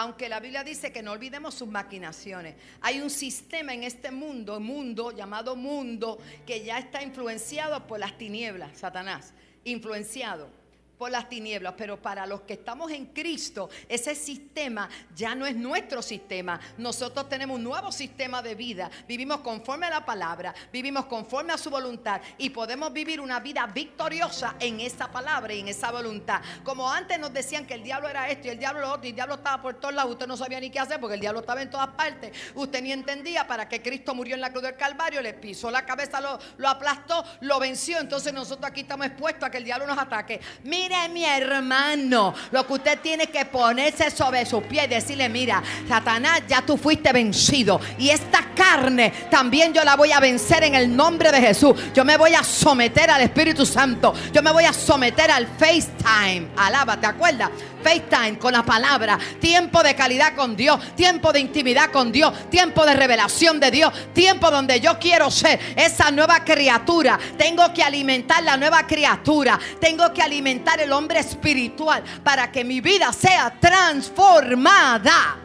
aunque 0.00 0.30
la 0.30 0.40
Biblia 0.40 0.64
dice 0.64 0.92
que 0.92 1.02
no 1.02 1.12
olvidemos 1.12 1.54
sus 1.54 1.68
maquinaciones. 1.68 2.54
Hay 2.80 3.02
un 3.02 3.10
sistema 3.10 3.74
en 3.74 3.82
este 3.82 4.10
mundo, 4.10 4.58
mundo 4.58 5.10
llamado 5.10 5.56
mundo, 5.56 6.18
que 6.46 6.64
ya 6.64 6.78
está 6.78 7.02
influenciado 7.02 7.86
por 7.86 8.00
las 8.00 8.16
tinieblas, 8.16 8.78
Satanás, 8.78 9.34
influenciado 9.62 10.59
por 11.00 11.10
las 11.10 11.30
tinieblas, 11.30 11.72
pero 11.78 11.96
para 11.96 12.26
los 12.26 12.42
que 12.42 12.52
estamos 12.52 12.90
en 12.90 13.06
Cristo, 13.06 13.70
ese 13.88 14.14
sistema 14.14 14.86
ya 15.16 15.34
no 15.34 15.46
es 15.46 15.56
nuestro 15.56 16.02
sistema. 16.02 16.60
Nosotros 16.76 17.26
tenemos 17.26 17.56
un 17.56 17.64
nuevo 17.64 17.90
sistema 17.90 18.42
de 18.42 18.54
vida. 18.54 18.90
Vivimos 19.08 19.40
conforme 19.40 19.86
a 19.86 19.90
la 19.90 20.04
palabra, 20.04 20.54
vivimos 20.70 21.06
conforme 21.06 21.54
a 21.54 21.56
su 21.56 21.70
voluntad 21.70 22.20
y 22.36 22.50
podemos 22.50 22.92
vivir 22.92 23.18
una 23.18 23.40
vida 23.40 23.66
victoriosa 23.66 24.56
en 24.60 24.78
esa 24.80 25.10
palabra 25.10 25.54
y 25.54 25.60
en 25.60 25.68
esa 25.68 25.90
voluntad. 25.90 26.42
Como 26.64 26.92
antes 26.92 27.18
nos 27.18 27.32
decían 27.32 27.64
que 27.64 27.72
el 27.72 27.82
diablo 27.82 28.06
era 28.06 28.28
esto 28.28 28.48
y 28.48 28.50
el 28.50 28.58
diablo 28.58 28.82
lo 28.82 28.92
otro 28.92 29.06
y 29.06 29.08
el 29.08 29.14
diablo 29.14 29.36
estaba 29.36 29.62
por 29.62 29.80
todos 29.80 29.94
lados, 29.94 30.12
usted 30.12 30.26
no 30.26 30.36
sabía 30.36 30.60
ni 30.60 30.68
qué 30.68 30.80
hacer 30.80 31.00
porque 31.00 31.14
el 31.14 31.20
diablo 31.22 31.40
estaba 31.40 31.62
en 31.62 31.70
todas 31.70 31.88
partes. 31.88 32.36
Usted 32.54 32.82
ni 32.82 32.92
entendía 32.92 33.46
para 33.46 33.70
qué 33.70 33.80
Cristo 33.80 34.14
murió 34.14 34.34
en 34.34 34.42
la 34.42 34.50
cruz 34.50 34.64
del 34.64 34.76
Calvario, 34.76 35.22
le 35.22 35.32
pisó 35.32 35.70
la 35.70 35.86
cabeza, 35.86 36.20
lo, 36.20 36.38
lo 36.58 36.68
aplastó, 36.68 37.24
lo 37.40 37.58
venció. 37.58 37.98
Entonces 38.00 38.34
nosotros 38.34 38.70
aquí 38.70 38.82
estamos 38.82 39.06
expuestos 39.06 39.44
a 39.44 39.50
que 39.50 39.56
el 39.56 39.64
diablo 39.64 39.86
nos 39.86 39.96
ataque. 39.96 40.42
Mire, 40.90 41.08
mi 41.08 41.24
hermano, 41.24 42.34
lo 42.50 42.66
que 42.66 42.72
usted 42.72 42.98
tiene 42.98 43.28
que 43.28 43.44
ponerse 43.44 44.10
sobre 44.10 44.44
su 44.44 44.60
pie 44.62 44.86
y 44.86 44.88
decirle, 44.88 45.28
mira, 45.28 45.62
Satanás, 45.86 46.42
ya 46.48 46.62
tú 46.62 46.76
fuiste 46.76 47.12
vencido. 47.12 47.80
Y 47.96 48.10
esta 48.10 48.48
carne 48.56 49.12
también 49.30 49.72
yo 49.72 49.84
la 49.84 49.94
voy 49.94 50.10
a 50.10 50.18
vencer 50.18 50.64
en 50.64 50.74
el 50.74 50.96
nombre 50.96 51.30
de 51.30 51.40
Jesús. 51.40 51.76
Yo 51.94 52.04
me 52.04 52.16
voy 52.16 52.34
a 52.34 52.42
someter 52.42 53.08
al 53.08 53.22
Espíritu 53.22 53.64
Santo. 53.64 54.12
Yo 54.32 54.42
me 54.42 54.50
voy 54.50 54.64
a 54.64 54.72
someter 54.72 55.30
al 55.30 55.46
FaceTime. 55.46 56.48
Alaba, 56.56 57.00
¿te 57.00 57.06
acuerdas? 57.06 57.50
FaceTime 57.82 58.38
con 58.38 58.52
la 58.52 58.62
palabra. 58.62 59.18
Tiempo 59.40 59.82
de 59.82 59.94
calidad 59.94 60.34
con 60.34 60.56
Dios. 60.56 60.94
Tiempo 60.94 61.32
de 61.32 61.40
intimidad 61.40 61.90
con 61.90 62.12
Dios. 62.12 62.50
Tiempo 62.50 62.84
de 62.84 62.94
revelación 62.94 63.58
de 63.60 63.70
Dios. 63.70 63.92
Tiempo 64.12 64.50
donde 64.50 64.80
yo 64.80 64.98
quiero 64.98 65.30
ser 65.30 65.58
esa 65.76 66.10
nueva 66.10 66.44
criatura. 66.44 67.18
Tengo 67.36 67.72
que 67.72 67.82
alimentar 67.82 68.42
la 68.42 68.56
nueva 68.56 68.86
criatura. 68.86 69.58
Tengo 69.80 70.12
que 70.12 70.22
alimentar 70.22 70.80
el 70.80 70.92
hombre 70.92 71.20
espiritual 71.20 72.02
para 72.22 72.50
que 72.50 72.64
mi 72.64 72.80
vida 72.80 73.12
sea 73.12 73.54
transformada. 73.60 75.38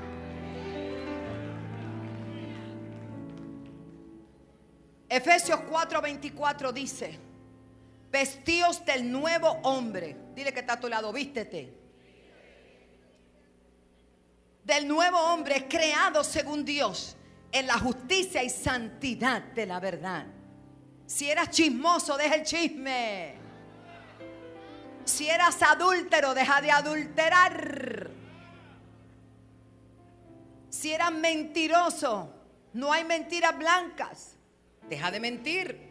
Efesios 5.07 5.59
4:24 5.69 6.73
dice, 6.73 7.17
vestíos 8.11 8.83
del 8.85 9.09
nuevo 9.11 9.47
hombre. 9.63 10.17
Dile 10.35 10.51
que 10.51 10.59
está 10.59 10.73
a 10.73 10.79
tu 10.79 10.89
lado, 10.89 11.13
vístete. 11.13 11.84
Del 14.65 14.87
nuevo 14.87 15.19
hombre 15.19 15.67
creado 15.67 16.23
según 16.23 16.65
Dios 16.65 17.15
en 17.51 17.67
la 17.67 17.77
justicia 17.77 18.43
y 18.43 18.49
santidad 18.49 19.41
de 19.41 19.67
la 19.67 19.79
verdad. 19.79 20.25
Si 21.05 21.29
eras 21.29 21.51
chismoso, 21.51 22.17
deja 22.17 22.35
el 22.35 22.43
chisme. 22.43 23.35
Si 25.05 25.29
eras 25.29 25.61
adúltero, 25.61 26.33
deja 26.33 26.61
de 26.61 26.71
adulterar. 26.71 28.09
Si 30.69 30.91
eras 30.91 31.11
mentiroso, 31.11 32.33
no 32.73 32.91
hay 32.91 33.03
mentiras 33.03 33.55
blancas. 33.55 34.35
Deja 34.89 35.11
de 35.11 35.19
mentir. 35.19 35.85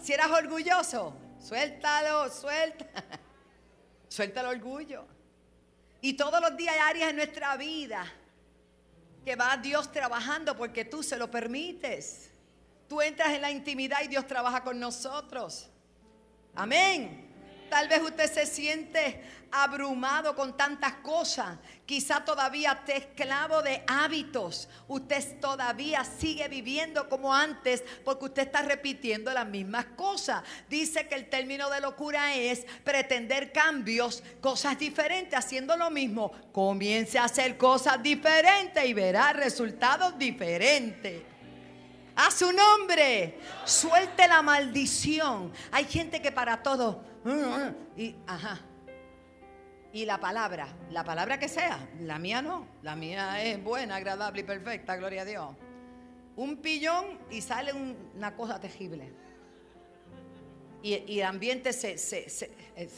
Si 0.00 0.12
eras 0.12 0.30
orgulloso, 0.30 1.16
suéltalo, 1.40 2.30
suelta. 2.30 2.86
Suelta 4.08 4.42
el 4.42 4.46
orgullo. 4.46 5.13
Y 6.04 6.12
todos 6.12 6.38
los 6.38 6.54
días 6.54 6.74
hay 6.74 6.80
áreas 6.80 7.10
en 7.10 7.16
nuestra 7.16 7.56
vida 7.56 8.04
que 9.24 9.36
va 9.36 9.56
Dios 9.56 9.90
trabajando 9.90 10.54
porque 10.54 10.84
tú 10.84 11.02
se 11.02 11.16
lo 11.16 11.30
permites. 11.30 12.30
Tú 12.86 13.00
entras 13.00 13.30
en 13.30 13.40
la 13.40 13.50
intimidad 13.50 14.02
y 14.04 14.08
Dios 14.08 14.26
trabaja 14.26 14.62
con 14.62 14.78
nosotros. 14.78 15.70
Amén. 16.54 17.23
Tal 17.74 17.88
vez 17.88 18.02
usted 18.02 18.32
se 18.32 18.46
siente 18.46 19.20
abrumado 19.50 20.36
con 20.36 20.56
tantas 20.56 20.92
cosas. 21.02 21.58
Quizá 21.84 22.24
todavía 22.24 22.70
esté 22.70 22.98
esclavo 22.98 23.62
de 23.62 23.82
hábitos. 23.88 24.68
Usted 24.86 25.40
todavía 25.40 26.04
sigue 26.04 26.46
viviendo 26.46 27.08
como 27.08 27.34
antes 27.34 27.82
porque 28.04 28.26
usted 28.26 28.42
está 28.42 28.62
repitiendo 28.62 29.32
las 29.32 29.48
mismas 29.48 29.86
cosas. 29.96 30.44
Dice 30.70 31.08
que 31.08 31.16
el 31.16 31.28
término 31.28 31.68
de 31.68 31.80
locura 31.80 32.36
es 32.36 32.64
pretender 32.84 33.50
cambios, 33.50 34.22
cosas 34.40 34.78
diferentes, 34.78 35.36
haciendo 35.36 35.76
lo 35.76 35.90
mismo. 35.90 36.30
Comience 36.52 37.18
a 37.18 37.24
hacer 37.24 37.58
cosas 37.58 38.00
diferentes 38.00 38.84
y 38.84 38.94
verá 38.94 39.32
resultados 39.32 40.16
diferentes. 40.16 41.22
A 42.14 42.30
su 42.30 42.52
nombre. 42.52 43.40
Suelte 43.64 44.28
la 44.28 44.42
maldición. 44.42 45.52
Hay 45.72 45.86
gente 45.86 46.22
que 46.22 46.30
para 46.30 46.62
todo. 46.62 47.13
Y, 47.96 48.14
ajá. 48.26 48.60
Y 49.92 50.04
la 50.04 50.18
palabra, 50.18 50.66
la 50.90 51.04
palabra 51.04 51.38
que 51.38 51.48
sea, 51.48 51.88
la 52.00 52.18
mía 52.18 52.42
no. 52.42 52.66
La 52.82 52.96
mía 52.96 53.42
es 53.42 53.62
buena, 53.62 53.96
agradable 53.96 54.40
y 54.40 54.44
perfecta, 54.44 54.96
gloria 54.96 55.22
a 55.22 55.24
Dios. 55.24 55.50
Un 56.36 56.56
pillón 56.56 57.18
y 57.30 57.40
sale 57.40 57.72
una 57.72 58.34
cosa 58.34 58.60
terrible. 58.60 59.12
Y, 60.82 61.18
el 61.18 61.24
ambiente 61.24 61.72
se, 61.72 62.50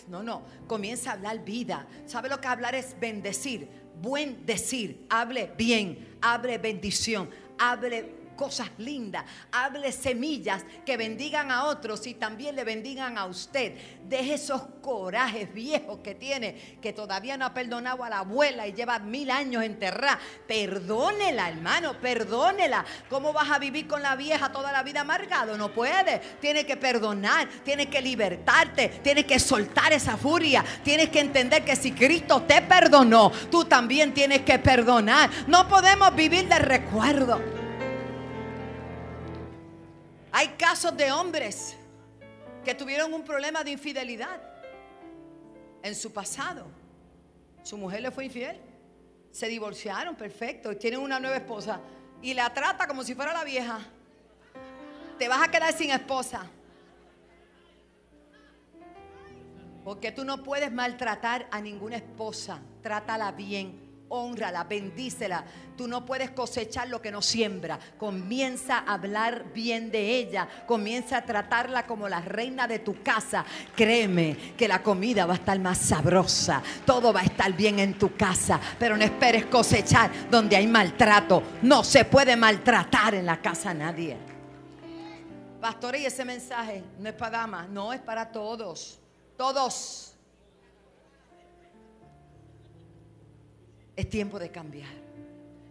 no, 0.09 0.23
no, 0.23 0.43
comienza 0.67 1.11
a 1.11 1.13
hablar 1.13 1.45
vida. 1.45 1.87
¿Sabe 2.07 2.29
lo 2.29 2.41
que 2.41 2.49
hablar 2.49 2.75
es 2.75 2.99
bendecir? 2.99 3.69
Buen 4.01 4.45
decir, 4.45 5.07
hable 5.09 5.53
bien, 5.57 6.19
hable 6.21 6.59
bendición, 6.59 7.31
hable 7.59 8.26
cosas 8.37 8.69
lindas, 8.79 9.25
hable 9.51 9.91
semillas 9.91 10.65
que 10.85 10.97
bendigan 10.97 11.51
a 11.51 11.65
otros 11.65 12.07
y 12.07 12.15
también 12.15 12.55
le 12.55 12.65
bendigan 12.65 13.19
a 13.19 13.27
usted. 13.27 13.77
Deje 14.05 14.35
esos 14.35 14.63
corajes 14.83 15.53
viejos 15.53 15.99
que 15.99 16.15
tiene, 16.15 16.79
que 16.81 16.93
todavía 16.93 17.37
no 17.37 17.47
ha 17.47 17.55
perdonado 17.55 18.05
a 18.05 18.11
la 18.11 18.19
abuela 18.19 18.69
y 18.69 18.73
lleva 18.73 18.99
mil 18.99 19.31
años 19.31 19.65
enterrada. 19.65 20.21
Perdónela, 20.47 21.49
hermano, 21.49 21.99
perdónela. 22.01 22.85
¿Cómo 23.09 23.33
vas 23.33 23.51
a 23.51 23.59
vivir 23.59 23.89
con 23.89 24.03
la 24.03 24.15
vieja 24.15 24.53
toda 24.53 24.71
la 24.71 24.83
vida 24.83 25.01
amargado? 25.01 25.57
No 25.57 25.73
puede. 25.73 26.21
Tiene 26.41 26.65
que 26.65 26.77
perdonar, 26.77 27.49
tiene 27.65 27.89
que 27.89 28.01
libertarte, 28.01 28.89
tiene 29.03 29.25
que 29.25 29.41
soltar 29.41 29.93
esa 29.93 30.17
furia, 30.17 30.65
tienes 30.85 31.09
que 31.09 31.21
entender 31.21 31.65
que 31.65 31.75
si 31.75 31.93
Cristo 31.93 32.43
te 32.43 32.63
perdonó, 32.63 33.33
tú 33.51 33.65
también 33.65 34.15
tienes 34.15 34.43
que 34.43 34.59
perdonar. 34.59 35.31
No 35.47 35.69
podemos 35.69 36.15
vivir 36.15 36.49
de 36.49 36.59
recuerdo. 36.59 37.56
Hay 40.39 40.49
casos 40.49 40.95
de 40.95 41.11
hombres 41.11 41.79
que 42.63 42.75
tuvieron 42.75 43.15
un 43.15 43.25
problema 43.25 43.65
de 43.65 43.71
infidelidad 43.71 44.39
en 45.83 45.95
su 45.95 46.13
pasado. 46.13 46.67
Su 47.63 47.79
mujer 47.79 48.03
le 48.03 48.11
fue 48.11 48.27
infiel. 48.27 48.61
Se 49.31 49.49
divorciaron, 49.49 50.15
perfecto. 50.15 50.77
Tienen 50.77 51.01
una 51.01 51.19
nueva 51.19 51.37
esposa. 51.37 51.81
Y 52.21 52.35
la 52.35 52.53
trata 52.53 52.87
como 52.87 53.03
si 53.03 53.15
fuera 53.15 53.33
la 53.33 53.45
vieja. 53.45 53.79
Te 55.19 55.27
vas 55.27 55.43
a 55.43 55.51
quedar 55.51 55.73
sin 55.73 55.91
esposa. 55.91 56.45
Porque 59.85 60.13
tú 60.13 60.23
no 60.23 60.43
puedes 60.43 60.71
maltratar 60.71 61.49
a 61.51 61.63
ninguna 61.63 61.97
esposa. 61.97 62.61
Trátala 62.83 63.33
bien 63.33 63.86
honrala, 64.09 64.65
bendícela. 64.65 65.45
Tú 65.77 65.89
no 65.89 66.07
puedes 66.07 66.31
cosechar 66.31 66.89
lo 66.89 67.03
que 67.03 67.11
no 67.11 67.21
siembra. 67.23 67.79
Comienza 67.99 68.79
a 68.79 68.95
hablar 68.95 69.53
bien 69.53 69.91
de 69.91 70.17
ella. 70.17 70.49
Comienza 70.67 71.19
a 71.19 71.25
tratarla 71.25 71.87
como 71.87 72.09
la 72.09 72.21
reina 72.21 72.67
de 72.67 72.79
tu 72.79 73.03
casa. 73.03 73.45
Créeme 73.75 74.55
que 74.57 74.69
la 74.69 74.83
comida 74.83 75.27
va 75.27 75.35
a 75.35 75.37
estar 75.37 75.59
más 75.59 75.79
sabrosa. 75.79 76.63
Todo 76.85 77.13
va 77.13 77.21
a 77.21 77.25
estar 77.25 77.53
bien 77.53 77.79
en 77.79 77.99
tu 77.99 78.17
casa. 78.17 78.61
Pero 78.79 78.97
no 78.97 79.05
esperes 79.05 79.47
cosechar 79.47 80.11
donde 80.31 80.57
hay 80.57 80.67
maltrato. 80.67 81.43
No 81.63 81.85
se 81.85 82.05
puede 82.05 82.37
maltratar 82.37 83.15
en 83.15 83.27
la 83.27 83.41
casa 83.41 83.71
a 83.71 83.75
nadie. 83.75 84.17
Pastor, 85.61 85.97
y 85.97 86.07
ese 86.07 86.25
mensaje 86.25 86.85
no 86.99 87.09
es 87.09 87.15
para 87.15 87.39
damas, 87.39 87.69
no 87.69 87.93
es 87.93 88.01
para 88.01 88.31
todos. 88.31 88.99
Todos. 89.37 90.06
Es 93.97 94.09
tiempo 94.09 94.39
de 94.39 94.51
cambiar. 94.51 94.93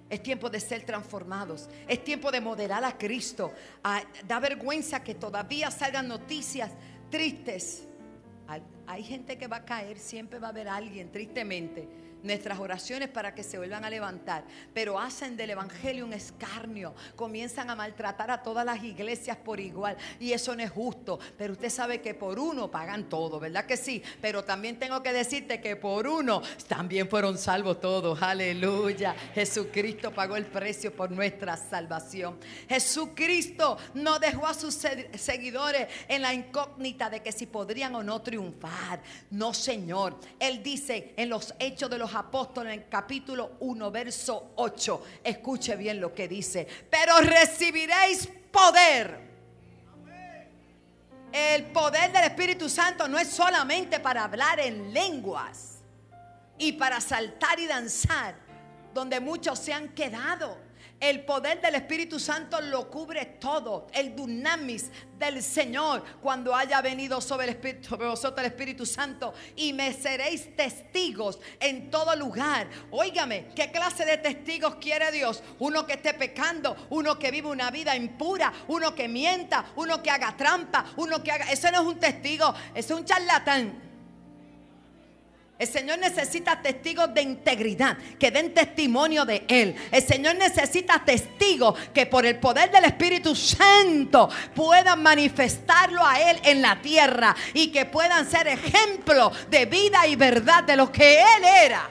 Es 0.09 0.21
tiempo 0.21 0.49
de 0.49 0.59
ser 0.59 0.83
transformados. 0.85 1.69
Es 1.87 2.03
tiempo 2.03 2.31
de 2.31 2.41
modelar 2.41 2.83
a 2.83 2.97
Cristo. 2.97 3.53
Ah, 3.83 4.03
da 4.27 4.39
vergüenza 4.39 5.03
que 5.03 5.15
todavía 5.15 5.71
salgan 5.71 6.07
noticias 6.07 6.71
tristes. 7.09 7.87
Hay 8.87 9.03
gente 9.03 9.37
que 9.37 9.47
va 9.47 9.57
a 9.57 9.65
caer, 9.65 9.97
siempre 9.97 10.37
va 10.37 10.47
a 10.47 10.49
haber 10.51 10.67
alguien, 10.67 11.11
tristemente 11.11 12.04
nuestras 12.25 12.59
oraciones 12.59 13.09
para 13.09 13.33
que 13.33 13.43
se 13.43 13.57
vuelvan 13.57 13.85
a 13.85 13.89
levantar, 13.89 14.43
pero 14.73 14.99
hacen 14.99 15.37
del 15.37 15.51
Evangelio 15.51 16.05
un 16.05 16.13
escarnio, 16.13 16.93
comienzan 17.15 17.69
a 17.69 17.75
maltratar 17.75 18.31
a 18.31 18.43
todas 18.43 18.65
las 18.65 18.83
iglesias 18.83 19.37
por 19.37 19.59
igual 19.59 19.95
y 20.19 20.33
eso 20.33 20.55
no 20.55 20.63
es 20.63 20.71
justo, 20.71 21.19
pero 21.37 21.53
usted 21.53 21.69
sabe 21.69 22.01
que 22.01 22.13
por 22.13 22.39
uno 22.39 22.69
pagan 22.69 23.07
todo, 23.09 23.39
¿verdad 23.39 23.65
que 23.65 23.77
sí? 23.77 24.01
Pero 24.21 24.43
también 24.43 24.79
tengo 24.79 25.01
que 25.03 25.13
decirte 25.13 25.61
que 25.61 25.75
por 25.75 26.07
uno 26.07 26.41
también 26.67 27.07
fueron 27.07 27.37
salvos 27.37 27.79
todos, 27.79 28.21
aleluya. 28.21 29.15
Jesucristo 29.33 30.11
pagó 30.11 30.35
el 30.35 30.45
precio 30.45 30.95
por 30.95 31.11
nuestra 31.11 31.55
salvación. 31.57 32.39
Jesucristo 32.67 33.77
no 33.93 34.19
dejó 34.19 34.47
a 34.47 34.53
sus 34.53 34.75
seguidores 35.15 35.87
en 36.07 36.21
la 36.21 36.33
incógnita 36.33 37.09
de 37.09 37.21
que 37.21 37.31
si 37.31 37.45
podrían 37.45 37.95
o 37.95 38.03
no 38.03 38.21
triunfar. 38.21 39.01
No, 39.29 39.53
Señor. 39.53 40.17
Él 40.39 40.63
dice 40.63 41.13
en 41.17 41.29
los 41.29 41.53
hechos 41.59 41.89
de 41.89 41.97
los 41.97 42.14
apóstoles 42.15 42.73
en 42.73 42.83
capítulo 42.89 43.57
1, 43.59 43.91
verso 43.91 44.53
8. 44.55 45.03
Escuche 45.23 45.75
bien 45.75 45.99
lo 45.99 46.13
que 46.13 46.27
dice. 46.27 46.67
Pero 46.89 47.19
recibiréis 47.19 48.27
poder. 48.51 49.25
El 51.31 51.65
poder 51.65 52.11
del 52.11 52.23
Espíritu 52.23 52.69
Santo 52.69 53.07
no 53.07 53.19
es 53.19 53.27
solamente 53.27 53.99
para 53.99 54.23
hablar 54.23 54.59
en 54.59 54.93
lenguas 54.93 55.79
y 56.57 56.71
para 56.73 57.01
saltar 57.01 57.59
y 57.59 57.67
danzar, 57.67 58.35
donde 58.93 59.19
muchos 59.19 59.59
se 59.59 59.73
han 59.73 59.89
quedado. 59.89 60.64
El 60.99 61.25
poder 61.25 61.61
del 61.61 61.75
Espíritu 61.75 62.19
Santo 62.19 62.61
lo 62.61 62.89
cubre 62.89 63.25
todo. 63.25 63.87
El 63.93 64.15
dunamis 64.15 64.89
del 65.19 65.43
Señor 65.43 66.03
cuando 66.21 66.55
haya 66.55 66.81
venido 66.81 67.19
sobre, 67.21 67.45
el 67.45 67.49
Espíritu, 67.51 67.89
sobre 67.89 68.07
vosotros 68.07 68.39
el 68.39 68.51
Espíritu 68.51 68.85
Santo 68.85 69.33
y 69.55 69.73
me 69.73 69.93
seréis 69.93 70.55
testigos 70.55 71.39
en 71.59 71.91
todo 71.91 72.15
lugar. 72.15 72.67
Óigame, 72.91 73.47
¿qué 73.55 73.71
clase 73.71 74.05
de 74.05 74.17
testigos 74.17 74.75
quiere 74.75 75.11
Dios? 75.11 75.43
Uno 75.59 75.85
que 75.85 75.93
esté 75.93 76.13
pecando, 76.13 76.75
uno 76.89 77.19
que 77.19 77.29
vive 77.29 77.49
una 77.49 77.71
vida 77.71 77.95
impura, 77.95 78.51
uno 78.67 78.95
que 78.95 79.07
mienta, 79.07 79.65
uno 79.75 80.01
que 80.01 80.09
haga 80.09 80.35
trampa, 80.37 80.85
uno 80.95 81.21
que 81.21 81.31
haga... 81.31 81.51
Eso 81.51 81.69
no 81.71 81.81
es 81.81 81.87
un 81.87 81.99
testigo, 81.99 82.53
es 82.73 82.89
un 82.89 83.03
charlatán. 83.05 83.84
El 85.57 85.67
Señor 85.67 85.99
necesita 85.99 86.61
testigos 86.61 87.13
de 87.13 87.21
integridad, 87.21 87.97
que 88.19 88.29
den 88.29 88.53
testimonio 88.53 89.23
de 89.23 89.45
Él. 89.47 89.73
El 89.89 90.03
Señor 90.03 90.35
necesita 90.35 91.03
testigos 91.05 91.79
que 91.93 92.05
por 92.05 92.25
el 92.25 92.39
poder 92.39 92.69
del 92.71 92.83
Espíritu 92.83 93.33
Santo 93.33 94.29
puedan 94.53 95.01
manifestarlo 95.01 96.05
a 96.05 96.19
Él 96.19 96.41
en 96.43 96.61
la 96.61 96.81
tierra 96.81 97.33
y 97.53 97.71
que 97.71 97.85
puedan 97.85 98.29
ser 98.29 98.47
ejemplo 98.47 99.31
de 99.49 99.65
vida 99.65 100.05
y 100.07 100.17
verdad 100.17 100.65
de 100.65 100.75
lo 100.75 100.91
que 100.91 101.21
Él 101.21 101.45
era. 101.63 101.89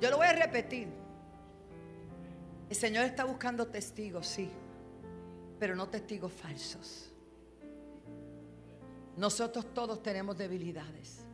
Yo 0.00 0.10
lo 0.10 0.16
voy 0.16 0.26
a 0.26 0.32
repetir. 0.32 0.88
El 2.70 2.76
Señor 2.76 3.04
está 3.04 3.24
buscando 3.24 3.66
testigos, 3.66 4.26
sí, 4.26 4.50
pero 5.58 5.76
no 5.76 5.86
testigos 5.90 6.32
falsos. 6.32 7.12
Nosotros 9.18 9.74
todos 9.74 10.02
tenemos 10.02 10.36
debilidades. 10.36 11.25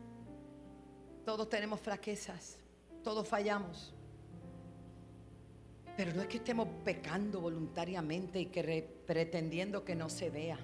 Todos 1.25 1.49
tenemos 1.49 1.81
fraquezas, 1.81 2.59
todos 3.05 3.27
fallamos. 3.27 3.95
Pero 5.97 6.13
no 6.15 6.23
es 6.23 6.29
que 6.29 6.39
estemos 6.39 6.67
pecando 6.85 7.41
voluntariamente 7.41 8.41
y 8.41 8.47
que 8.47 8.89
pretendiendo 9.07 9.85
que 9.85 9.95
no 9.95 10.09
se 10.09 10.31
vea. 10.31 10.59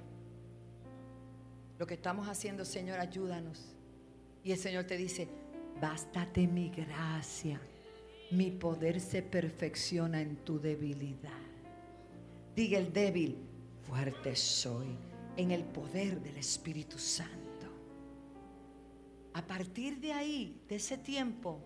Lo 1.79 1.87
que 1.87 1.94
estamos 1.94 2.27
haciendo, 2.29 2.64
Señor, 2.64 2.99
ayúdanos. 2.99 3.77
Y 4.42 4.53
el 4.53 4.59
Señor 4.59 4.85
te 4.85 4.97
dice, 4.97 5.29
bástate 5.81 6.47
mi 6.47 6.71
gracia. 6.71 7.61
Mi 8.31 8.51
poder 8.51 9.01
se 9.01 9.23
perfecciona 9.23 10.21
en 10.21 10.37
tu 10.37 10.59
debilidad. 10.59 11.31
Diga 12.57 12.79
el 12.79 12.92
débil, 12.92 13.37
fuerte 13.87 14.35
soy 14.35 14.97
en 15.37 15.53
el 15.53 15.62
poder 15.62 16.21
del 16.21 16.37
Espíritu 16.37 16.99
Santo. 16.99 17.47
A 19.38 19.42
partir 19.46 20.01
de 20.01 20.12
ahí, 20.12 20.64
de 20.68 20.74
ese 20.74 20.98
tiempo, 20.98 21.61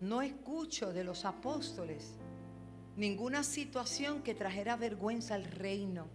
no 0.00 0.20
escucho 0.20 0.92
de 0.92 1.04
los 1.04 1.24
apóstoles 1.24 2.16
ninguna 2.96 3.44
situación 3.44 4.24
que 4.24 4.34
trajera 4.34 4.74
vergüenza 4.74 5.36
al 5.36 5.44
reino. 5.44 6.08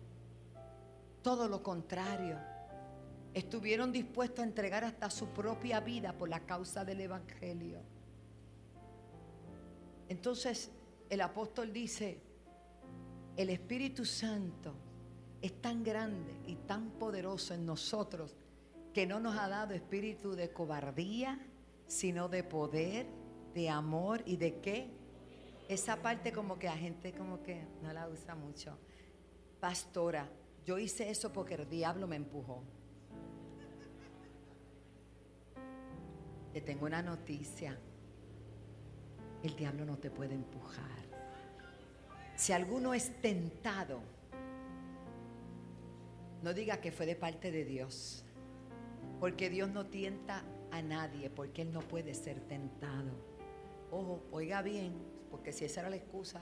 Todo 1.21 1.47
lo 1.47 1.63
contrario. 1.63 2.37
Estuvieron 3.33 3.93
dispuestos 3.93 4.39
a 4.39 4.43
entregar 4.43 4.83
hasta 4.83 5.09
su 5.09 5.27
propia 5.27 5.79
vida 5.79 6.11
por 6.17 6.27
la 6.27 6.41
causa 6.41 6.83
del 6.83 6.99
Evangelio. 6.99 7.79
Entonces 10.09 10.69
el 11.09 11.21
apóstol 11.21 11.71
dice, 11.71 12.19
el 13.37 13.49
Espíritu 13.49 14.03
Santo 14.03 14.73
es 15.41 15.61
tan 15.61 15.81
grande 15.81 16.35
y 16.45 16.55
tan 16.55 16.89
poderoso 16.99 17.53
en 17.53 17.65
nosotros 17.65 18.35
que 18.93 19.07
no 19.07 19.19
nos 19.19 19.37
ha 19.37 19.47
dado 19.47 19.73
espíritu 19.73 20.35
de 20.35 20.51
cobardía, 20.51 21.39
sino 21.87 22.29
de 22.29 22.43
poder, 22.43 23.07
de 23.53 23.69
amor 23.69 24.21
y 24.25 24.37
de 24.37 24.59
qué? 24.59 24.89
Esa 25.67 26.01
parte 26.01 26.31
como 26.31 26.59
que 26.59 26.67
la 26.67 26.77
gente 26.77 27.13
como 27.13 27.41
que 27.41 27.65
no 27.81 27.91
la 27.91 28.07
usa 28.07 28.35
mucho. 28.35 28.77
Pastora, 29.59 30.29
yo 30.65 30.77
hice 30.77 31.09
eso 31.09 31.33
porque 31.33 31.55
el 31.55 31.69
diablo 31.69 32.07
me 32.07 32.15
empujó. 32.15 32.63
Te 36.53 36.61
tengo 36.61 36.85
una 36.85 37.01
noticia. 37.01 37.77
El 39.41 39.55
diablo 39.55 39.85
no 39.85 39.97
te 39.97 40.11
puede 40.11 40.35
empujar. 40.35 41.03
Si 42.35 42.53
alguno 42.53 42.93
es 42.93 43.21
tentado, 43.21 44.01
no 46.43 46.53
diga 46.53 46.77
que 46.77 46.91
fue 46.91 47.05
de 47.05 47.15
parte 47.15 47.51
de 47.51 47.65
Dios. 47.65 48.25
Porque 49.19 49.49
Dios 49.49 49.69
no 49.69 49.85
tienta 49.85 50.43
a 50.71 50.81
nadie, 50.81 51.29
porque 51.29 51.61
Él 51.61 51.71
no 51.71 51.81
puede 51.81 52.13
ser 52.13 52.39
tentado. 52.41 53.11
Ojo, 53.91 54.23
oiga 54.31 54.61
bien, 54.61 54.93
porque 55.29 55.53
si 55.53 55.65
esa 55.65 55.81
era 55.81 55.89
la 55.89 55.97
excusa, 55.97 56.41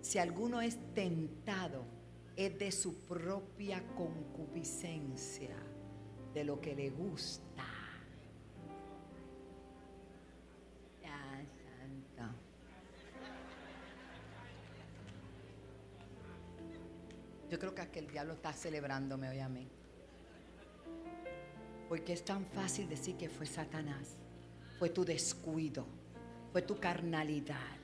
si 0.00 0.18
alguno 0.18 0.60
es 0.60 0.76
tentado, 0.94 1.84
es 2.36 2.58
de 2.58 2.70
su 2.72 2.98
propia 3.06 3.82
concupiscencia, 3.96 5.56
de 6.34 6.44
lo 6.44 6.60
que 6.60 6.74
le 6.74 6.90
gusta. 6.90 7.64
Ya, 11.02 11.44
santo. 11.64 12.34
Yo 17.50 17.58
creo 17.58 17.74
que 17.74 17.82
aquel 17.82 18.06
diablo 18.08 18.34
está 18.34 18.52
celebrándome 18.52 19.28
hoy 19.28 19.40
a 19.40 19.48
mí. 19.48 19.68
Porque 21.88 22.12
es 22.12 22.24
tan 22.24 22.44
fácil 22.46 22.88
decir 22.88 23.16
que 23.16 23.28
fue 23.28 23.46
Satanás. 23.46 24.16
Fue 24.78 24.90
tu 24.90 25.04
descuido. 25.04 25.86
Fue 26.52 26.62
tu 26.62 26.78
carnalidad. 26.78 27.76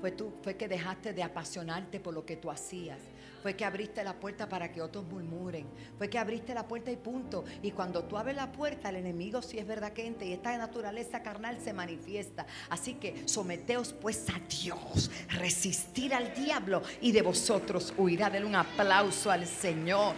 Fue, 0.00 0.10
tú, 0.10 0.32
fue 0.42 0.56
que 0.56 0.68
dejaste 0.68 1.12
de 1.12 1.22
apasionarte 1.22 2.00
por 2.00 2.12
lo 2.12 2.26
que 2.26 2.36
tú 2.36 2.50
hacías. 2.50 2.98
Fue 3.42 3.56
que 3.56 3.64
abriste 3.64 4.04
la 4.04 4.14
puerta 4.14 4.48
para 4.48 4.70
que 4.70 4.80
otros 4.80 5.04
murmuren. 5.04 5.66
Fue 5.98 6.08
que 6.08 6.18
abriste 6.18 6.54
la 6.54 6.66
puerta 6.66 6.92
y 6.92 6.96
punto. 6.96 7.44
Y 7.62 7.72
cuando 7.72 8.04
tú 8.04 8.16
abres 8.16 8.36
la 8.36 8.52
puerta, 8.52 8.88
el 8.88 8.96
enemigo 8.96 9.42
si 9.42 9.58
es 9.58 9.66
verdad 9.66 9.92
que 9.92 10.06
entra 10.06 10.26
y 10.26 10.32
esta 10.32 10.56
naturaleza 10.56 11.22
carnal 11.22 11.60
se 11.60 11.72
manifiesta. 11.72 12.46
Así 12.70 12.94
que 12.94 13.28
someteos 13.28 13.92
pues 13.92 14.28
a 14.30 14.40
Dios, 14.48 15.10
resistir 15.28 16.14
al 16.14 16.32
diablo 16.34 16.82
y 17.00 17.10
de 17.10 17.22
vosotros 17.22 17.92
huirá. 17.96 18.30
Denle 18.30 18.48
un 18.48 18.54
aplauso 18.54 19.30
al 19.30 19.46
Señor. 19.46 20.14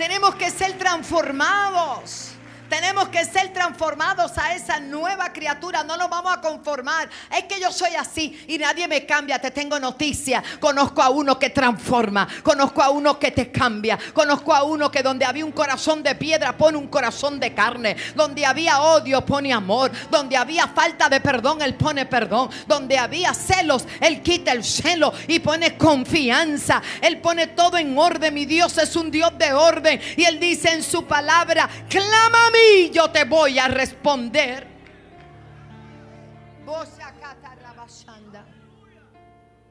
Tenemos 0.00 0.34
que 0.36 0.50
ser 0.50 0.78
transformados. 0.78 2.30
Tenemos 2.70 3.08
que 3.08 3.24
ser 3.24 3.52
transformados 3.52 4.38
a 4.38 4.54
esa 4.54 4.78
nueva 4.78 5.32
criatura. 5.32 5.82
No 5.82 5.96
nos 5.96 6.08
vamos 6.08 6.32
a 6.32 6.40
conformar. 6.40 7.10
Es 7.36 7.44
que 7.44 7.60
yo 7.60 7.72
soy 7.72 7.96
así 7.96 8.44
y 8.46 8.58
nadie 8.58 8.86
me 8.86 9.04
cambia. 9.04 9.40
Te 9.40 9.50
tengo 9.50 9.80
noticia. 9.80 10.40
Conozco 10.60 11.02
a 11.02 11.10
uno 11.10 11.36
que 11.36 11.50
transforma. 11.50 12.28
Conozco 12.44 12.80
a 12.80 12.90
uno 12.90 13.18
que 13.18 13.32
te 13.32 13.50
cambia. 13.50 13.98
Conozco 14.14 14.54
a 14.54 14.62
uno 14.62 14.88
que 14.88 15.02
donde 15.02 15.24
había 15.24 15.44
un 15.44 15.50
corazón 15.50 16.00
de 16.04 16.14
piedra 16.14 16.56
pone 16.56 16.78
un 16.78 16.86
corazón 16.86 17.40
de 17.40 17.52
carne. 17.52 17.96
Donde 18.14 18.46
había 18.46 18.80
odio 18.80 19.26
pone 19.26 19.52
amor. 19.52 19.90
Donde 20.08 20.36
había 20.36 20.68
falta 20.68 21.08
de 21.08 21.20
perdón, 21.20 21.62
Él 21.62 21.74
pone 21.74 22.06
perdón. 22.06 22.50
Donde 22.68 22.96
había 22.96 23.34
celos, 23.34 23.84
Él 24.00 24.22
quita 24.22 24.52
el 24.52 24.62
celo 24.62 25.12
y 25.26 25.40
pone 25.40 25.76
confianza. 25.76 26.80
Él 27.00 27.18
pone 27.18 27.48
todo 27.48 27.78
en 27.78 27.98
orden. 27.98 28.32
Mi 28.32 28.46
Dios 28.46 28.78
es 28.78 28.94
un 28.94 29.10
Dios 29.10 29.36
de 29.36 29.52
orden. 29.52 30.00
Y 30.16 30.22
Él 30.22 30.38
dice 30.38 30.70
en 30.70 30.84
su 30.84 31.04
palabra, 31.04 31.68
clama 31.88 32.38
y 32.60 32.90
yo 32.90 33.10
te 33.10 33.24
voy 33.24 33.58
a 33.58 33.68
responder. 33.68 34.66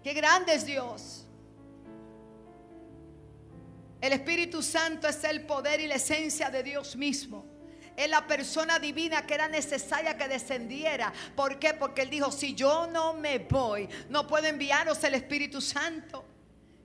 Qué 0.04 0.13
grande 0.13 0.54
es 0.54 0.65
Dios. 0.65 1.25
El 4.02 4.13
Espíritu 4.13 4.62
Santo 4.62 5.08
es 5.08 5.23
el 5.23 5.45
poder 5.45 5.82
y 5.82 5.88
la 5.88 5.95
esencia 5.95 6.49
de 6.49 6.63
Dios 6.63 6.95
mismo. 6.95 7.45
Es 7.97 8.10
la 8.10 8.25
persona 8.25 8.80
divina 8.80 9.25
que 9.25 9.34
era 9.34 9.49
necesaria 9.49 10.17
que 10.17 10.28
descendiera. 10.30 11.12
¿Por 11.36 11.60
qué? 11.60 11.73
Porque 11.73 12.04
Él 12.04 12.10
dijo, 12.10 12.32
si 12.32 12.56
yo 12.56 12.88
no 12.88 13.13
me 13.13 13.39
voy, 13.39 13.89
no 14.10 14.25
puedo 14.25 14.47
enviaros 14.47 15.04
el 15.04 15.15
Espíritu 15.15 15.60
Santo 15.60 16.28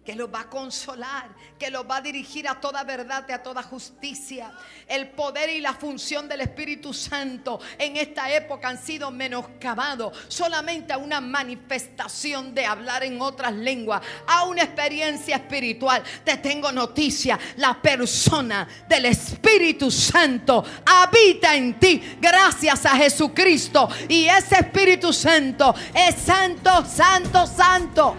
que 0.04 0.14
los 0.14 0.32
va 0.32 0.42
a 0.42 0.50
consolar, 0.50 1.30
que 1.58 1.70
los 1.70 1.88
va 1.88 1.96
a 1.96 2.00
dirigir 2.00 2.46
a 2.46 2.60
toda 2.60 2.84
verdad 2.84 3.24
y 3.28 3.32
a 3.32 3.42
toda 3.42 3.62
justicia. 3.62 4.52
El 4.86 5.08
poder 5.10 5.50
y 5.50 5.60
la 5.60 5.72
función 5.72 6.28
del 6.28 6.42
Espíritu 6.42 6.92
Santo 6.92 7.58
en 7.78 7.96
esta 7.96 8.30
época 8.30 8.68
han 8.68 8.82
sido 8.82 9.10
menoscabados 9.10 10.16
solamente 10.28 10.92
a 10.92 10.98
una 10.98 11.20
manifestación 11.20 12.54
de 12.54 12.66
hablar 12.66 13.02
en 13.04 13.20
otras 13.20 13.54
lenguas, 13.54 14.02
a 14.26 14.44
una 14.44 14.62
experiencia 14.62 15.36
espiritual. 15.36 16.02
Te 16.22 16.36
tengo 16.36 16.70
noticia, 16.70 17.38
la 17.56 17.80
persona 17.80 18.68
del 18.86 19.06
Espíritu 19.06 19.90
Santo 19.90 20.64
habita 20.84 21.54
en 21.54 21.78
ti 21.80 22.16
gracias 22.20 22.84
a 22.84 22.96
Jesucristo 22.96 23.88
y 24.08 24.26
ese 24.26 24.56
Espíritu 24.56 25.12
Santo 25.12 25.74
es 25.94 26.16
santo, 26.16 26.84
santo, 26.84 27.46
santo. 27.46 28.16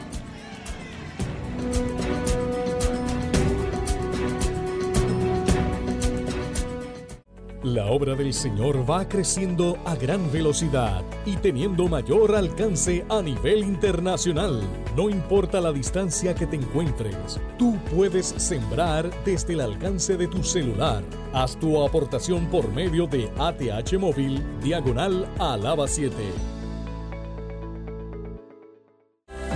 La 7.65 7.87
obra 7.87 8.13
del 8.13 8.31
Señor 8.31 8.87
va 8.87 9.09
creciendo 9.09 9.75
a 9.85 9.95
gran 9.95 10.31
velocidad 10.31 11.03
y 11.25 11.35
teniendo 11.37 11.87
mayor 11.87 12.35
alcance 12.35 13.03
a 13.09 13.23
nivel 13.23 13.63
internacional. 13.63 14.61
No 14.95 15.09
importa 15.09 15.59
la 15.59 15.73
distancia 15.73 16.35
que 16.35 16.45
te 16.45 16.57
encuentres, 16.57 17.39
tú 17.57 17.75
puedes 17.91 18.27
sembrar 18.37 19.09
desde 19.25 19.53
el 19.53 19.61
alcance 19.61 20.15
de 20.15 20.27
tu 20.27 20.43
celular. 20.43 21.03
Haz 21.33 21.59
tu 21.59 21.83
aportación 21.83 22.45
por 22.51 22.71
medio 22.71 23.07
de 23.07 23.31
ATH 23.35 23.97
Móvil 23.97 24.43
Diagonal 24.61 25.27
Alaba 25.39 25.87
7. 25.87 26.54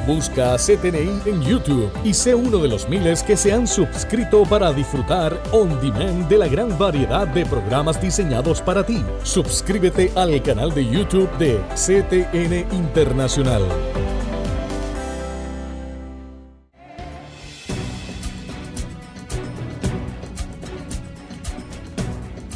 Busca 0.10 0.56
CTNI 0.58 1.30
en 1.30 1.40
YouTube 1.44 1.92
y 2.04 2.16
sé 2.16 2.34
uno 2.34 2.58
de 2.58 2.68
los 2.68 2.90
miles 2.90 3.22
que 3.22 3.38
se 3.38 3.54
han 3.54 3.68
suscrito 3.68 4.42
para 4.42 4.74
disfrutar 4.74 5.40
on 5.52 5.80
demand 5.80 6.28
de 6.28 6.40
la 6.40 6.48
gran 6.48 6.76
variedad 6.80 7.28
de 7.28 7.46
programas 7.46 8.02
diseñados 8.02 8.60
para 8.60 8.84
ti. 8.84 9.06
Suscríbete 9.22 10.12
al 10.16 10.42
canal 10.42 10.74
de 10.74 10.84
YouTube 10.84 11.30
de 11.38 11.60
CTN 11.76 12.76
Internacional. 12.76 13.62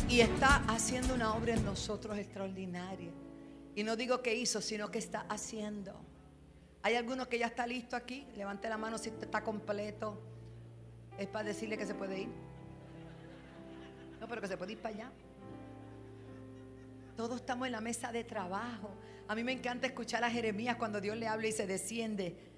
Y 0.09 0.21
está 0.21 0.63
haciendo 0.67 1.13
una 1.13 1.35
obra 1.35 1.53
en 1.53 1.63
nosotros 1.63 2.17
extraordinaria. 2.17 3.11
Y 3.75 3.83
no 3.83 3.95
digo 3.95 4.23
que 4.23 4.33
hizo, 4.33 4.59
sino 4.59 4.89
que 4.89 4.97
está 4.97 5.27
haciendo. 5.29 6.12
¿Hay 6.83 6.95
alguno 6.95 7.29
que 7.29 7.39
ya 7.39 7.47
está 7.47 7.65
listo 7.65 7.95
aquí? 7.95 8.27
Levante 8.35 8.67
la 8.67 8.77
mano 8.77 8.97
si 8.97 9.09
está 9.09 9.41
completo. 9.41 10.21
Es 11.17 11.27
para 11.27 11.45
decirle 11.45 11.77
que 11.77 11.85
se 11.85 11.95
puede 11.95 12.21
ir. 12.23 12.29
No, 14.19 14.27
pero 14.27 14.41
que 14.41 14.47
se 14.47 14.57
puede 14.57 14.73
ir 14.73 14.79
para 14.79 14.93
allá. 14.93 15.11
Todos 17.15 17.37
estamos 17.37 17.67
en 17.67 17.71
la 17.71 17.81
mesa 17.81 18.11
de 18.11 18.25
trabajo. 18.25 18.89
A 19.29 19.35
mí 19.35 19.43
me 19.45 19.53
encanta 19.53 19.87
escuchar 19.87 20.25
a 20.25 20.29
Jeremías 20.29 20.75
cuando 20.75 20.99
Dios 20.99 21.15
le 21.15 21.27
habla 21.27 21.47
y 21.47 21.53
se 21.53 21.65
desciende 21.65 22.52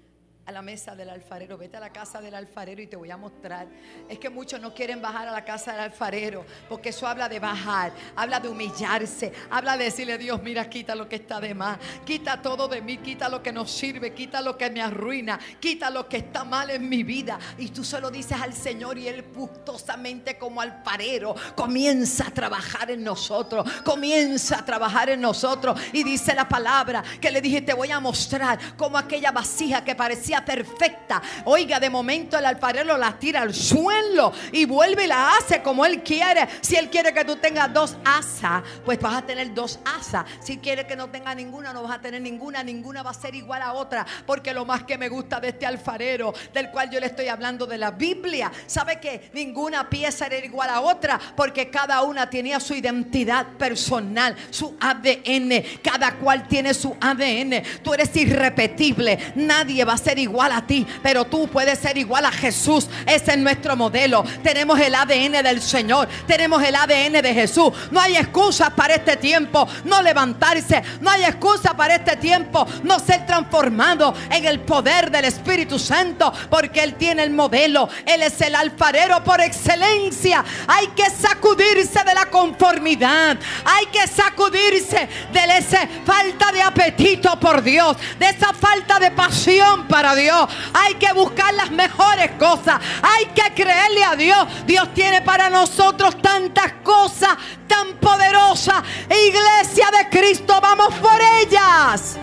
a 0.46 0.52
la 0.52 0.62
mesa 0.62 0.94
del 0.94 1.10
alfarero, 1.10 1.58
vete 1.58 1.76
a 1.76 1.80
la 1.80 1.92
casa 1.92 2.20
del 2.20 2.32
alfarero 2.34 2.80
y 2.80 2.86
te 2.86 2.94
voy 2.94 3.10
a 3.10 3.16
mostrar. 3.16 3.66
Es 4.08 4.20
que 4.20 4.30
muchos 4.30 4.60
no 4.60 4.72
quieren 4.72 5.02
bajar 5.02 5.26
a 5.26 5.32
la 5.32 5.44
casa 5.44 5.72
del 5.72 5.80
alfarero, 5.80 6.46
porque 6.68 6.90
eso 6.90 7.04
habla 7.04 7.28
de 7.28 7.40
bajar, 7.40 7.92
habla 8.14 8.38
de 8.38 8.48
humillarse, 8.48 9.32
habla 9.50 9.76
de 9.76 9.84
decirle, 9.84 10.16
Dios, 10.18 10.40
mira, 10.44 10.70
quita 10.70 10.94
lo 10.94 11.08
que 11.08 11.16
está 11.16 11.40
de 11.40 11.52
más, 11.52 11.78
quita 12.04 12.40
todo 12.40 12.68
de 12.68 12.80
mí, 12.80 12.98
quita 12.98 13.28
lo 13.28 13.42
que 13.42 13.52
no 13.52 13.66
sirve, 13.66 14.14
quita 14.14 14.40
lo 14.40 14.56
que 14.56 14.70
me 14.70 14.80
arruina, 14.80 15.40
quita 15.58 15.90
lo 15.90 16.08
que 16.08 16.18
está 16.18 16.44
mal 16.44 16.70
en 16.70 16.88
mi 16.88 17.02
vida. 17.02 17.40
Y 17.58 17.70
tú 17.70 17.82
se 17.82 18.00
lo 18.00 18.08
dices 18.08 18.40
al 18.40 18.52
Señor 18.52 18.98
y 18.98 19.08
Él 19.08 19.24
gustosamente 19.34 20.38
como 20.38 20.60
alfarero 20.60 21.34
comienza 21.56 22.28
a 22.28 22.30
trabajar 22.30 22.92
en 22.92 23.02
nosotros, 23.02 23.68
comienza 23.82 24.60
a 24.60 24.64
trabajar 24.64 25.10
en 25.10 25.20
nosotros. 25.20 25.80
Y 25.92 26.04
dice 26.04 26.36
la 26.36 26.48
palabra 26.48 27.02
que 27.20 27.32
le 27.32 27.40
dije, 27.40 27.62
te 27.62 27.74
voy 27.74 27.90
a 27.90 27.98
mostrar 27.98 28.76
como 28.76 28.96
aquella 28.96 29.32
vasija 29.32 29.82
que 29.82 29.96
parecía 29.96 30.35
perfecta. 30.44 31.22
Oiga, 31.44 31.80
de 31.80 31.90
momento 31.90 32.38
el 32.38 32.44
alfarero 32.44 32.96
la 32.96 33.18
tira 33.18 33.42
al 33.42 33.54
suelo 33.54 34.32
y 34.52 34.64
vuelve 34.64 35.04
y 35.04 35.06
la 35.06 35.36
hace 35.36 35.62
como 35.62 35.84
él 35.84 36.02
quiere. 36.02 36.48
Si 36.60 36.76
él 36.76 36.90
quiere 36.90 37.12
que 37.12 37.24
tú 37.24 37.36
tengas 37.36 37.72
dos 37.72 37.96
asas, 38.04 38.62
pues 38.84 39.00
vas 39.00 39.16
a 39.16 39.22
tener 39.22 39.52
dos 39.54 39.78
asas. 39.84 40.24
Si 40.40 40.58
quiere 40.58 40.86
que 40.86 40.96
no 40.96 41.08
tenga 41.08 41.34
ninguna, 41.34 41.72
no 41.72 41.82
vas 41.82 41.98
a 41.98 42.00
tener 42.00 42.20
ninguna. 42.20 42.62
Ninguna 42.62 43.02
va 43.02 43.10
a 43.10 43.14
ser 43.14 43.34
igual 43.34 43.62
a 43.62 43.72
otra. 43.72 44.06
Porque 44.26 44.52
lo 44.52 44.64
más 44.64 44.84
que 44.84 44.98
me 44.98 45.08
gusta 45.08 45.40
de 45.40 45.48
este 45.48 45.66
alfarero, 45.66 46.32
del 46.52 46.70
cual 46.70 46.90
yo 46.90 47.00
le 47.00 47.06
estoy 47.06 47.28
hablando 47.28 47.66
de 47.66 47.78
la 47.78 47.90
Biblia, 47.90 48.50
sabe 48.66 49.00
que 49.00 49.30
ninguna 49.32 49.88
pieza 49.88 50.26
era 50.26 50.44
igual 50.44 50.70
a 50.70 50.80
otra. 50.80 51.18
Porque 51.36 51.70
cada 51.70 52.02
una 52.02 52.28
tenía 52.28 52.60
su 52.60 52.74
identidad 52.74 53.46
personal, 53.58 54.36
su 54.50 54.76
ADN. 54.80 55.80
Cada 55.82 56.14
cual 56.16 56.46
tiene 56.48 56.74
su 56.74 56.96
ADN. 57.00 57.62
Tú 57.82 57.94
eres 57.94 58.14
irrepetible. 58.16 59.32
Nadie 59.34 59.84
va 59.84 59.94
a 59.94 59.98
ser 59.98 60.18
igual 60.18 60.25
a 60.52 60.66
ti, 60.66 60.86
pero 61.02 61.24
tú 61.24 61.48
puedes 61.48 61.78
ser 61.78 61.96
igual 61.96 62.24
a 62.24 62.32
Jesús. 62.32 62.88
Ese 63.06 63.32
es 63.32 63.38
nuestro 63.38 63.76
modelo. 63.76 64.24
Tenemos 64.42 64.78
el 64.80 64.94
ADN 64.94 65.42
del 65.42 65.62
Señor. 65.62 66.08
Tenemos 66.26 66.62
el 66.62 66.74
ADN 66.74 67.22
de 67.22 67.34
Jesús. 67.34 67.72
No 67.90 68.00
hay 68.00 68.16
excusas 68.16 68.70
para 68.70 68.94
este 68.94 69.16
tiempo 69.16 69.66
no 69.84 70.02
levantarse. 70.02 70.82
No 71.00 71.10
hay 71.10 71.24
excusa 71.24 71.76
para 71.76 71.96
este 71.96 72.16
tiempo 72.16 72.66
no 72.82 72.98
ser 72.98 73.26
transformado 73.26 74.14
en 74.30 74.44
el 74.44 74.60
poder 74.60 75.10
del 75.10 75.24
Espíritu 75.26 75.78
Santo 75.78 76.32
porque 76.50 76.82
Él 76.82 76.94
tiene 76.94 77.22
el 77.22 77.30
modelo. 77.30 77.88
Él 78.04 78.22
es 78.22 78.40
el 78.40 78.54
alfarero 78.54 79.22
por 79.22 79.40
excelencia. 79.40 80.44
Hay 80.66 80.88
que 80.88 81.08
sacudirse 81.10 82.02
de 82.04 82.14
la 82.14 82.26
conformidad. 82.26 83.38
Hay 83.64 83.86
que 83.86 84.06
sacudirse 84.06 85.08
de 85.32 85.58
esa 85.58 85.88
falta 86.04 86.52
de 86.52 86.62
apetito 86.62 87.38
por 87.38 87.62
Dios. 87.62 87.96
De 88.18 88.28
esa 88.28 88.52
falta 88.52 88.98
de 88.98 89.10
pasión 89.10 89.86
para 89.86 90.14
Dios. 90.16 90.48
Hay 90.74 90.94
que 90.94 91.12
buscar 91.12 91.54
las 91.54 91.70
mejores 91.70 92.32
cosas. 92.32 92.80
Hay 93.02 93.26
que 93.26 93.54
creerle 93.54 94.04
a 94.04 94.16
Dios. 94.16 94.66
Dios 94.66 94.92
tiene 94.94 95.22
para 95.22 95.48
nosotros 95.48 96.20
tantas 96.20 96.72
cosas 96.82 97.36
tan 97.68 97.96
poderosas. 97.98 98.82
Iglesia 99.04 99.86
de 99.98 100.08
Cristo, 100.08 100.58
vamos 100.60 100.94
por 100.94 101.20
ellas. 101.40 102.18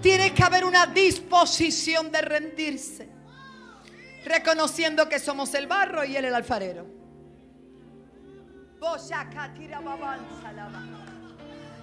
Tiene 0.00 0.32
que 0.32 0.42
haber 0.42 0.64
una 0.64 0.86
disposición 0.86 2.10
de 2.10 2.22
rendirse. 2.22 3.08
Reconociendo 4.24 5.08
que 5.08 5.18
somos 5.18 5.54
el 5.54 5.66
barro 5.66 6.04
y 6.04 6.16
él 6.16 6.24
el 6.26 6.34
alfarero. 6.34 6.86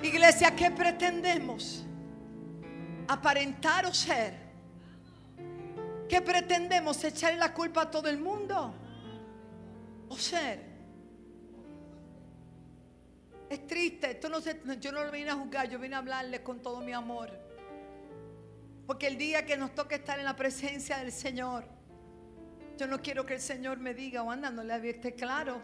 Iglesia, 0.01 0.55
¿qué 0.55 0.71
pretendemos? 0.71 1.83
¿Aparentar 3.07 3.85
o 3.85 3.93
ser? 3.93 4.33
¿Qué 6.09 6.21
pretendemos? 6.21 7.03
¿Echarle 7.03 7.37
la 7.37 7.53
culpa 7.53 7.83
a 7.83 7.91
todo 7.91 8.07
el 8.07 8.17
mundo? 8.17 8.73
¿O 10.09 10.17
ser? 10.17 10.65
Es 13.49 13.65
triste, 13.65 14.11
esto 14.11 14.27
no 14.27 14.41
se, 14.41 14.61
yo 14.79 14.91
no 14.91 15.03
lo 15.03 15.11
vine 15.11 15.29
a 15.29 15.35
juzgar, 15.35 15.69
yo 15.69 15.79
vine 15.79 15.95
a 15.95 15.99
hablarle 15.99 16.43
con 16.43 16.61
todo 16.61 16.81
mi 16.81 16.91
amor. 16.91 17.29
Porque 18.85 19.07
el 19.07 19.17
día 19.17 19.45
que 19.45 19.57
nos 19.57 19.73
toque 19.73 19.95
estar 19.95 20.19
en 20.19 20.25
la 20.25 20.35
presencia 20.35 20.97
del 20.97 21.11
Señor, 21.11 21.65
yo 22.77 22.87
no 22.87 23.01
quiero 23.01 23.25
que 23.25 23.35
el 23.35 23.41
Señor 23.41 23.79
me 23.79 23.93
diga, 23.93 24.23
o 24.23 24.31
anda, 24.31 24.49
no 24.49 24.63
le 24.63 24.73
advierte 24.73 25.13
claro. 25.13 25.61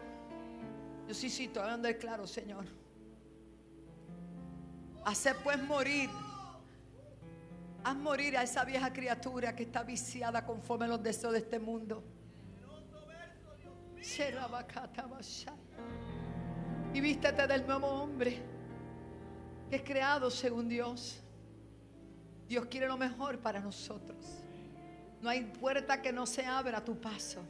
Yo 1.06 1.14
sí, 1.14 1.28
sí, 1.28 1.44
estoy 1.44 1.62
hablando 1.62 1.88
de 1.88 1.96
claro, 1.96 2.26
Señor. 2.26 2.64
Hacer 5.04 5.36
pues 5.44 5.62
morir. 5.62 6.08
Haz 7.84 7.96
morir 7.96 8.34
a 8.38 8.42
esa 8.42 8.64
vieja 8.64 8.90
criatura 8.90 9.54
que 9.54 9.64
está 9.64 9.82
viciada 9.82 10.46
conforme 10.46 10.86
a 10.86 10.88
los 10.88 11.02
deseos 11.02 11.34
de 11.34 11.40
este 11.40 11.58
mundo. 11.58 12.02
Y 16.94 17.00
vístete 17.00 17.46
del 17.46 17.66
nuevo 17.66 17.86
hombre 17.86 18.40
que 19.68 19.76
es 19.76 19.82
creado 19.82 20.30
según 20.30 20.66
Dios. 20.66 21.20
Dios 22.48 22.66
quiere 22.66 22.86
lo 22.88 22.96
mejor 22.96 23.38
para 23.40 23.60
nosotros. 23.60 24.42
No 25.20 25.28
hay 25.28 25.42
puerta 25.44 26.00
que 26.00 26.10
no 26.10 26.24
se 26.24 26.46
abra 26.46 26.78
a 26.78 26.84
tu 26.84 26.98
paso, 26.98 27.42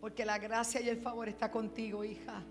porque 0.00 0.24
la 0.24 0.38
gracia 0.38 0.80
y 0.80 0.88
el 0.88 0.96
favor 1.00 1.28
está 1.28 1.48
contigo, 1.48 2.04
hija. 2.04 2.42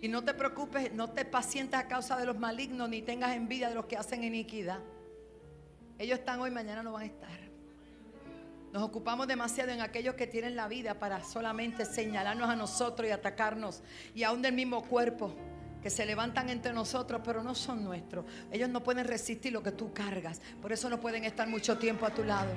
Y 0.00 0.08
no 0.08 0.24
te 0.24 0.34
preocupes, 0.34 0.92
no 0.92 1.10
te 1.10 1.24
pacientes 1.24 1.78
a 1.78 1.86
causa 1.86 2.16
de 2.16 2.26
los 2.26 2.38
malignos, 2.38 2.88
ni 2.88 3.02
tengas 3.02 3.36
envidia 3.36 3.68
de 3.68 3.74
los 3.76 3.86
que 3.86 3.96
hacen 3.96 4.24
iniquidad. 4.24 4.80
Ellos 6.00 6.18
están 6.18 6.40
hoy, 6.40 6.50
mañana 6.50 6.82
no 6.82 6.92
van 6.92 7.02
a 7.02 7.04
estar. 7.04 7.28
Nos 8.72 8.82
ocupamos 8.82 9.28
demasiado 9.28 9.70
en 9.70 9.82
aquellos 9.82 10.14
que 10.14 10.26
tienen 10.26 10.56
la 10.56 10.66
vida 10.66 10.94
para 10.94 11.22
solamente 11.22 11.84
señalarnos 11.84 12.48
a 12.48 12.56
nosotros 12.56 13.06
y 13.06 13.12
atacarnos. 13.12 13.82
Y 14.14 14.22
aún 14.22 14.40
del 14.40 14.54
mismo 14.54 14.82
cuerpo, 14.82 15.34
que 15.82 15.90
se 15.90 16.06
levantan 16.06 16.48
entre 16.48 16.72
nosotros, 16.72 17.20
pero 17.22 17.42
no 17.42 17.54
son 17.54 17.84
nuestros. 17.84 18.24
Ellos 18.50 18.70
no 18.70 18.82
pueden 18.82 19.06
resistir 19.06 19.52
lo 19.52 19.62
que 19.62 19.72
tú 19.72 19.92
cargas. 19.92 20.40
Por 20.62 20.72
eso 20.72 20.88
no 20.88 20.98
pueden 20.98 21.24
estar 21.24 21.46
mucho 21.46 21.76
tiempo 21.76 22.06
a 22.06 22.14
tu 22.14 22.24
lado. 22.24 22.50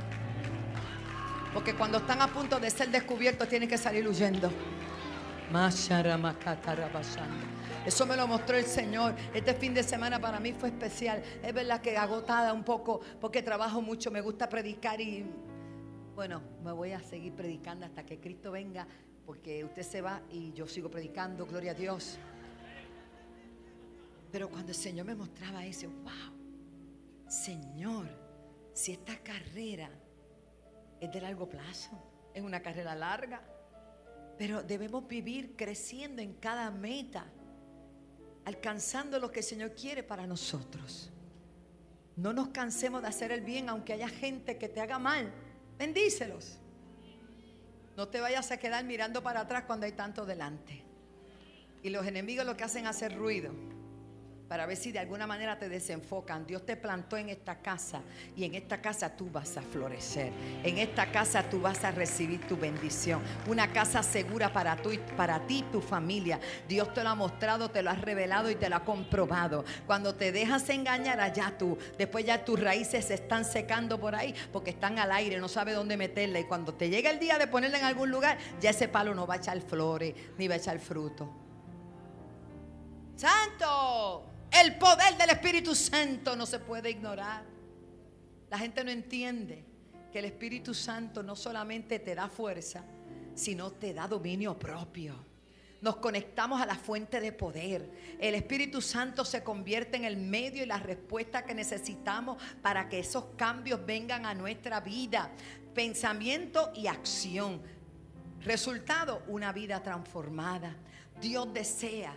Porque 1.53 1.75
cuando 1.75 1.97
están 1.97 2.21
a 2.21 2.27
punto 2.27 2.62
de 2.62 2.69
ser 2.69 2.91
descubiertos, 2.91 3.49
tienen 3.49 3.67
que 3.67 3.77
salir 3.77 4.08
huyendo. 4.08 4.49
Eso 7.86 8.06
me 8.06 8.15
lo 8.15 8.28
mostró 8.28 8.58
el 8.58 8.65
Señor. 8.65 9.13
Este 9.34 9.54
fin 9.54 9.74
de 9.74 9.84
semana 9.84 10.19
para 10.19 10.39
mí 10.39 10.54
fue 10.54 10.69
especial. 10.69 11.22
Es 11.43 11.54
verdad 11.54 11.82
que 11.82 11.98
agotada 11.98 12.54
un 12.54 12.63
poco 12.63 13.02
porque 13.19 13.41
trabajo 13.41 13.82
mucho, 13.82 14.10
me 14.10 14.22
gusta 14.22 14.48
predicar 14.48 15.02
y 15.02 15.26
bueno, 16.15 16.41
me 16.63 16.72
voy 16.72 16.91
a 16.91 17.00
seguir 17.02 17.34
predicando 17.34 17.86
hasta 17.86 18.06
que 18.06 18.19
Cristo 18.19 18.52
venga, 18.52 18.88
porque 19.26 19.63
usted 19.63 19.82
se 19.82 20.02
va 20.02 20.22
y 20.32 20.54
yo 20.54 20.67
sigo 20.67 20.89
predicando, 20.89 21.46
gloria 21.46 21.72
a 21.72 21.74
Dios. 21.74 22.17
Pero 24.32 24.50
cuando 24.50 24.72
el 24.72 24.78
Señor 24.78 25.06
me 25.06 25.15
mostraba 25.15 25.65
eso, 25.65 25.88
wow, 26.04 27.28
Señor, 27.28 28.08
si 28.74 28.93
esta 28.93 29.17
carrera 29.17 29.89
es 31.00 31.12
de 31.12 31.19
largo 31.19 31.50
plazo, 31.50 32.02
es 32.34 32.41
una 32.41 32.62
carrera 32.62 32.96
larga, 32.96 33.41
pero 34.38 34.63
debemos 34.63 35.08
vivir 35.08 35.56
creciendo 35.56 36.22
en 36.22 36.34
cada 36.34 36.72
meta, 36.72 37.26
alcanzando 38.45 39.19
lo 39.19 39.32
que 39.32 39.39
el 39.39 39.45
Señor 39.45 39.73
quiere 39.73 40.03
para 40.03 40.27
nosotros. 40.27 41.10
No 42.15 42.34
nos 42.34 42.49
cansemos 42.49 43.01
de 43.01 43.08
hacer 43.08 43.32
el 43.32 43.41
bien, 43.41 43.69
aunque 43.69 43.93
haya 43.93 44.10
gente 44.10 44.58
que 44.58 44.69
te 44.69 44.82
haga 44.82 44.99
mal. 44.99 45.32
Bendícelos. 45.77 46.58
No 47.97 48.08
te 48.08 48.21
vayas 48.21 48.51
a 48.51 48.58
quedar 48.58 48.84
mirando 48.86 49.23
para 49.23 49.41
atrás 49.41 49.63
cuando 49.65 49.86
hay 49.86 49.93
tanto 49.93 50.25
delante. 50.25 50.84
Y 51.82 51.89
los 51.89 52.06
enemigos 52.06 52.45
lo 52.45 52.56
que 52.56 52.63
hacen 52.63 52.84
es 52.84 52.91
hacer 52.91 53.17
ruido 53.17 53.51
para 54.47 54.65
ver 54.65 54.77
si 54.77 54.91
de 54.91 54.99
alguna 54.99 55.25
manera 55.25 55.58
te 55.58 55.69
desenfocan. 55.69 56.45
Dios 56.45 56.65
te 56.65 56.75
plantó 56.75 57.17
en 57.17 57.29
esta 57.29 57.60
casa 57.60 58.01
y 58.36 58.43
en 58.43 58.56
esta 58.56 58.82
casa 58.82 59.15
tú 59.15 59.29
vas 59.32 59.58
a 59.58 59.62
florecer. 59.62 60.32
En 60.63 60.77
esta 60.77 61.12
casa 61.12 61.43
tú 61.49 61.62
vas 61.62 61.84
a 61.84 61.91
recibir 61.91 62.45
tu 62.47 62.58
bendición. 62.58 63.21
Una 63.47 63.71
casa 63.71 64.03
segura 64.03 64.51
para, 64.51 64.75
tú, 64.75 64.91
para 65.17 65.45
ti 65.47 65.60
y 65.60 65.71
tu 65.71 65.82
familia. 65.82 66.39
Dios 66.67 66.93
te 66.93 67.03
lo 67.03 67.10
ha 67.10 67.15
mostrado, 67.15 67.71
te 67.71 67.82
lo 67.82 67.89
ha 67.89 67.95
revelado 67.95 68.49
y 68.49 68.56
te 68.56 68.69
lo 68.69 68.75
ha 68.75 68.84
comprobado. 68.84 69.65
Cuando 69.88 70.15
te 70.15 70.32
dejas 70.32 70.69
engañar 70.69 71.19
allá 71.19 71.56
tú, 71.58 71.77
después 71.97 72.25
ya 72.25 72.43
tus 72.45 72.60
raíces 72.60 73.06
se 73.06 73.15
están 73.15 73.45
secando 73.45 73.99
por 73.99 74.15
ahí 74.15 74.36
porque 74.51 74.71
están 74.71 74.99
al 74.99 75.12
aire, 75.12 75.39
no 75.39 75.47
sabes 75.47 75.75
dónde 75.75 75.97
meterla. 75.97 76.39
Y 76.39 76.45
cuando 76.45 76.73
te 76.73 76.89
llega 76.89 77.10
el 77.10 77.19
día 77.19 77.38
de 77.38 77.47
ponerla 77.47 77.79
en 77.79 77.86
algún 77.86 78.12
lugar, 78.12 78.38
ya 78.60 78.71
ese 78.71 78.88
palo 78.88 79.15
no 79.15 79.25
va 79.25 79.36
a 79.36 79.38
echar 79.38 79.60
flores 79.62 80.13
ni 80.38 80.47
va 80.47 80.56
a 80.56 80.58
echar 80.58 80.79
fruto. 80.79 81.29
Santo. 83.15 84.33
El 84.53 84.75
poder 84.75 85.17
del 85.17 85.31
Espíritu 85.31 85.73
Santo 85.73 86.35
no 86.35 86.45
se 86.45 86.59
puede 86.59 86.91
ignorar. 86.91 87.43
La 88.51 88.59
gente 88.59 88.83
no 88.83 88.91
entiende 88.91 89.65
que 90.11 90.19
el 90.19 90.25
Espíritu 90.25 90.75
Santo 90.75 91.23
no 91.23 91.35
solamente 91.35 91.97
te 91.97 92.13
da 92.13 92.29
fuerza, 92.29 92.83
sino 93.33 93.71
te 93.71 93.95
da 93.95 94.07
dominio 94.07 94.57
propio. 94.59 95.15
Nos 95.81 95.95
conectamos 95.95 96.61
a 96.61 96.67
la 96.67 96.75
fuente 96.75 97.19
de 97.19 97.31
poder. 97.31 97.89
El 98.19 98.35
Espíritu 98.35 98.79
Santo 98.79 99.25
se 99.25 99.43
convierte 99.43 99.97
en 99.97 100.05
el 100.05 100.17
medio 100.17 100.61
y 100.61 100.67
la 100.67 100.77
respuesta 100.77 101.43
que 101.43 101.55
necesitamos 101.55 102.41
para 102.61 102.87
que 102.87 102.99
esos 102.99 103.25
cambios 103.35 103.83
vengan 103.85 104.27
a 104.27 104.35
nuestra 104.35 104.81
vida. 104.81 105.31
Pensamiento 105.73 106.71
y 106.75 106.85
acción. 106.85 107.59
Resultado, 108.41 109.23
una 109.27 109.51
vida 109.51 109.81
transformada. 109.81 110.75
Dios 111.19 111.51
desea 111.53 112.15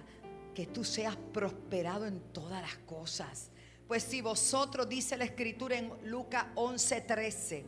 que 0.56 0.66
tú 0.66 0.84
seas 0.84 1.16
prosperado 1.34 2.06
en 2.06 2.18
todas 2.32 2.62
las 2.62 2.76
cosas. 2.86 3.50
Pues 3.86 4.02
si 4.02 4.22
vosotros, 4.22 4.88
dice 4.88 5.18
la 5.18 5.26
escritura 5.26 5.76
en 5.76 5.92
Lucas 6.04 6.46
11:13, 6.54 7.66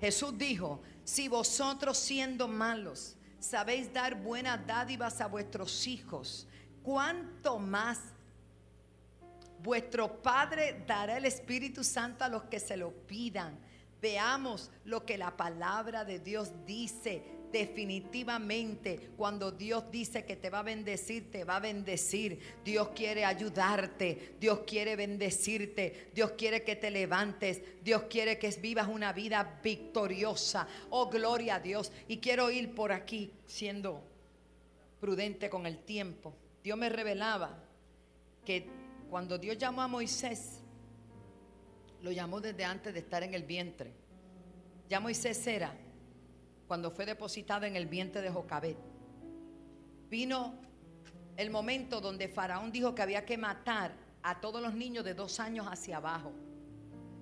Jesús 0.00 0.36
dijo, 0.36 0.82
si 1.04 1.28
vosotros 1.28 1.96
siendo 1.96 2.48
malos 2.48 3.14
sabéis 3.38 3.92
dar 3.92 4.16
buenas 4.20 4.66
dádivas 4.66 5.20
a 5.20 5.28
vuestros 5.28 5.86
hijos, 5.86 6.48
¿cuánto 6.82 7.60
más 7.60 8.00
Vuestro 9.60 10.20
Padre 10.20 10.84
dará 10.86 11.16
el 11.16 11.24
Espíritu 11.24 11.82
Santo 11.82 12.22
a 12.22 12.28
los 12.28 12.42
que 12.44 12.60
se 12.60 12.76
lo 12.76 12.92
pidan. 13.06 13.58
Veamos 14.02 14.70
lo 14.84 15.06
que 15.06 15.16
la 15.16 15.34
palabra 15.34 16.04
de 16.04 16.18
Dios 16.18 16.52
dice. 16.66 17.24
Definitivamente, 17.54 19.10
cuando 19.16 19.52
Dios 19.52 19.88
dice 19.88 20.24
que 20.24 20.34
te 20.34 20.50
va 20.50 20.58
a 20.58 20.62
bendecir, 20.64 21.30
te 21.30 21.44
va 21.44 21.54
a 21.54 21.60
bendecir. 21.60 22.36
Dios 22.64 22.88
quiere 22.96 23.24
ayudarte, 23.24 24.34
Dios 24.40 24.62
quiere 24.66 24.96
bendecirte, 24.96 26.10
Dios 26.12 26.32
quiere 26.32 26.64
que 26.64 26.74
te 26.74 26.90
levantes, 26.90 27.62
Dios 27.80 28.06
quiere 28.10 28.40
que 28.40 28.50
vivas 28.60 28.88
una 28.88 29.12
vida 29.12 29.60
victoriosa. 29.62 30.66
Oh, 30.90 31.08
gloria 31.08 31.54
a 31.54 31.60
Dios. 31.60 31.92
Y 32.08 32.16
quiero 32.16 32.50
ir 32.50 32.74
por 32.74 32.90
aquí 32.90 33.30
siendo 33.46 34.02
prudente 34.98 35.48
con 35.48 35.64
el 35.64 35.78
tiempo. 35.78 36.34
Dios 36.64 36.76
me 36.76 36.88
revelaba 36.88 37.56
que 38.44 38.66
cuando 39.08 39.38
Dios 39.38 39.58
llamó 39.58 39.82
a 39.82 39.86
Moisés, 39.86 40.58
lo 42.02 42.10
llamó 42.10 42.40
desde 42.40 42.64
antes 42.64 42.92
de 42.92 42.98
estar 42.98 43.22
en 43.22 43.32
el 43.32 43.44
vientre. 43.44 43.92
Ya 44.88 44.98
Moisés 44.98 45.46
era 45.46 45.83
cuando 46.74 46.90
fue 46.90 47.06
depositado 47.06 47.66
en 47.66 47.76
el 47.76 47.86
vientre 47.86 48.20
de 48.20 48.30
Jocabet. 48.30 48.76
Vino 50.10 50.56
el 51.36 51.48
momento 51.48 52.00
donde 52.00 52.26
Faraón 52.26 52.72
dijo 52.72 52.96
que 52.96 53.02
había 53.02 53.24
que 53.24 53.38
matar 53.38 53.92
a 54.24 54.40
todos 54.40 54.60
los 54.60 54.74
niños 54.74 55.04
de 55.04 55.14
dos 55.14 55.38
años 55.38 55.68
hacia 55.70 55.98
abajo. 55.98 56.32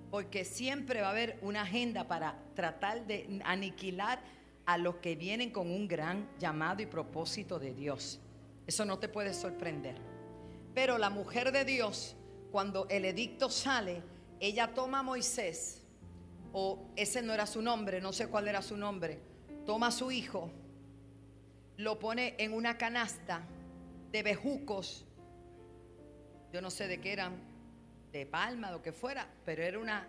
Porque 0.09 0.43
siempre 0.43 1.01
va 1.01 1.09
a 1.09 1.11
haber 1.11 1.37
una 1.43 1.61
agenda 1.61 2.07
para 2.07 2.35
tratar 2.55 3.05
de 3.05 3.41
aniquilar 3.45 4.23
a 4.65 4.79
los 4.79 4.95
que 4.95 5.15
vienen 5.15 5.51
con 5.51 5.69
un 5.69 5.87
gran 5.87 6.27
llamado 6.39 6.81
y 6.81 6.87
propósito 6.87 7.59
de 7.59 7.75
Dios. 7.75 8.19
Eso 8.65 8.85
no 8.85 8.97
te 8.97 9.07
puede 9.07 9.35
sorprender. 9.35 10.01
Pero 10.73 10.97
la 10.97 11.11
mujer 11.11 11.51
de 11.51 11.63
Dios, 11.63 12.15
cuando 12.51 12.87
el 12.89 13.05
edicto 13.05 13.51
sale, 13.51 14.01
ella 14.39 14.73
toma 14.73 15.01
a 15.01 15.03
Moisés, 15.03 15.83
o 16.53 16.87
ese 16.95 17.21
no 17.21 17.35
era 17.35 17.45
su 17.45 17.61
nombre, 17.61 18.01
no 18.01 18.13
sé 18.13 18.29
cuál 18.29 18.47
era 18.47 18.63
su 18.63 18.77
nombre, 18.77 19.32
toma 19.65 19.87
a 19.87 19.91
su 19.91 20.11
hijo, 20.11 20.51
lo 21.77 21.99
pone 21.99 22.35
en 22.37 22.53
una 22.53 22.77
canasta 22.77 23.41
de 24.11 24.23
bejucos, 24.23 25.05
yo 26.51 26.61
no 26.61 26.69
sé 26.69 26.87
de 26.87 26.99
qué 26.99 27.13
eran, 27.13 27.33
de 28.11 28.25
palma, 28.25 28.71
lo 28.71 28.81
que 28.81 28.91
fuera, 28.91 29.27
pero 29.43 29.63
era 29.63 29.79
una, 29.79 30.07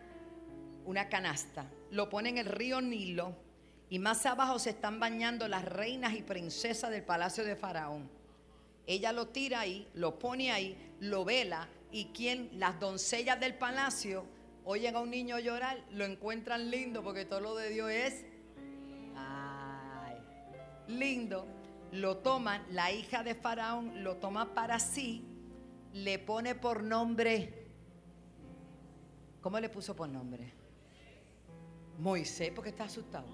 una 0.85 1.09
canasta. 1.09 1.67
Lo 1.91 2.11
pone 2.11 2.29
en 2.29 2.39
el 2.39 2.47
río 2.47 2.83
Nilo 2.83 3.35
y 3.89 3.99
más 3.99 4.27
abajo 4.27 4.59
se 4.59 4.71
están 4.71 5.01
bañando 5.01 5.49
las 5.49 5.65
reinas 5.65 6.15
y 6.15 6.23
princesas 6.23 6.91
del 6.91 7.03
palacio 7.03 7.45
de 7.45 7.57
Faraón. 7.57 8.11
Ella 8.87 9.13
lo 9.13 9.29
tira 9.29 9.61
ahí, 9.61 9.89
lo 9.95 10.19
pone 10.19 10.53
ahí, 10.53 10.77
lo 11.01 11.25
vela 11.25 11.69
y 11.91 12.07
quien 12.07 12.51
las 12.59 12.79
doncellas 12.79 13.41
del 13.41 13.55
palacio 13.55 14.27
oyen 14.65 14.97
a 14.97 15.01
un 15.01 15.11
niño 15.11 15.39
llorar, 15.39 15.83
lo 15.91 16.05
encuentran 16.05 16.71
lindo 16.71 17.03
porque 17.03 17.25
todo 17.25 17.41
lo 17.41 17.55
de 17.55 17.71
Dios 17.71 17.91
es 17.91 18.27
lindo. 20.89 21.47
Lo 21.93 22.19
toman, 22.19 22.65
la 22.71 22.91
hija 22.91 23.23
de 23.23 23.35
Faraón 23.35 24.03
lo 24.03 24.17
toma 24.17 24.55
para 24.55 24.79
sí, 24.79 25.25
le 25.93 26.19
pone 26.19 26.55
por 26.55 26.83
nombre. 26.83 27.69
¿Cómo 29.41 29.61
le 29.61 29.69
puso 29.69 29.95
por 29.95 30.09
nombre? 30.09 30.53
Moisés, 31.99 32.51
porque 32.55 32.71
está 32.71 32.85
asustado. 32.85 33.29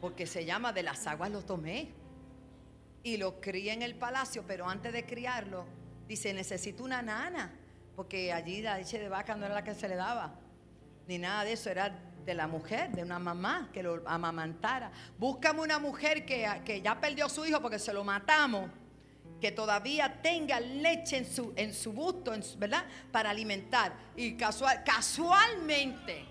Porque 0.00 0.26
se 0.26 0.44
llama 0.44 0.72
de 0.72 0.82
las 0.82 1.06
aguas 1.06 1.30
lo 1.30 1.42
tomé 1.42 1.92
y 3.02 3.16
lo 3.16 3.40
cría 3.40 3.74
en 3.74 3.82
el 3.82 3.94
palacio, 3.94 4.44
pero 4.46 4.68
antes 4.68 4.92
de 4.92 5.04
criarlo, 5.04 5.66
dice, 6.08 6.32
necesito 6.32 6.84
una 6.84 7.02
nana, 7.02 7.54
porque 7.96 8.32
allí 8.32 8.62
la 8.62 8.78
leche 8.78 8.98
de 8.98 9.08
vaca 9.08 9.36
no 9.36 9.46
era 9.46 9.54
la 9.54 9.64
que 9.64 9.74
se 9.74 9.88
le 9.88 9.96
daba, 9.96 10.34
ni 11.06 11.18
nada 11.18 11.44
de 11.44 11.52
eso, 11.52 11.70
era 11.70 12.09
de 12.24 12.34
la 12.34 12.46
mujer, 12.46 12.90
de 12.90 13.02
una 13.02 13.18
mamá 13.18 13.68
que 13.72 13.82
lo 13.82 14.02
amamantara. 14.06 14.90
Búscame 15.18 15.60
una 15.60 15.78
mujer 15.78 16.24
que, 16.24 16.48
que 16.64 16.82
ya 16.82 17.00
perdió 17.00 17.26
a 17.26 17.28
su 17.28 17.44
hijo 17.44 17.60
porque 17.60 17.78
se 17.78 17.92
lo 17.92 18.04
matamos, 18.04 18.70
que 19.40 19.50
todavía 19.50 20.20
tenga 20.22 20.60
leche 20.60 21.18
en 21.18 21.26
su, 21.26 21.52
en 21.56 21.72
su 21.72 21.92
busto, 21.92 22.32
¿verdad? 22.58 22.84
Para 23.10 23.30
alimentar. 23.30 23.92
Y 24.16 24.36
casual, 24.36 24.84
casualmente, 24.84 26.24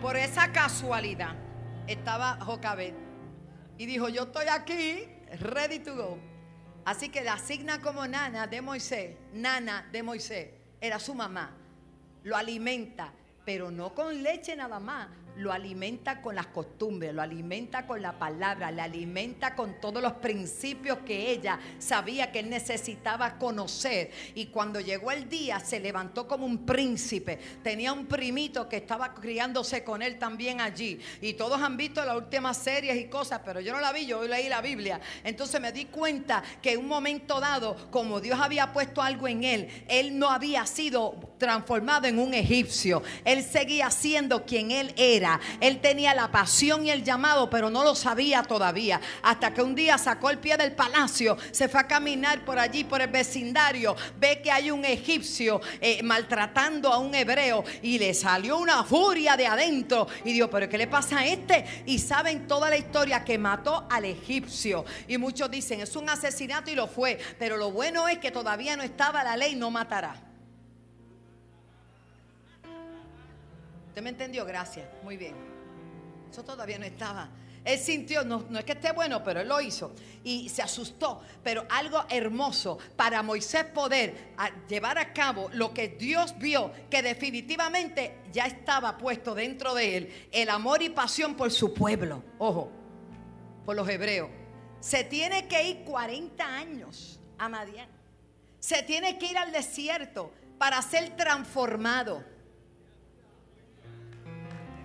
por 0.00 0.16
esa 0.16 0.50
casualidad, 0.52 1.34
estaba 1.86 2.38
Jocabet 2.40 2.94
y 3.78 3.86
dijo, 3.86 4.08
yo 4.08 4.24
estoy 4.24 4.46
aquí, 4.48 5.08
ready 5.40 5.78
to 5.78 5.94
go. 5.94 6.18
Así 6.84 7.08
que 7.08 7.22
la 7.22 7.34
asigna 7.34 7.80
como 7.80 8.06
nana 8.06 8.46
de 8.46 8.60
Moisés, 8.60 9.16
nana 9.32 9.88
de 9.92 10.02
Moisés, 10.02 10.50
era 10.80 10.98
su 10.98 11.14
mamá. 11.14 11.56
Lo 12.24 12.36
alimenta, 12.36 13.12
pero 13.44 13.70
no 13.70 13.94
con 13.94 14.22
leche 14.22 14.54
nada 14.56 14.78
más, 14.78 15.08
lo 15.36 15.52
alimenta 15.52 16.20
con 16.20 16.34
las 16.34 16.46
costumbres, 16.48 17.14
lo 17.14 17.22
alimenta 17.22 17.86
con 17.86 18.02
la 18.02 18.18
palabra, 18.18 18.70
le 18.70 18.82
alimenta 18.82 19.54
con 19.54 19.80
todos 19.80 20.02
los 20.02 20.12
principios 20.14 20.98
que 21.06 21.30
ella 21.30 21.58
sabía 21.78 22.30
que 22.30 22.40
él 22.40 22.50
necesitaba 22.50 23.38
conocer. 23.38 24.10
Y 24.34 24.46
cuando 24.46 24.80
llegó 24.80 25.10
el 25.10 25.28
día 25.28 25.60
se 25.60 25.80
levantó 25.80 26.28
como 26.28 26.44
un 26.44 26.66
príncipe. 26.66 27.38
Tenía 27.62 27.92
un 27.92 28.06
primito 28.06 28.68
que 28.68 28.76
estaba 28.76 29.14
criándose 29.14 29.82
con 29.84 30.02
él 30.02 30.18
también 30.18 30.60
allí. 30.60 31.00
Y 31.20 31.34
todos 31.34 31.60
han 31.60 31.76
visto 31.76 32.04
las 32.04 32.16
últimas 32.16 32.56
series 32.56 32.96
y 32.96 33.08
cosas, 33.08 33.40
pero 33.44 33.60
yo 33.60 33.72
no 33.72 33.80
la 33.80 33.92
vi, 33.92 34.06
yo 34.06 34.22
leí 34.26 34.48
la 34.48 34.60
Biblia. 34.60 35.00
Entonces 35.24 35.60
me 35.60 35.72
di 35.72 35.86
cuenta 35.86 36.42
que 36.60 36.72
en 36.72 36.80
un 36.80 36.88
momento 36.88 37.40
dado, 37.40 37.90
como 37.90 38.20
Dios 38.20 38.38
había 38.38 38.72
puesto 38.72 39.00
algo 39.02 39.28
en 39.28 39.44
él, 39.44 39.68
él 39.88 40.18
no 40.18 40.28
había 40.30 40.66
sido 40.66 41.14
transformado 41.38 42.06
en 42.06 42.18
un 42.18 42.34
egipcio. 42.34 43.02
Él 43.24 43.42
seguía 43.42 43.90
siendo 43.90 44.44
quien 44.44 44.70
él 44.70 44.92
era 44.96 45.21
él 45.60 45.80
tenía 45.80 46.14
la 46.14 46.30
pasión 46.30 46.86
y 46.86 46.90
el 46.90 47.04
llamado, 47.04 47.48
pero 47.50 47.70
no 47.70 47.84
lo 47.84 47.94
sabía 47.94 48.42
todavía. 48.42 49.00
Hasta 49.22 49.52
que 49.52 49.62
un 49.62 49.74
día 49.74 49.98
sacó 49.98 50.30
el 50.30 50.38
pie 50.38 50.56
del 50.56 50.72
palacio, 50.72 51.36
se 51.50 51.68
fue 51.68 51.80
a 51.80 51.86
caminar 51.86 52.44
por 52.44 52.58
allí, 52.58 52.84
por 52.84 53.00
el 53.00 53.08
vecindario, 53.08 53.96
ve 54.18 54.40
que 54.42 54.50
hay 54.50 54.70
un 54.70 54.84
egipcio 54.84 55.60
eh, 55.80 56.02
maltratando 56.02 56.92
a 56.92 56.98
un 56.98 57.14
hebreo 57.14 57.64
y 57.82 57.98
le 57.98 58.14
salió 58.14 58.58
una 58.58 58.84
furia 58.84 59.36
de 59.36 59.46
adentro. 59.46 60.06
Y 60.24 60.32
dijo, 60.32 60.48
pero 60.48 60.68
¿qué 60.68 60.78
le 60.78 60.86
pasa 60.86 61.18
a 61.18 61.26
este? 61.26 61.64
Y 61.86 61.98
saben 61.98 62.46
toda 62.46 62.70
la 62.70 62.76
historia 62.76 63.24
que 63.24 63.38
mató 63.38 63.86
al 63.90 64.04
egipcio. 64.04 64.84
Y 65.08 65.18
muchos 65.18 65.50
dicen, 65.50 65.80
es 65.80 65.96
un 65.96 66.08
asesinato 66.08 66.70
y 66.70 66.74
lo 66.74 66.86
fue. 66.86 67.18
Pero 67.38 67.56
lo 67.56 67.70
bueno 67.70 68.08
es 68.08 68.18
que 68.18 68.30
todavía 68.30 68.76
no 68.76 68.82
estaba 68.82 69.22
la 69.24 69.36
ley, 69.36 69.54
no 69.54 69.70
matará. 69.70 70.31
¿Usted 73.92 74.00
me 74.00 74.08
entendió? 74.08 74.46
Gracias. 74.46 74.88
Muy 75.02 75.18
bien. 75.18 75.34
Eso 76.30 76.42
todavía 76.42 76.78
no 76.78 76.86
estaba. 76.86 77.28
Él 77.62 77.78
sintió, 77.78 78.24
no, 78.24 78.46
es 78.58 78.64
que 78.64 78.72
esté 78.72 78.90
bueno, 78.92 79.22
pero 79.22 79.42
él 79.42 79.48
lo 79.48 79.60
hizo. 79.60 79.92
Y 80.24 80.48
se 80.48 80.62
asustó. 80.62 81.20
Pero 81.44 81.66
algo 81.68 82.02
hermoso 82.08 82.78
para 82.96 83.22
Moisés 83.22 83.66
poder 83.66 84.32
llevar 84.66 84.96
a 84.96 85.12
cabo 85.12 85.50
lo 85.52 85.74
que 85.74 85.88
Dios 85.88 86.38
vio, 86.38 86.72
que 86.88 87.02
definitivamente 87.02 88.16
ya 88.32 88.46
estaba 88.46 88.96
puesto 88.96 89.34
dentro 89.34 89.74
de 89.74 89.98
él, 89.98 90.28
el 90.32 90.48
amor 90.48 90.80
y 90.80 90.88
pasión 90.88 91.34
por 91.34 91.50
su 91.50 91.74
pueblo. 91.74 92.24
Ojo, 92.38 92.70
por 93.66 93.76
los 93.76 93.86
hebreos. 93.90 94.30
Se 94.80 95.04
tiene 95.04 95.46
que 95.48 95.68
ir 95.68 95.84
40 95.84 96.46
años 96.46 97.20
a 97.36 97.46
Madián. 97.50 97.90
Se 98.58 98.82
tiene 98.84 99.18
que 99.18 99.26
ir 99.26 99.36
al 99.36 99.52
desierto 99.52 100.32
para 100.56 100.80
ser 100.80 101.14
transformado 101.14 102.31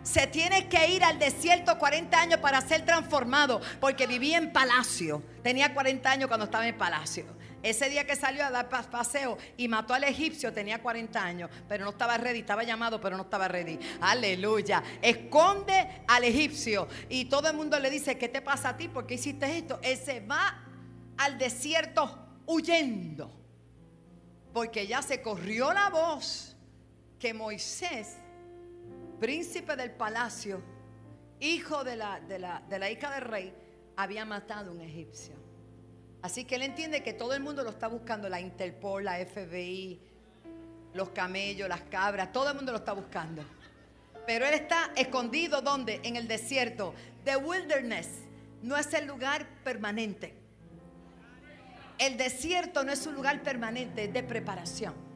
se 0.08 0.26
tiene 0.26 0.70
que 0.70 0.89
ir 0.91 1.03
al 1.03 1.20
desierto 1.20 1.78
40 1.78 2.18
años 2.18 2.39
para 2.39 2.62
ser 2.62 2.86
transformado, 2.86 3.60
porque 3.82 4.08
vivía 4.08 4.38
en 4.38 4.53
palacio. 4.53 5.22
Tenía 5.43 5.74
40 5.74 6.10
años 6.10 6.28
cuando 6.28 6.45
estaba 6.45 6.66
en 6.66 6.78
palacio. 6.78 7.26
Ese 7.62 7.89
día 7.89 8.05
que 8.05 8.16
salió 8.16 8.45
a 8.45 8.51
dar 8.51 8.70
paseo 8.70 9.38
y 9.58 9.68
mató 9.68 9.93
al 9.93 10.05
egipcio 10.05 10.53
tenía 10.53 10.82
40 10.82 11.22
años, 11.22 11.49
pero 11.68 11.84
no 11.84 11.91
estaba 11.91 12.16
ready, 12.18 12.39
estaba 12.39 12.64
llamado, 12.64 13.01
pero 13.01 13.18
no 13.18 13.24
estaba 13.24 13.49
ready. 13.49 13.78
Aleluya. 13.99 14.82
Esconde 15.01 16.03
al 16.08 16.24
egipcio 16.24 16.88
y 17.10 17.26
todo 17.26 17.49
el 17.49 17.58
mundo 17.58 17.78
le 17.80 17.89
dice, 17.89 18.18
¿qué 18.18 18.30
te 18.30 18.41
pasa 18.41 18.70
a 18.70 18.78
ti? 18.78 18.88
¿Por 18.88 19.05
qué 19.05 19.16
hiciste 19.16 19.58
esto? 19.58 19.80
Él 19.82 19.97
se 19.97 20.22
va 20.22 20.64
al 21.18 21.38
desierto 21.38 22.18
huyendo, 22.45 23.30
porque 24.53 24.88
ya 24.88 25.01
se 25.01 25.22
corrió 25.22 25.74
la 25.74 25.89
voz 25.89 26.55
que 27.20 27.34
Moisés 27.34 28.18
príncipe 29.20 29.76
del 29.76 29.91
palacio, 29.91 30.61
hijo 31.39 31.84
de 31.84 31.95
la, 31.95 32.20
hija 32.91 33.11
del 33.11 33.22
rey, 33.22 33.53
había 33.95 34.26
matado 34.26 34.72
a 34.72 34.74
un 34.74 34.82
egipcio. 34.82 35.36
Así 36.22 36.45
que 36.45 36.55
él 36.55 36.63
entiende 36.63 37.03
que 37.03 37.13
todo 37.13 37.34
el 37.34 37.41
mundo 37.41 37.63
lo 37.63 37.70
está 37.70 37.88
buscando, 37.88 38.28
la 38.30 38.39
Interpol, 38.39 39.05
la 39.05 39.18
FBI, 39.26 39.99
los 40.93 41.09
camellos, 41.09 41.70
las 41.70 41.82
cabras, 41.82 42.32
todo 42.32 42.49
el 42.49 42.55
mundo 42.55 42.72
lo 42.72 42.80
está 42.80 42.93
buscando. 42.93 43.43
Pero 44.26 44.45
él 44.45 44.53
está 44.55 44.91
escondido 44.95 45.61
donde? 45.61 46.01
En 46.03 46.15
el 46.15 46.28
desierto. 46.28 46.93
The 47.24 47.38
wilderness 47.38 48.09
no 48.61 48.76
es 48.76 48.93
el 48.93 49.07
lugar 49.07 49.47
permanente. 49.63 50.34
El 51.97 52.18
desierto 52.18 52.84
no 52.84 52.91
es 52.91 53.07
un 53.07 53.15
lugar 53.15 53.41
permanente, 53.41 54.05
es 54.05 54.13
de 54.13 54.24
preparación. 54.24 55.07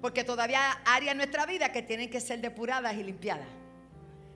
Porque 0.00 0.24
todavía 0.24 0.72
hay 0.84 0.96
áreas 0.96 1.12
en 1.12 1.18
nuestra 1.18 1.46
vida 1.46 1.72
que 1.72 1.82
tienen 1.82 2.08
que 2.10 2.20
ser 2.20 2.40
depuradas 2.40 2.94
y 2.94 3.02
limpiadas. 3.02 3.57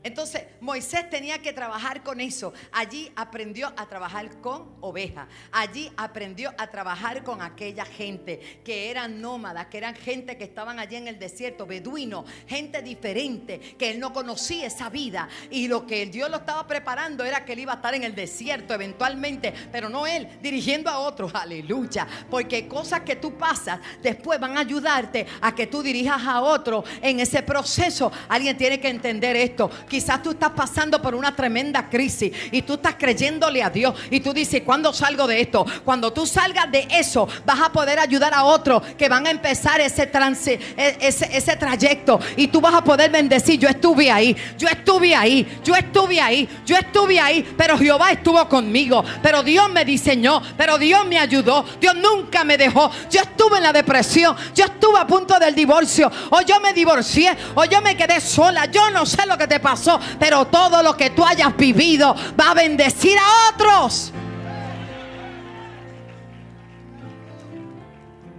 Entonces 0.02 0.42
Moisés 0.60 1.08
tenía 1.10 1.38
que 1.38 1.52
trabajar 1.52 2.02
con 2.02 2.20
eso. 2.20 2.52
Allí 2.72 3.10
aprendió 3.14 3.72
a 3.76 3.86
trabajar 3.86 4.40
con 4.40 4.68
ovejas. 4.80 5.28
Allí 5.52 5.90
aprendió 5.96 6.52
a 6.58 6.66
trabajar 6.68 7.22
con 7.22 7.40
aquella 7.40 7.84
gente 7.84 8.60
que 8.64 8.90
eran 8.90 9.20
nómadas, 9.20 9.66
que 9.66 9.78
eran 9.78 9.94
gente 9.94 10.36
que 10.36 10.44
estaban 10.44 10.78
allí 10.78 10.96
en 10.96 11.08
el 11.08 11.18
desierto, 11.18 11.66
beduino, 11.66 12.24
gente 12.46 12.82
diferente, 12.82 13.60
que 13.78 13.90
él 13.90 14.00
no 14.00 14.12
conocía 14.12 14.66
esa 14.66 14.88
vida. 14.88 15.28
Y 15.50 15.68
lo 15.68 15.86
que 15.86 16.06
Dios 16.06 16.30
lo 16.30 16.38
estaba 16.38 16.66
preparando 16.66 17.24
era 17.24 17.44
que 17.44 17.52
él 17.52 17.60
iba 17.60 17.72
a 17.72 17.76
estar 17.76 17.94
en 17.94 18.02
el 18.02 18.14
desierto 18.14 18.74
eventualmente, 18.74 19.52
pero 19.70 19.88
no 19.88 20.06
él, 20.06 20.28
dirigiendo 20.42 20.90
a 20.90 20.98
otros. 20.98 21.32
Aleluya. 21.34 22.08
Porque 22.28 22.66
cosas 22.66 23.02
que 23.02 23.16
tú 23.16 23.36
pasas 23.36 23.80
después 24.02 24.40
van 24.40 24.56
a 24.56 24.60
ayudarte 24.60 25.26
a 25.40 25.54
que 25.54 25.66
tú 25.66 25.82
dirijas 25.82 26.22
a 26.26 26.40
otro 26.40 26.82
en 27.00 27.20
ese 27.20 27.42
proceso. 27.42 28.10
Alguien 28.28 28.56
tiene 28.56 28.80
que 28.80 28.88
entender 28.88 29.36
esto 29.36 29.70
Quizás 29.92 30.22
tú 30.22 30.30
estás 30.30 30.52
pasando 30.52 31.02
por 31.02 31.14
una 31.14 31.36
tremenda 31.36 31.90
crisis 31.90 32.32
y 32.50 32.62
tú 32.62 32.72
estás 32.72 32.94
creyéndole 32.98 33.62
a 33.62 33.68
Dios 33.68 33.94
y 34.10 34.20
tú 34.20 34.32
dices, 34.32 34.62
¿cuándo 34.62 34.90
salgo 34.90 35.26
de 35.26 35.42
esto? 35.42 35.66
Cuando 35.84 36.10
tú 36.14 36.24
salgas 36.24 36.72
de 36.72 36.88
eso, 36.90 37.28
vas 37.44 37.60
a 37.60 37.70
poder 37.70 37.98
ayudar 37.98 38.32
a 38.32 38.44
otros 38.44 38.82
que 38.96 39.10
van 39.10 39.26
a 39.26 39.30
empezar 39.30 39.82
ese, 39.82 40.06
trance, 40.06 40.58
e, 40.78 40.96
ese, 40.98 41.28
ese 41.36 41.56
trayecto 41.56 42.18
y 42.38 42.48
tú 42.48 42.62
vas 42.62 42.72
a 42.72 42.82
poder 42.82 43.10
bendecir. 43.10 43.60
Yo 43.60 43.68
estuve 43.68 44.10
ahí, 44.10 44.34
yo 44.56 44.66
estuve 44.66 45.14
ahí, 45.14 45.60
yo 45.62 45.74
estuve 45.74 46.18
ahí, 46.18 46.48
yo 46.64 46.74
estuve 46.74 47.20
ahí, 47.20 47.54
pero 47.54 47.76
Jehová 47.76 48.12
estuvo 48.12 48.48
conmigo, 48.48 49.04
pero 49.22 49.42
Dios 49.42 49.70
me 49.70 49.84
diseñó, 49.84 50.40
pero 50.56 50.78
Dios 50.78 51.04
me 51.06 51.18
ayudó, 51.18 51.66
Dios 51.78 51.96
nunca 51.96 52.44
me 52.44 52.56
dejó. 52.56 52.90
Yo 53.10 53.20
estuve 53.20 53.58
en 53.58 53.64
la 53.64 53.74
depresión, 53.74 54.34
yo 54.54 54.64
estuve 54.64 54.98
a 54.98 55.06
punto 55.06 55.38
del 55.38 55.54
divorcio, 55.54 56.10
o 56.30 56.40
yo 56.40 56.60
me 56.60 56.72
divorcié, 56.72 57.36
o 57.54 57.66
yo 57.66 57.82
me 57.82 57.94
quedé 57.94 58.22
sola, 58.22 58.64
yo 58.64 58.90
no 58.90 59.04
sé 59.04 59.26
lo 59.26 59.36
que 59.36 59.46
te 59.46 59.60
pasó 59.60 59.81
pero 60.18 60.46
todo 60.46 60.82
lo 60.82 60.96
que 60.96 61.10
tú 61.10 61.24
hayas 61.24 61.56
vivido 61.56 62.14
va 62.38 62.50
a 62.50 62.54
bendecir 62.54 63.16
a 63.18 63.54
otros. 63.54 64.12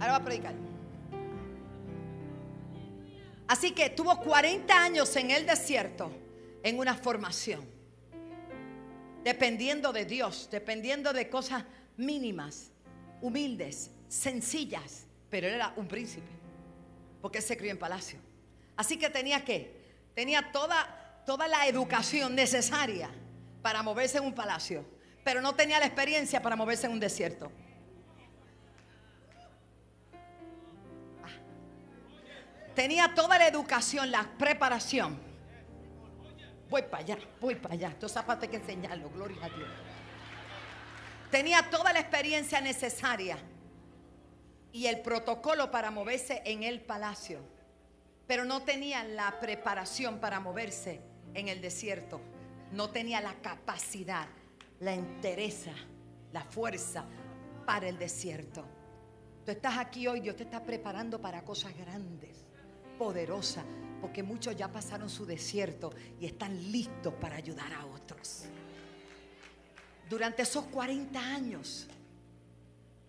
Ahora 0.00 0.12
va 0.12 0.16
a 0.16 0.24
predicar. 0.24 0.54
Así 3.46 3.72
que 3.72 3.90
tuvo 3.90 4.18
40 4.20 4.74
años 4.74 5.14
en 5.16 5.30
el 5.30 5.46
desierto, 5.46 6.10
en 6.62 6.78
una 6.78 6.94
formación, 6.94 7.64
dependiendo 9.22 9.92
de 9.92 10.06
Dios, 10.06 10.48
dependiendo 10.50 11.12
de 11.12 11.28
cosas 11.28 11.64
mínimas, 11.96 12.70
humildes, 13.20 13.90
sencillas, 14.08 15.06
pero 15.30 15.46
él 15.46 15.54
era 15.54 15.72
un 15.76 15.86
príncipe, 15.86 16.26
porque 17.20 17.38
él 17.38 17.44
se 17.44 17.56
crió 17.56 17.70
en 17.70 17.78
palacio. 17.78 18.18
Así 18.76 18.96
que 18.96 19.10
tenía 19.10 19.44
que, 19.44 19.76
tenía 20.14 20.50
toda 20.50 21.03
toda 21.24 21.48
la 21.48 21.66
educación 21.66 22.34
necesaria 22.34 23.10
para 23.62 23.82
moverse 23.82 24.18
en 24.18 24.24
un 24.24 24.34
palacio, 24.34 24.84
pero 25.24 25.40
no 25.40 25.54
tenía 25.54 25.78
la 25.78 25.86
experiencia 25.86 26.42
para 26.42 26.54
moverse 26.54 26.86
en 26.86 26.92
un 26.92 27.00
desierto. 27.00 27.50
Ah. 31.22 32.72
Tenía 32.74 33.14
toda 33.14 33.38
la 33.38 33.48
educación, 33.48 34.10
la 34.10 34.24
preparación. 34.36 35.18
Voy 36.68 36.82
para 36.82 37.02
allá, 37.02 37.18
voy 37.40 37.54
para 37.54 37.74
allá. 37.74 37.88
Estos 37.88 38.12
zapatos 38.12 38.44
hay 38.44 38.48
que 38.50 38.56
enseñarlo, 38.56 39.08
gloria 39.10 39.44
a 39.44 39.48
Dios. 39.48 39.68
Tenía 41.30 41.70
toda 41.70 41.92
la 41.92 42.00
experiencia 42.00 42.60
necesaria 42.60 43.38
y 44.72 44.86
el 44.86 45.00
protocolo 45.00 45.70
para 45.70 45.90
moverse 45.90 46.42
en 46.44 46.62
el 46.62 46.80
palacio, 46.80 47.40
pero 48.26 48.44
no 48.44 48.62
tenía 48.62 49.04
la 49.04 49.40
preparación 49.40 50.20
para 50.20 50.38
moverse 50.38 51.13
en 51.32 51.48
el 51.48 51.60
desierto 51.60 52.20
no 52.72 52.90
tenía 52.90 53.20
la 53.20 53.34
capacidad, 53.34 54.26
la 54.80 54.94
entereza, 54.94 55.72
la 56.32 56.42
fuerza 56.42 57.04
para 57.64 57.88
el 57.88 57.98
desierto. 57.98 58.64
Tú 59.44 59.52
estás 59.52 59.78
aquí 59.78 60.06
hoy, 60.06 60.20
Dios 60.20 60.36
te 60.36 60.42
está 60.42 60.64
preparando 60.64 61.20
para 61.20 61.44
cosas 61.44 61.76
grandes, 61.76 62.44
poderosas, 62.98 63.64
porque 64.00 64.22
muchos 64.22 64.56
ya 64.56 64.72
pasaron 64.72 65.08
su 65.08 65.24
desierto 65.24 65.92
y 66.20 66.26
están 66.26 66.72
listos 66.72 67.14
para 67.14 67.36
ayudar 67.36 67.72
a 67.72 67.86
otros. 67.86 68.46
Durante 70.08 70.42
esos 70.42 70.64
40 70.66 71.18
años 71.18 71.86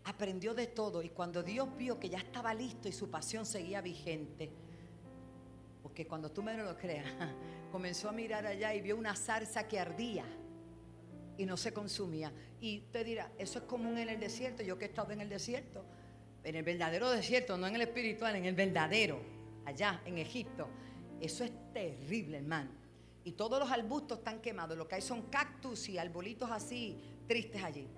aprendió 0.05 0.53
de 0.53 0.67
todo 0.67 1.01
y 1.01 1.09
cuando 1.09 1.41
Dios 1.41 1.67
vio 1.75 1.99
que 1.99 2.09
ya 2.09 2.19
estaba 2.19 2.53
listo 2.53 2.87
y 2.87 2.91
su 2.91 3.09
pasión 3.09 3.45
seguía 3.45 3.81
vigente, 3.81 4.51
porque 5.81 6.05
cuando 6.05 6.31
tú 6.31 6.43
menos 6.43 6.65
lo 6.65 6.77
creas, 6.77 7.11
comenzó 7.75 8.07
a 8.07 8.13
mirar 8.13 8.47
allá 8.47 8.73
y 8.73 8.79
vio 8.79 8.95
una 8.95 9.17
zarza 9.17 9.67
que 9.67 9.77
ardía 9.77 10.23
y 11.37 11.45
no 11.45 11.57
se 11.57 11.73
consumía. 11.73 12.31
Y 12.61 12.79
te 12.93 13.03
dirá, 13.03 13.29
eso 13.37 13.59
es 13.59 13.65
común 13.65 13.97
en 13.97 14.07
el 14.07 14.17
desierto, 14.17 14.63
yo 14.63 14.77
que 14.77 14.85
he 14.85 14.87
estado 14.87 15.11
en 15.11 15.19
el 15.19 15.27
desierto, 15.27 15.83
en 16.45 16.55
el 16.55 16.63
verdadero 16.63 17.09
desierto, 17.11 17.57
no 17.57 17.67
en 17.67 17.75
el 17.75 17.81
espiritual, 17.81 18.33
en 18.37 18.45
el 18.45 18.55
verdadero, 18.55 19.19
allá 19.65 20.01
en 20.05 20.19
Egipto. 20.19 20.69
Eso 21.19 21.43
es 21.43 21.51
terrible, 21.73 22.37
hermano. 22.37 22.71
Y 23.25 23.33
todos 23.33 23.59
los 23.59 23.69
arbustos 23.69 24.19
están 24.19 24.39
quemados, 24.39 24.77
lo 24.77 24.87
que 24.87 24.95
hay 24.95 25.01
son 25.01 25.23
cactus 25.23 25.89
y 25.89 25.97
arbolitos 25.97 26.49
así 26.51 26.97
tristes 27.27 27.61
allí. 27.61 27.89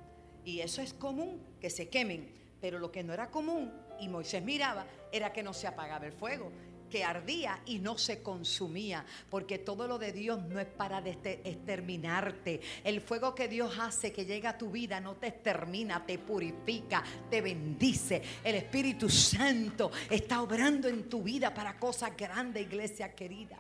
Y 0.43 0.61
eso 0.61 0.81
es 0.81 0.91
común 0.91 1.39
que 1.61 1.69
se 1.69 1.87
quemen, 1.87 2.33
pero 2.59 2.79
lo 2.79 2.91
que 2.91 3.03
no 3.03 3.13
era 3.13 3.29
común, 3.29 3.71
y 3.99 4.09
Moisés 4.09 4.41
miraba, 4.41 4.87
era 5.11 5.31
que 5.31 5.43
no 5.43 5.53
se 5.53 5.67
apagaba 5.67 6.07
el 6.07 6.13
fuego 6.13 6.51
que 6.89 7.03
ardía 7.03 7.61
y 7.65 7.79
no 7.79 7.97
se 7.97 8.21
consumía, 8.21 9.05
porque 9.29 9.57
todo 9.59 9.87
lo 9.87 9.97
de 9.97 10.11
Dios 10.11 10.41
no 10.43 10.59
es 10.59 10.67
para 10.67 10.99
exterminarte. 10.99 12.61
El 12.83 13.01
fuego 13.01 13.35
que 13.35 13.47
Dios 13.47 13.77
hace 13.79 14.11
que 14.11 14.25
llega 14.25 14.51
a 14.51 14.57
tu 14.57 14.71
vida 14.71 14.99
no 14.99 15.15
te 15.15 15.27
extermina, 15.27 16.05
te 16.05 16.19
purifica, 16.19 17.03
te 17.29 17.41
bendice. 17.41 18.21
El 18.43 18.55
Espíritu 18.55 19.09
Santo 19.09 19.91
está 20.09 20.41
obrando 20.41 20.87
en 20.87 21.09
tu 21.09 21.23
vida 21.23 21.53
para 21.53 21.77
cosas 21.79 22.15
grandes, 22.15 22.63
iglesia 22.63 23.13
querida. 23.13 23.57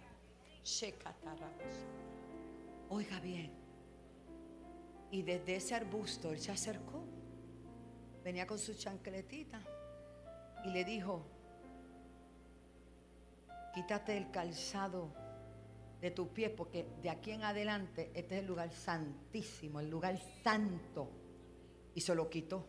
Oiga 2.89 3.19
bien. 3.19 3.51
Y 5.11 5.21
desde 5.21 5.55
ese 5.55 5.75
arbusto 5.75 6.31
él 6.31 6.39
se 6.39 6.51
acercó. 6.51 7.03
Venía 8.23 8.45
con 8.45 8.59
su 8.59 8.73
chancletita 8.73 9.61
y 10.65 10.71
le 10.71 10.83
dijo, 10.83 11.25
quítate 13.77 14.17
el 14.17 14.31
calzado 14.31 15.13
de 16.01 16.09
tu 16.09 16.33
pie, 16.33 16.49
porque 16.49 16.87
de 17.03 17.11
aquí 17.11 17.29
en 17.29 17.43
adelante 17.43 18.09
este 18.15 18.35
es 18.35 18.41
el 18.41 18.47
lugar 18.47 18.71
santísimo, 18.71 19.79
el 19.79 19.87
lugar 19.87 20.17
santo. 20.43 21.11
Y 21.93 22.01
se 22.01 22.15
lo 22.15 22.27
quitó. 22.27 22.65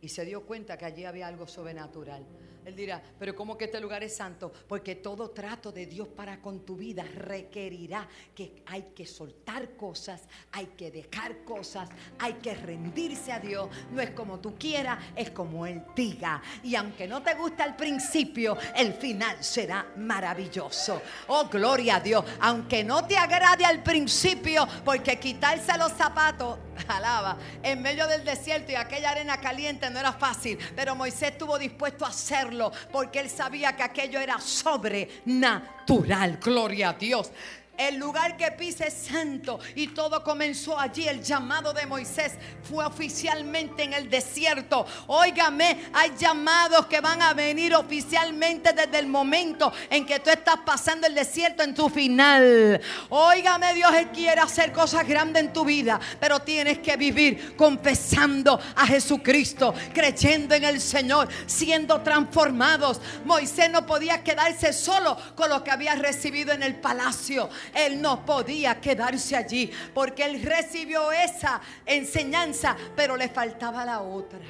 Y 0.00 0.08
se 0.10 0.24
dio 0.24 0.46
cuenta 0.46 0.78
que 0.78 0.84
allí 0.84 1.04
había 1.04 1.26
algo 1.26 1.48
sobrenatural. 1.48 2.24
Él 2.64 2.74
dirá, 2.74 3.02
pero 3.18 3.34
¿cómo 3.34 3.58
que 3.58 3.66
este 3.66 3.80
lugar 3.80 4.02
es 4.02 4.16
santo? 4.16 4.52
Porque 4.66 4.96
todo 4.96 5.30
trato 5.30 5.70
de 5.70 5.86
Dios 5.86 6.08
para 6.08 6.40
con 6.40 6.64
tu 6.64 6.76
vida 6.76 7.02
requerirá 7.02 8.08
que 8.34 8.62
hay 8.66 8.92
que 8.94 9.06
soltar 9.06 9.76
cosas, 9.76 10.22
hay 10.52 10.66
que 10.68 10.90
dejar 10.90 11.44
cosas, 11.44 11.88
hay 12.18 12.34
que 12.34 12.54
rendirse 12.54 13.32
a 13.32 13.38
Dios. 13.38 13.68
No 13.92 14.00
es 14.00 14.10
como 14.10 14.40
tú 14.40 14.54
quieras, 14.58 14.98
es 15.14 15.30
como 15.30 15.66
Él 15.66 15.82
diga. 15.94 16.42
Y 16.62 16.74
aunque 16.74 17.06
no 17.06 17.22
te 17.22 17.34
guste 17.34 17.62
al 17.62 17.76
principio, 17.76 18.56
el 18.74 18.94
final 18.94 19.44
será 19.44 19.92
maravilloso. 19.96 21.02
Oh, 21.28 21.48
gloria 21.48 21.96
a 21.96 22.00
Dios. 22.00 22.24
Aunque 22.40 22.82
no 22.82 23.06
te 23.06 23.16
agrade 23.16 23.64
al 23.64 23.82
principio, 23.82 24.66
porque 24.84 25.18
quitarse 25.18 25.76
los 25.76 25.92
zapatos, 25.92 26.58
alaba, 26.88 27.36
en 27.62 27.82
medio 27.82 28.06
del 28.06 28.24
desierto 28.24 28.72
y 28.72 28.74
aquella 28.74 29.10
arena 29.10 29.38
caliente 29.38 29.90
no 29.90 29.98
era 29.98 30.12
fácil, 30.12 30.58
pero 30.74 30.94
Moisés 30.94 31.32
estuvo 31.32 31.58
dispuesto 31.58 32.04
a 32.04 32.08
hacerlo 32.08 32.72
porque 32.92 33.20
él 33.20 33.30
sabía 33.30 33.76
que 33.76 33.82
aquello 33.82 34.20
era 34.20 34.40
sobrenatural. 34.40 36.38
Gloria 36.42 36.90
a 36.90 36.92
Dios. 36.94 37.30
El 37.76 37.96
lugar 37.96 38.36
que 38.36 38.52
pise 38.52 38.86
es 38.86 38.94
santo 38.94 39.58
y 39.74 39.88
todo 39.88 40.22
comenzó 40.22 40.78
allí. 40.78 41.08
El 41.08 41.22
llamado 41.22 41.72
de 41.72 41.86
Moisés 41.86 42.34
fue 42.62 42.84
oficialmente 42.84 43.82
en 43.82 43.92
el 43.92 44.08
desierto. 44.08 44.86
Óigame, 45.08 45.90
hay 45.92 46.12
llamados 46.16 46.86
que 46.86 47.00
van 47.00 47.20
a 47.20 47.34
venir 47.34 47.74
oficialmente 47.74 48.72
desde 48.72 48.98
el 49.00 49.06
momento 49.06 49.72
en 49.90 50.06
que 50.06 50.20
tú 50.20 50.30
estás 50.30 50.58
pasando 50.64 51.06
el 51.06 51.14
desierto 51.14 51.64
en 51.64 51.74
tu 51.74 51.88
final. 51.88 52.80
Óigame, 53.08 53.74
Dios 53.74 53.92
quiere 54.12 54.40
hacer 54.40 54.72
cosas 54.72 55.06
grandes 55.06 55.42
en 55.42 55.52
tu 55.52 55.64
vida, 55.64 55.98
pero 56.20 56.40
tienes 56.40 56.78
que 56.78 56.96
vivir 56.96 57.56
confesando 57.56 58.60
a 58.76 58.86
Jesucristo, 58.86 59.74
creyendo 59.92 60.54
en 60.54 60.64
el 60.64 60.80
Señor, 60.80 61.28
siendo 61.46 62.00
transformados. 62.02 63.00
Moisés 63.24 63.68
no 63.70 63.84
podía 63.84 64.22
quedarse 64.22 64.72
solo 64.72 65.16
con 65.34 65.50
lo 65.50 65.64
que 65.64 65.72
había 65.72 65.96
recibido 65.96 66.52
en 66.52 66.62
el 66.62 66.76
palacio 66.76 67.48
Él 67.74 68.02
no 68.02 68.24
podía 68.24 68.80
quedarse 68.80 69.36
allí 69.36 69.70
porque 69.94 70.24
él 70.24 70.42
recibió 70.42 71.12
esa 71.12 71.60
enseñanza, 71.86 72.76
pero 72.96 73.16
le 73.16 73.28
faltaba 73.28 73.84
la 73.84 74.00
otra. 74.00 74.40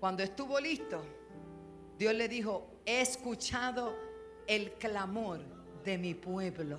Cuando 0.00 0.22
estuvo 0.22 0.58
listo, 0.58 1.02
Dios 1.98 2.14
le 2.14 2.26
dijo, 2.26 2.80
he 2.86 3.02
escuchado 3.02 3.94
el 4.46 4.72
clamor 4.72 5.40
de 5.84 5.98
mi 5.98 6.14
pueblo, 6.14 6.78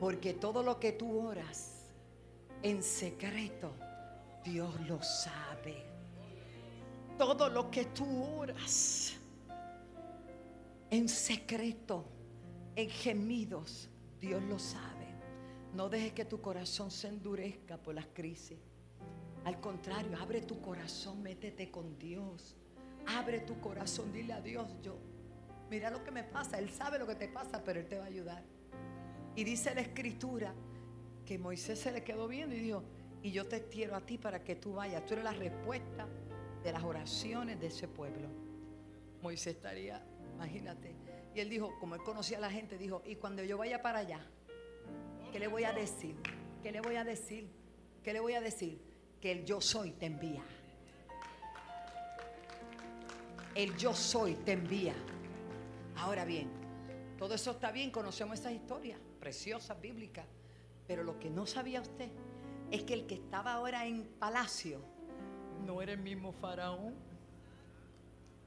porque 0.00 0.34
todo 0.34 0.62
lo 0.62 0.80
que 0.80 0.92
tú 0.92 1.20
oras 1.20 1.84
en 2.62 2.82
secreto, 2.82 3.72
Dios 4.44 4.74
lo 4.88 5.02
sabe. 5.02 5.86
Todo 7.16 7.48
lo 7.48 7.70
que 7.70 7.84
tú 7.86 8.24
oras 8.38 9.19
en 10.90 11.08
secreto, 11.08 12.04
en 12.76 12.90
gemidos, 12.90 13.88
Dios 14.20 14.42
lo 14.44 14.58
sabe. 14.58 15.06
No 15.74 15.88
dejes 15.88 16.12
que 16.12 16.24
tu 16.24 16.40
corazón 16.40 16.90
se 16.90 17.08
endurezca 17.08 17.76
por 17.76 17.94
las 17.94 18.06
crisis. 18.12 18.58
Al 19.44 19.60
contrario, 19.60 20.16
abre 20.20 20.42
tu 20.42 20.60
corazón, 20.60 21.22
métete 21.22 21.70
con 21.70 21.98
Dios. 21.98 22.56
Abre 23.06 23.40
tu 23.40 23.58
corazón, 23.60 24.12
dile 24.12 24.34
a 24.34 24.40
Dios, 24.40 24.68
yo, 24.82 24.98
mira 25.70 25.90
lo 25.90 26.04
que 26.04 26.10
me 26.10 26.24
pasa. 26.24 26.58
Él 26.58 26.70
sabe 26.70 26.98
lo 26.98 27.06
que 27.06 27.14
te 27.14 27.28
pasa, 27.28 27.62
pero 27.64 27.80
Él 27.80 27.88
te 27.88 27.96
va 27.96 28.04
a 28.04 28.08
ayudar. 28.08 28.42
Y 29.36 29.44
dice 29.44 29.74
la 29.74 29.80
escritura 29.80 30.52
que 31.24 31.38
Moisés 31.38 31.78
se 31.78 31.92
le 31.92 32.02
quedó 32.02 32.28
viendo 32.28 32.54
y 32.54 32.60
dijo, 32.60 32.82
y 33.22 33.30
yo 33.30 33.46
te 33.46 33.68
quiero 33.68 33.96
a 33.96 34.00
ti 34.00 34.18
para 34.18 34.42
que 34.42 34.56
tú 34.56 34.74
vayas. 34.74 35.06
Tú 35.06 35.14
eres 35.14 35.24
la 35.24 35.32
respuesta 35.32 36.06
de 36.62 36.72
las 36.72 36.82
oraciones 36.82 37.60
de 37.60 37.68
ese 37.68 37.88
pueblo. 37.88 38.28
Moisés 39.22 39.56
estaría, 39.56 40.04
imagínate. 40.40 40.94
Y 41.34 41.40
él 41.40 41.50
dijo, 41.50 41.78
como 41.78 41.94
él 41.94 42.02
conocía 42.02 42.38
a 42.38 42.40
la 42.40 42.50
gente, 42.50 42.78
dijo, 42.78 43.02
y 43.04 43.16
cuando 43.16 43.44
yo 43.44 43.58
vaya 43.58 43.82
para 43.82 43.98
allá, 43.98 44.20
¿qué 45.30 45.38
le 45.38 45.48
voy 45.48 45.64
a 45.64 45.72
decir? 45.72 46.16
¿Qué 46.62 46.72
le 46.72 46.80
voy 46.80 46.96
a 46.96 47.04
decir? 47.04 47.50
¿Qué 48.02 48.12
le 48.14 48.20
voy 48.20 48.32
a 48.32 48.40
decir? 48.40 48.80
Que 49.20 49.32
el 49.32 49.44
yo 49.44 49.60
soy 49.60 49.92
te 49.92 50.06
envía. 50.06 50.42
El 53.54 53.76
yo 53.76 53.92
soy 53.94 54.34
te 54.34 54.52
envía. 54.52 54.94
Ahora 55.96 56.24
bien, 56.24 56.48
todo 57.18 57.34
eso 57.34 57.50
está 57.50 57.70
bien, 57.70 57.90
conocemos 57.90 58.40
esa 58.40 58.50
historia, 58.50 58.98
preciosa, 59.20 59.74
bíblica. 59.74 60.24
Pero 60.86 61.04
lo 61.04 61.18
que 61.20 61.28
no 61.28 61.46
sabía 61.46 61.82
usted 61.82 62.08
es 62.70 62.82
que 62.84 62.94
el 62.94 63.06
que 63.06 63.16
estaba 63.16 63.52
ahora 63.52 63.86
en 63.86 64.04
palacio 64.18 64.80
no 65.66 65.82
era 65.82 65.92
el 65.92 65.98
mismo 65.98 66.32
faraón. 66.32 67.09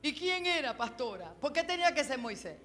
¿Y 0.04 0.14
quién 0.14 0.45
era, 0.45 0.76
pastora? 0.76 1.34
¿Por 1.39 1.54
qué 1.54 1.64
tenía 1.64 1.93
que 1.93 2.04
ser 2.04 2.20
Moisés? 2.20 2.58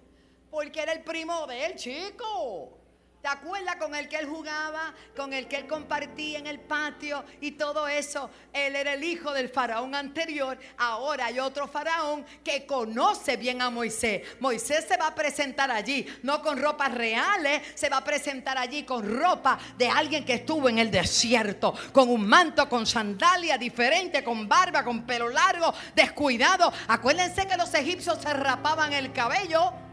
Porque 0.50 0.82
era 0.82 0.92
el 0.92 1.04
primo 1.04 1.46
de 1.46 1.66
él, 1.66 1.76
chico. 1.76 2.76
¿Te 3.20 3.26
acuerdas 3.26 3.74
con 3.76 3.96
el 3.96 4.08
que 4.08 4.16
él 4.16 4.26
jugaba, 4.26 4.94
con 5.16 5.32
el 5.32 5.48
que 5.48 5.56
él 5.56 5.66
compartía 5.66 6.38
en 6.38 6.46
el 6.46 6.60
patio 6.60 7.24
y 7.40 7.52
todo 7.52 7.88
eso? 7.88 8.30
Él 8.52 8.76
era 8.76 8.92
el 8.92 9.02
hijo 9.02 9.32
del 9.32 9.48
faraón 9.48 9.96
anterior. 9.96 10.56
Ahora 10.76 11.26
hay 11.26 11.40
otro 11.40 11.66
faraón 11.66 12.24
que 12.44 12.64
conoce 12.64 13.36
bien 13.36 13.60
a 13.60 13.70
Moisés. 13.70 14.22
Moisés 14.38 14.86
se 14.86 14.96
va 14.96 15.08
a 15.08 15.14
presentar 15.16 15.68
allí, 15.68 16.06
no 16.22 16.40
con 16.40 16.62
ropas 16.62 16.94
reales, 16.94 17.62
se 17.74 17.88
va 17.88 17.96
a 17.96 18.04
presentar 18.04 18.56
allí 18.56 18.84
con 18.84 19.18
ropa 19.18 19.58
de 19.76 19.88
alguien 19.88 20.24
que 20.24 20.34
estuvo 20.34 20.68
en 20.68 20.78
el 20.78 20.92
desierto, 20.92 21.74
con 21.92 22.08
un 22.08 22.24
manto, 22.24 22.68
con 22.68 22.86
sandalia 22.86 23.58
diferente, 23.58 24.22
con 24.22 24.48
barba, 24.48 24.84
con 24.84 25.04
pelo 25.04 25.28
largo, 25.28 25.74
descuidado. 25.92 26.72
Acuérdense 26.86 27.48
que 27.48 27.56
los 27.56 27.74
egipcios 27.74 28.22
se 28.22 28.32
rapaban 28.32 28.92
el 28.92 29.12
cabello. 29.12 29.87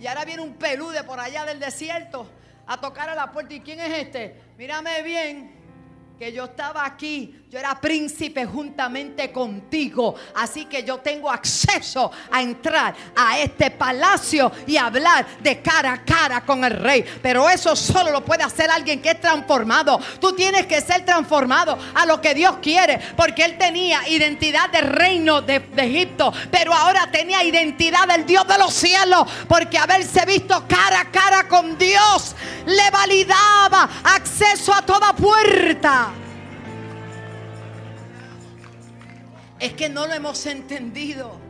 Y 0.00 0.06
ahora 0.06 0.24
viene 0.24 0.42
un 0.42 0.54
pelude 0.54 1.02
por 1.04 1.18
allá 1.18 1.44
del 1.44 1.58
desierto 1.58 2.30
a 2.66 2.80
tocar 2.80 3.08
a 3.08 3.14
la 3.14 3.32
puerta. 3.32 3.54
¿Y 3.54 3.60
quién 3.60 3.80
es 3.80 3.98
este? 3.98 4.40
Mírame 4.56 5.02
bien 5.02 5.58
que 6.18 6.32
yo 6.32 6.44
estaba 6.44 6.84
aquí, 6.84 7.46
yo 7.50 7.58
era 7.58 7.80
príncipe 7.80 8.44
juntamente 8.44 9.32
contigo, 9.32 10.14
así 10.34 10.66
que 10.66 10.82
yo 10.82 10.98
tengo 10.98 11.30
acceso 11.30 12.10
a 12.30 12.42
entrar 12.42 12.94
a 13.16 13.38
este 13.38 13.70
palacio 13.70 14.52
y 14.66 14.76
hablar 14.76 15.26
de 15.40 15.62
cara 15.62 15.94
a 15.94 16.04
cara 16.04 16.42
con 16.42 16.62
el 16.62 16.72
rey. 16.72 17.02
Pero 17.22 17.48
eso 17.48 17.74
solo 17.74 18.10
lo 18.10 18.22
puede 18.22 18.42
hacer 18.42 18.70
alguien 18.70 19.00
que 19.00 19.12
es 19.12 19.20
transformado. 19.22 19.98
Tú 20.20 20.34
tienes 20.34 20.66
que 20.66 20.82
ser 20.82 21.06
transformado 21.06 21.78
a 21.94 22.04
lo 22.04 22.20
que 22.20 22.34
Dios 22.34 22.56
quiere, 22.60 23.00
porque 23.16 23.46
él 23.46 23.56
tenía 23.56 24.06
identidad 24.06 24.68
del 24.68 24.86
reino 24.86 25.40
de, 25.40 25.60
de 25.60 25.84
Egipto, 25.84 26.30
pero 26.50 26.74
ahora 26.74 27.10
tenía 27.10 27.42
identidad 27.42 28.06
del 28.08 28.26
Dios 28.26 28.46
de 28.46 28.58
los 28.58 28.74
cielos, 28.74 29.26
porque 29.48 29.78
haberse 29.78 30.26
visto 30.26 30.66
cara 30.68 31.00
a 31.00 31.10
cara 31.10 31.48
con 31.48 31.78
Dios 31.78 32.36
le 32.66 32.90
validaba 32.90 33.88
acceso 34.04 34.74
a 34.74 34.82
toda 34.82 35.14
puerta. 35.14 36.12
Es 39.60 39.72
que 39.72 39.88
no 39.88 40.06
lo 40.06 40.14
hemos 40.14 40.46
entendido. 40.46 41.47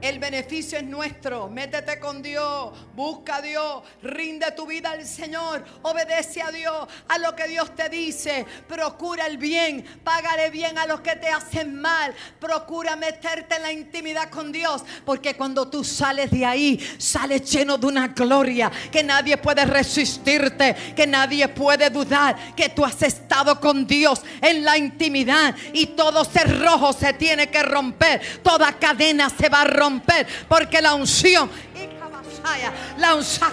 El 0.00 0.18
beneficio 0.18 0.78
es 0.78 0.84
nuestro. 0.84 1.48
Métete 1.48 1.98
con 1.98 2.22
Dios, 2.22 2.72
busca 2.94 3.36
a 3.36 3.42
Dios, 3.42 3.82
rinde 4.02 4.50
tu 4.52 4.66
vida 4.66 4.92
al 4.92 5.04
Señor, 5.06 5.62
obedece 5.82 6.40
a 6.40 6.50
Dios, 6.50 6.88
a 7.08 7.18
lo 7.18 7.36
que 7.36 7.46
Dios 7.48 7.74
te 7.76 7.88
dice. 7.90 8.46
Procura 8.66 9.26
el 9.26 9.36
bien, 9.36 9.84
págale 10.02 10.48
bien 10.50 10.78
a 10.78 10.86
los 10.86 11.00
que 11.00 11.16
te 11.16 11.28
hacen 11.28 11.78
mal. 11.78 12.14
Procura 12.38 12.96
meterte 12.96 13.56
en 13.56 13.62
la 13.62 13.72
intimidad 13.72 14.30
con 14.30 14.50
Dios, 14.50 14.82
porque 15.04 15.36
cuando 15.36 15.68
tú 15.68 15.84
sales 15.84 16.30
de 16.30 16.46
ahí, 16.46 16.80
sales 16.96 17.50
lleno 17.50 17.76
de 17.76 17.86
una 17.86 18.08
gloria. 18.08 18.70
Que 18.90 19.02
nadie 19.02 19.36
puede 19.36 19.66
resistirte, 19.66 20.74
que 20.96 21.06
nadie 21.06 21.46
puede 21.48 21.90
dudar 21.90 22.54
que 22.56 22.70
tú 22.70 22.84
has 22.84 23.02
estado 23.02 23.60
con 23.60 23.86
Dios 23.86 24.22
en 24.40 24.64
la 24.64 24.78
intimidad. 24.78 25.54
Y 25.74 25.88
todo 25.88 26.24
cerrojo 26.24 26.94
se 26.94 27.12
tiene 27.12 27.50
que 27.50 27.62
romper, 27.62 28.40
toda 28.42 28.72
cadena 28.78 29.28
se 29.28 29.50
va 29.50 29.60
a 29.60 29.64
romper 29.64 29.89
porque 30.48 30.80
la 30.80 30.94
unción 30.94 31.50
la 32.98 33.14
unción 33.14 33.50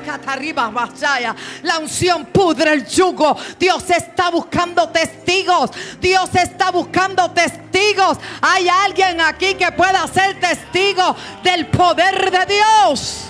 la 1.63 1.79
unción 1.79 2.25
pudre 2.25 2.73
el 2.73 2.87
yugo. 2.87 3.37
Dios 3.59 3.89
está 3.89 4.29
buscando 4.29 4.89
testigos. 4.89 5.71
Dios 5.99 6.29
está 6.35 6.71
buscando 6.71 7.29
testigos. 7.31 8.17
Hay 8.41 8.67
alguien 8.67 9.21
aquí 9.21 9.55
que 9.55 9.71
pueda 9.71 10.07
ser 10.07 10.39
testigo 10.39 11.15
del 11.43 11.67
poder 11.67 12.31
de 12.31 12.55
Dios. 12.55 13.23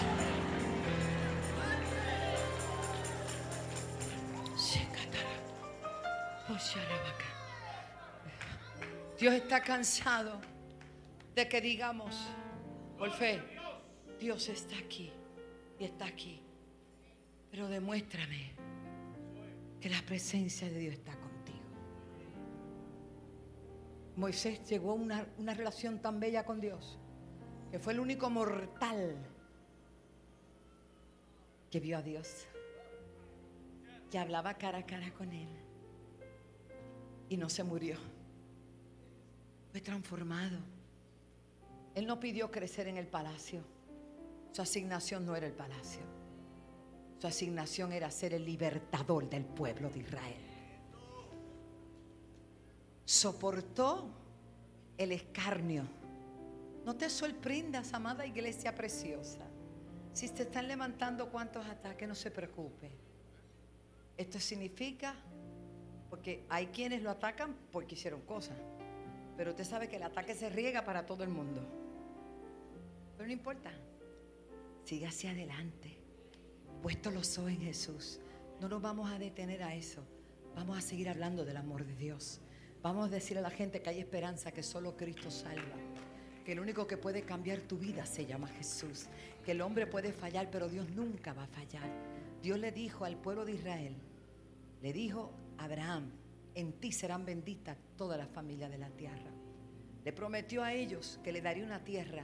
Dios 9.19 9.33
está 9.33 9.61
cansado 9.61 10.39
de 11.33 11.47
que 11.47 11.59
digamos 11.59 12.15
por 12.97 13.11
fe, 13.11 13.41
Dios 14.19 14.49
está 14.49 14.77
aquí 14.77 15.11
y 15.79 15.85
está 15.85 16.05
aquí. 16.05 16.41
Pero 17.51 17.67
demuéstrame 17.67 18.51
que 19.79 19.89
la 19.89 20.01
presencia 20.01 20.69
de 20.69 20.79
Dios 20.79 20.93
está 20.95 21.13
contigo. 21.13 21.59
Moisés 24.15 24.67
llegó 24.67 24.91
a 24.91 24.95
una, 24.95 25.27
una 25.37 25.53
relación 25.53 25.99
tan 25.99 26.19
bella 26.19 26.43
con 26.43 26.59
Dios 26.59 26.97
que 27.71 27.79
fue 27.79 27.93
el 27.93 27.99
único 27.99 28.29
mortal 28.29 29.15
que 31.69 31.79
vio 31.79 31.97
a 31.97 32.01
Dios, 32.01 32.47
que 34.09 34.17
hablaba 34.17 34.53
cara 34.53 34.79
a 34.79 34.85
cara 34.85 35.11
con 35.13 35.31
Él 35.33 35.49
y 37.29 37.37
no 37.37 37.49
se 37.49 37.63
murió. 37.63 37.97
Fue 39.71 39.81
transformado. 39.81 40.76
Él 41.97 42.05
no 42.05 42.19
pidió 42.19 42.51
crecer 42.51 42.87
en 42.87 42.97
el 42.97 43.07
palacio. 43.07 43.63
Su 44.51 44.61
asignación 44.61 45.25
no 45.25 45.35
era 45.35 45.47
el 45.47 45.53
palacio. 45.53 46.01
Su 47.17 47.25
asignación 47.25 47.91
era 47.91 48.11
ser 48.11 48.35
el 48.35 48.45
libertador 48.45 49.27
del 49.27 49.43
pueblo 49.43 49.89
de 49.89 50.01
Israel. 50.01 50.37
Soportó 53.03 54.11
el 54.95 55.11
escarnio. 55.11 55.85
No 56.85 56.95
te 56.95 57.09
sorprendas, 57.09 57.91
amada 57.95 58.27
iglesia 58.27 58.75
preciosa. 58.75 59.47
Si 60.13 60.29
te 60.29 60.43
están 60.43 60.67
levantando 60.67 61.31
cuantos 61.31 61.65
ataques, 61.65 62.07
no 62.07 62.13
se 62.13 62.29
preocupe. 62.29 62.91
Esto 64.17 64.39
significa, 64.39 65.15
porque 66.11 66.45
hay 66.47 66.67
quienes 66.67 67.01
lo 67.01 67.09
atacan 67.09 67.55
porque 67.71 67.95
hicieron 67.95 68.21
cosas. 68.21 68.57
Pero 69.35 69.49
usted 69.49 69.63
sabe 69.63 69.89
que 69.89 69.95
el 69.95 70.03
ataque 70.03 70.35
se 70.35 70.47
riega 70.51 70.85
para 70.85 71.03
todo 71.03 71.23
el 71.23 71.29
mundo. 71.29 71.86
Pero 73.17 73.27
no 73.27 73.33
importa. 73.33 73.71
Siga 74.85 75.09
hacia 75.09 75.31
adelante. 75.31 75.97
Puesto 76.81 77.09
los 77.11 77.37
ojos 77.39 77.51
en 77.51 77.61
Jesús. 77.61 78.19
No 78.61 78.69
nos 78.69 78.81
vamos 78.81 79.11
a 79.11 79.17
detener 79.17 79.63
a 79.63 79.75
eso. 79.75 80.03
Vamos 80.55 80.77
a 80.77 80.81
seguir 80.81 81.09
hablando 81.09 81.43
del 81.43 81.57
amor 81.57 81.85
de 81.85 81.95
Dios. 81.95 82.39
Vamos 82.81 83.07
a 83.07 83.11
decir 83.11 83.37
a 83.37 83.41
la 83.41 83.49
gente 83.49 83.81
que 83.81 83.89
hay 83.89 83.99
esperanza, 83.99 84.51
que 84.51 84.63
solo 84.63 84.95
Cristo 84.95 85.31
salva. 85.31 85.75
que 86.45 86.53
el 86.53 86.61
único 86.61 86.87
que 86.87 86.95
puede 86.95 87.23
cambiar 87.23 87.59
tu 87.59 87.77
vida 87.77 88.05
se 88.05 88.25
llama 88.25 88.47
Jesús. 88.47 89.07
Que 89.43 89.51
el 89.51 89.59
hombre 89.59 89.85
puede 89.85 90.13
fallar, 90.13 90.49
pero 90.49 90.69
Dios 90.69 90.89
nunca 90.91 91.33
va 91.33 91.43
a 91.43 91.47
fallar. 91.47 91.89
Dios 92.41 92.57
le 92.57 92.71
dijo 92.71 93.03
al 93.03 93.17
pueblo 93.17 93.43
de 93.43 93.53
Israel, 93.53 93.97
le 94.81 94.93
dijo 94.93 95.33
a 95.57 95.65
Abraham, 95.65 96.11
en 96.55 96.71
ti 96.79 96.93
serán 96.93 97.25
benditas 97.25 97.77
todas 97.97 98.17
las 98.17 98.29
familias 98.29 98.71
de 98.71 98.77
la 98.77 98.89
tierra. 98.89 99.31
Le 100.05 100.13
prometió 100.13 100.63
a 100.63 100.73
ellos 100.73 101.19
que 101.23 101.33
le 101.33 101.41
daría 101.41 101.65
una 101.65 101.83
tierra 101.83 102.23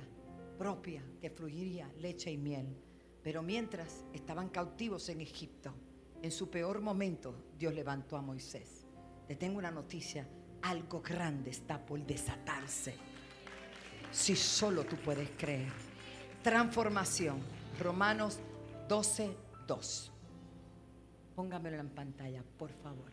propia 0.58 1.04
que 1.20 1.30
fluiría 1.30 1.92
leche 2.00 2.32
y 2.32 2.38
miel. 2.38 2.76
Pero 3.22 3.42
mientras 3.42 4.04
estaban 4.14 4.50
cautivos 4.50 5.10
en 5.10 5.22
Egipto, 5.22 5.74
en 6.22 6.32
su 6.32 6.50
peor 6.50 6.82
momento, 6.82 7.36
Dios 7.58 7.74
levantó 7.74 8.18
a 8.18 8.22
Moisés. 8.22 8.86
Te 9.28 9.36
tengo 9.36 9.58
una 9.58 9.72
noticia, 9.72 10.28
algo 10.62 11.02
grande 11.02 11.52
está 11.52 11.86
por 11.86 12.00
desatarse. 12.06 12.96
Si 14.12 14.36
solo 14.36 14.86
tú 14.86 14.96
puedes 14.98 15.30
creer. 15.32 15.72
Transformación. 16.42 17.40
Romanos 17.80 18.40
12, 18.88 19.36
2. 19.68 20.12
Póngamelo 21.36 21.78
en 21.78 21.90
pantalla, 21.90 22.44
por 22.58 22.72
favor. 22.72 23.12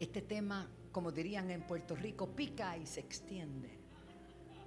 Este 0.00 0.22
tema, 0.22 0.70
como 0.92 1.12
dirían 1.12 1.50
en 1.50 1.62
Puerto 1.62 1.94
Rico, 1.94 2.28
pica 2.28 2.76
y 2.76 2.86
se 2.86 3.00
extiende. 3.00 3.77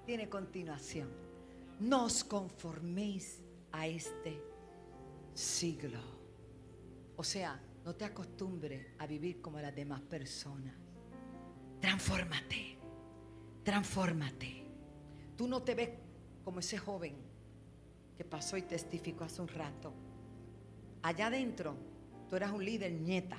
Tiene 0.05 0.29
continuación. 0.29 1.09
No 1.79 2.05
os 2.05 2.23
conforméis 2.23 3.41
a 3.71 3.87
este 3.87 4.41
siglo. 5.33 5.99
O 7.15 7.23
sea, 7.23 7.59
no 7.85 7.95
te 7.95 8.05
acostumbres 8.05 8.87
a 8.99 9.07
vivir 9.07 9.41
como 9.41 9.59
las 9.59 9.75
demás 9.75 10.01
personas. 10.01 10.73
Transfórmate. 11.79 12.77
Transfórmate. 13.63 14.63
Tú 15.37 15.47
no 15.47 15.61
te 15.63 15.75
ves 15.75 15.89
como 16.43 16.59
ese 16.59 16.77
joven 16.77 17.15
que 18.17 18.25
pasó 18.25 18.57
y 18.57 18.63
testificó 18.63 19.23
hace 19.23 19.41
un 19.41 19.47
rato. 19.47 19.93
Allá 21.03 21.27
adentro, 21.27 21.75
tú 22.29 22.35
eras 22.35 22.51
un 22.51 22.63
líder 22.63 22.91
nieta. 22.91 23.37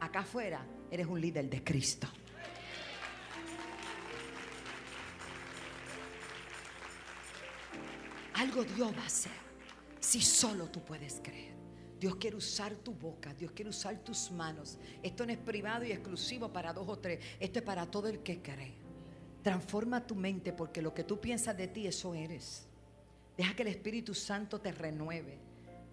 Acá 0.00 0.20
afuera, 0.20 0.66
eres 0.90 1.06
un 1.06 1.20
líder 1.20 1.48
de 1.50 1.62
Cristo. 1.62 2.08
Algo 8.40 8.64
Dios 8.64 8.90
va 8.96 9.02
a 9.02 9.06
hacer 9.06 9.32
si 10.00 10.22
solo 10.22 10.70
tú 10.70 10.80
puedes 10.80 11.20
creer. 11.22 11.52
Dios 12.00 12.16
quiere 12.16 12.36
usar 12.36 12.74
tu 12.74 12.94
boca, 12.94 13.34
Dios 13.34 13.52
quiere 13.52 13.68
usar 13.68 13.98
tus 13.98 14.30
manos. 14.30 14.78
Esto 15.02 15.26
no 15.26 15.32
es 15.32 15.36
privado 15.36 15.84
y 15.84 15.92
exclusivo 15.92 16.50
para 16.50 16.72
dos 16.72 16.88
o 16.88 16.98
tres, 16.98 17.22
esto 17.38 17.58
es 17.58 17.64
para 17.66 17.84
todo 17.84 18.08
el 18.08 18.20
que 18.20 18.40
cree. 18.40 18.72
Transforma 19.42 20.06
tu 20.06 20.14
mente 20.14 20.54
porque 20.54 20.80
lo 20.80 20.94
que 20.94 21.04
tú 21.04 21.20
piensas 21.20 21.54
de 21.54 21.68
ti, 21.68 21.86
eso 21.86 22.14
eres. 22.14 22.66
Deja 23.36 23.54
que 23.54 23.60
el 23.60 23.68
Espíritu 23.68 24.14
Santo 24.14 24.58
te 24.58 24.72
renueve. 24.72 25.38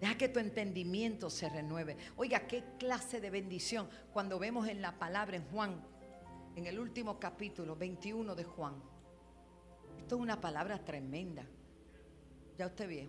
Deja 0.00 0.16
que 0.16 0.30
tu 0.30 0.38
entendimiento 0.38 1.28
se 1.28 1.50
renueve. 1.50 1.98
Oiga, 2.16 2.46
qué 2.46 2.64
clase 2.78 3.20
de 3.20 3.28
bendición 3.28 3.90
cuando 4.10 4.38
vemos 4.38 4.68
en 4.68 4.80
la 4.80 4.98
palabra 4.98 5.36
en 5.36 5.44
Juan, 5.50 5.84
en 6.56 6.66
el 6.66 6.78
último 6.78 7.20
capítulo 7.20 7.76
21 7.76 8.34
de 8.34 8.44
Juan. 8.44 8.82
Esto 9.98 10.16
es 10.16 10.22
una 10.22 10.40
palabra 10.40 10.82
tremenda. 10.82 11.46
Ya 12.58 12.66
usted 12.66 12.88
vio. 12.88 13.08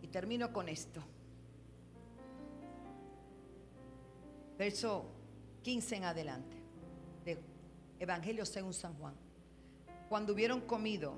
Y 0.00 0.06
termino 0.06 0.52
con 0.52 0.68
esto. 0.68 1.02
Verso 4.56 5.06
15 5.62 5.96
en 5.96 6.04
adelante. 6.04 6.56
De 7.24 7.38
Evangelio 7.98 8.46
según 8.46 8.72
San 8.72 8.94
Juan. 8.94 9.14
Cuando 10.08 10.32
hubieron 10.32 10.60
comido, 10.60 11.16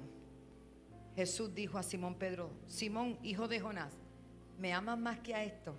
Jesús 1.14 1.54
dijo 1.54 1.76
a 1.76 1.82
Simón 1.82 2.14
Pedro, 2.14 2.50
Simón, 2.66 3.18
hijo 3.22 3.48
de 3.48 3.60
Jonás, 3.60 3.92
¿me 4.58 4.72
amas 4.72 4.98
más 4.98 5.18
que 5.20 5.34
a 5.34 5.44
esto? 5.44 5.76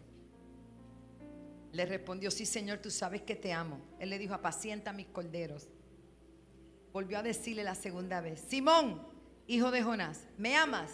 Le 1.71 1.85
respondió, 1.85 2.29
sí 2.29 2.45
Señor, 2.45 2.79
tú 2.79 2.91
sabes 2.91 3.21
que 3.23 3.35
te 3.35 3.53
amo. 3.53 3.79
Él 3.99 4.09
le 4.09 4.19
dijo, 4.19 4.33
apacienta 4.33 4.93
mis 4.93 5.07
corderos. 5.07 5.69
Volvió 6.93 7.17
a 7.17 7.23
decirle 7.23 7.63
la 7.63 7.75
segunda 7.75 8.21
vez, 8.21 8.41
Simón, 8.41 9.01
hijo 9.47 9.71
de 9.71 9.81
Jonás, 9.81 10.27
¿me 10.37 10.55
amas? 10.55 10.91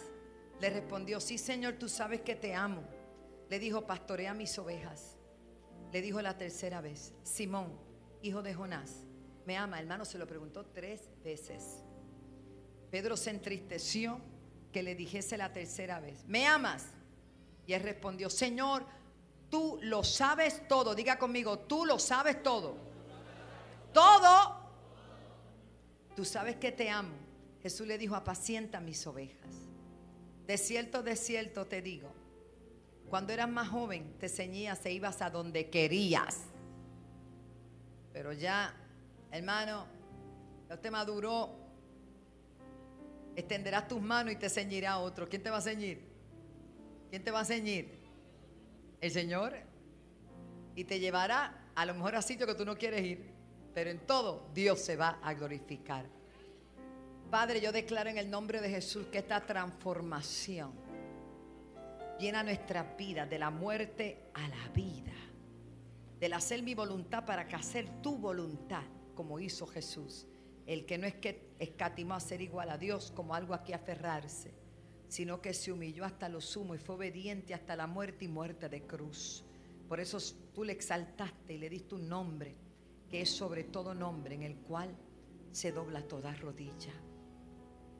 Le 0.60 0.70
respondió, 0.70 1.20
sí 1.20 1.38
Señor, 1.38 1.74
tú 1.74 1.88
sabes 1.88 2.20
que 2.20 2.34
te 2.34 2.54
amo. 2.54 2.82
Le 3.48 3.58
dijo, 3.58 3.86
pastorea 3.86 4.34
mis 4.34 4.58
ovejas. 4.58 5.16
Le 5.92 6.02
dijo 6.02 6.20
la 6.20 6.36
tercera 6.36 6.80
vez, 6.80 7.12
Simón, 7.22 7.78
hijo 8.22 8.42
de 8.42 8.54
Jonás, 8.54 9.06
¿me 9.46 9.56
ama? 9.56 9.78
Hermano, 9.78 10.04
se 10.04 10.18
lo 10.18 10.26
preguntó 10.26 10.64
tres 10.66 11.08
veces. 11.22 11.82
Pedro 12.90 13.16
se 13.16 13.30
entristeció 13.30 14.20
que 14.72 14.82
le 14.82 14.94
dijese 14.94 15.36
la 15.36 15.52
tercera 15.52 16.00
vez, 16.00 16.24
¿me 16.26 16.46
amas? 16.46 16.86
Y 17.66 17.72
él 17.72 17.82
respondió, 17.82 18.28
Señor, 18.28 18.84
tú 19.50 19.78
lo 19.82 20.02
sabes 20.02 20.66
todo. 20.66 20.94
Diga 20.94 21.18
conmigo, 21.18 21.60
tú 21.60 21.86
lo 21.86 21.98
sabes 21.98 22.42
todo. 22.42 22.76
Todo. 23.92 24.64
Tú 26.16 26.24
sabes 26.24 26.56
que 26.56 26.72
te 26.72 26.90
amo. 26.90 27.14
Jesús 27.62 27.86
le 27.86 27.98
dijo, 27.98 28.14
apacienta 28.14 28.80
mis 28.80 29.06
ovejas. 29.06 29.54
De 30.46 30.58
cierto, 30.58 31.02
de 31.02 31.16
cierto 31.16 31.66
te 31.66 31.80
digo, 31.80 32.12
cuando 33.08 33.32
eras 33.32 33.48
más 33.48 33.68
joven 33.68 34.14
te 34.18 34.28
ceñías 34.28 34.84
e 34.84 34.92
ibas 34.92 35.22
a 35.22 35.30
donde 35.30 35.70
querías. 35.70 36.42
Pero 38.12 38.32
ya, 38.32 38.74
hermano, 39.30 39.86
ya 40.68 40.76
te 40.76 40.90
maduró, 40.90 41.64
extenderás 43.36 43.88
tus 43.88 44.00
manos 44.00 44.32
y 44.32 44.36
te 44.36 44.48
ceñirá 44.48 44.98
otro. 44.98 45.28
¿Quién 45.28 45.42
te 45.42 45.50
va 45.50 45.58
a 45.58 45.62
ceñir? 45.62 46.00
¿Quién 47.10 47.24
te 47.24 47.30
va 47.30 47.40
a 47.40 47.44
ceñir? 47.44 47.98
El 49.00 49.10
Señor. 49.10 49.54
Y 50.76 50.84
te 50.84 50.98
llevará 50.98 51.70
a 51.74 51.86
lo 51.86 51.94
mejor 51.94 52.16
a 52.16 52.22
sitio 52.22 52.46
que 52.46 52.54
tú 52.54 52.64
no 52.64 52.76
quieres 52.76 53.04
ir. 53.04 53.32
Pero 53.72 53.90
en 53.90 54.00
todo 54.06 54.48
Dios 54.54 54.80
se 54.80 54.96
va 54.96 55.18
a 55.22 55.34
glorificar. 55.34 56.06
Padre, 57.34 57.60
yo 57.60 57.72
declaro 57.72 58.08
en 58.10 58.16
el 58.16 58.30
nombre 58.30 58.60
de 58.60 58.70
Jesús 58.70 59.06
que 59.10 59.18
esta 59.18 59.44
transformación 59.44 60.70
llena 62.16 62.44
nuestra 62.44 62.94
vida 62.96 63.26
de 63.26 63.40
la 63.40 63.50
muerte 63.50 64.30
a 64.34 64.46
la 64.46 64.68
vida, 64.68 65.10
del 66.20 66.32
hacer 66.32 66.62
mi 66.62 66.76
voluntad 66.76 67.24
para 67.24 67.48
que 67.48 67.56
hacer 67.56 68.00
tu 68.00 68.18
voluntad, 68.18 68.84
como 69.16 69.40
hizo 69.40 69.66
Jesús, 69.66 70.28
el 70.64 70.86
que 70.86 70.96
no 70.96 71.08
es 71.08 71.16
que 71.16 71.56
escatimó 71.58 72.14
a 72.14 72.20
ser 72.20 72.40
igual 72.40 72.70
a 72.70 72.78
Dios 72.78 73.10
como 73.10 73.34
algo 73.34 73.52
aquí 73.52 73.72
aferrarse, 73.72 74.54
sino 75.08 75.40
que 75.40 75.54
se 75.54 75.72
humilló 75.72 76.04
hasta 76.04 76.28
lo 76.28 76.40
sumo 76.40 76.76
y 76.76 76.78
fue 76.78 76.94
obediente 76.94 77.52
hasta 77.52 77.74
la 77.74 77.88
muerte 77.88 78.26
y 78.26 78.28
muerte 78.28 78.68
de 78.68 78.86
cruz. 78.86 79.42
Por 79.88 79.98
eso 79.98 80.18
tú 80.54 80.62
le 80.62 80.72
exaltaste 80.72 81.54
y 81.54 81.58
le 81.58 81.68
diste 81.68 81.96
un 81.96 82.08
nombre 82.08 82.54
que 83.10 83.22
es 83.22 83.28
sobre 83.28 83.64
todo 83.64 83.92
nombre 83.92 84.36
en 84.36 84.44
el 84.44 84.54
cual 84.58 84.96
se 85.50 85.72
dobla 85.72 86.00
toda 86.06 86.32
rodilla. 86.36 86.92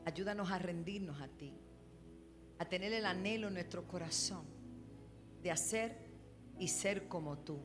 Ayúdanos 0.04 0.50
a 0.50 0.58
rendirnos 0.58 1.20
a 1.20 1.28
ti, 1.28 1.52
a 2.58 2.64
tener 2.66 2.92
el 2.92 3.06
anhelo 3.06 3.48
en 3.48 3.54
nuestro 3.54 3.86
corazón 3.88 4.44
de 5.42 5.50
hacer 5.50 5.96
y 6.58 6.68
ser 6.68 7.08
como 7.08 7.38
tú. 7.38 7.60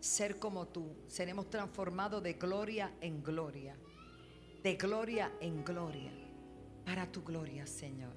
Ser 0.00 0.38
como 0.38 0.66
tú. 0.68 0.96
Seremos 1.06 1.48
transformados 1.48 2.22
de 2.22 2.34
gloria 2.34 2.92
en 3.00 3.22
gloria. 3.22 3.76
De 4.62 4.74
gloria 4.76 5.32
en 5.40 5.64
gloria. 5.64 6.12
Para 6.84 7.10
tu 7.10 7.22
gloria, 7.22 7.66
Señor. 7.66 8.14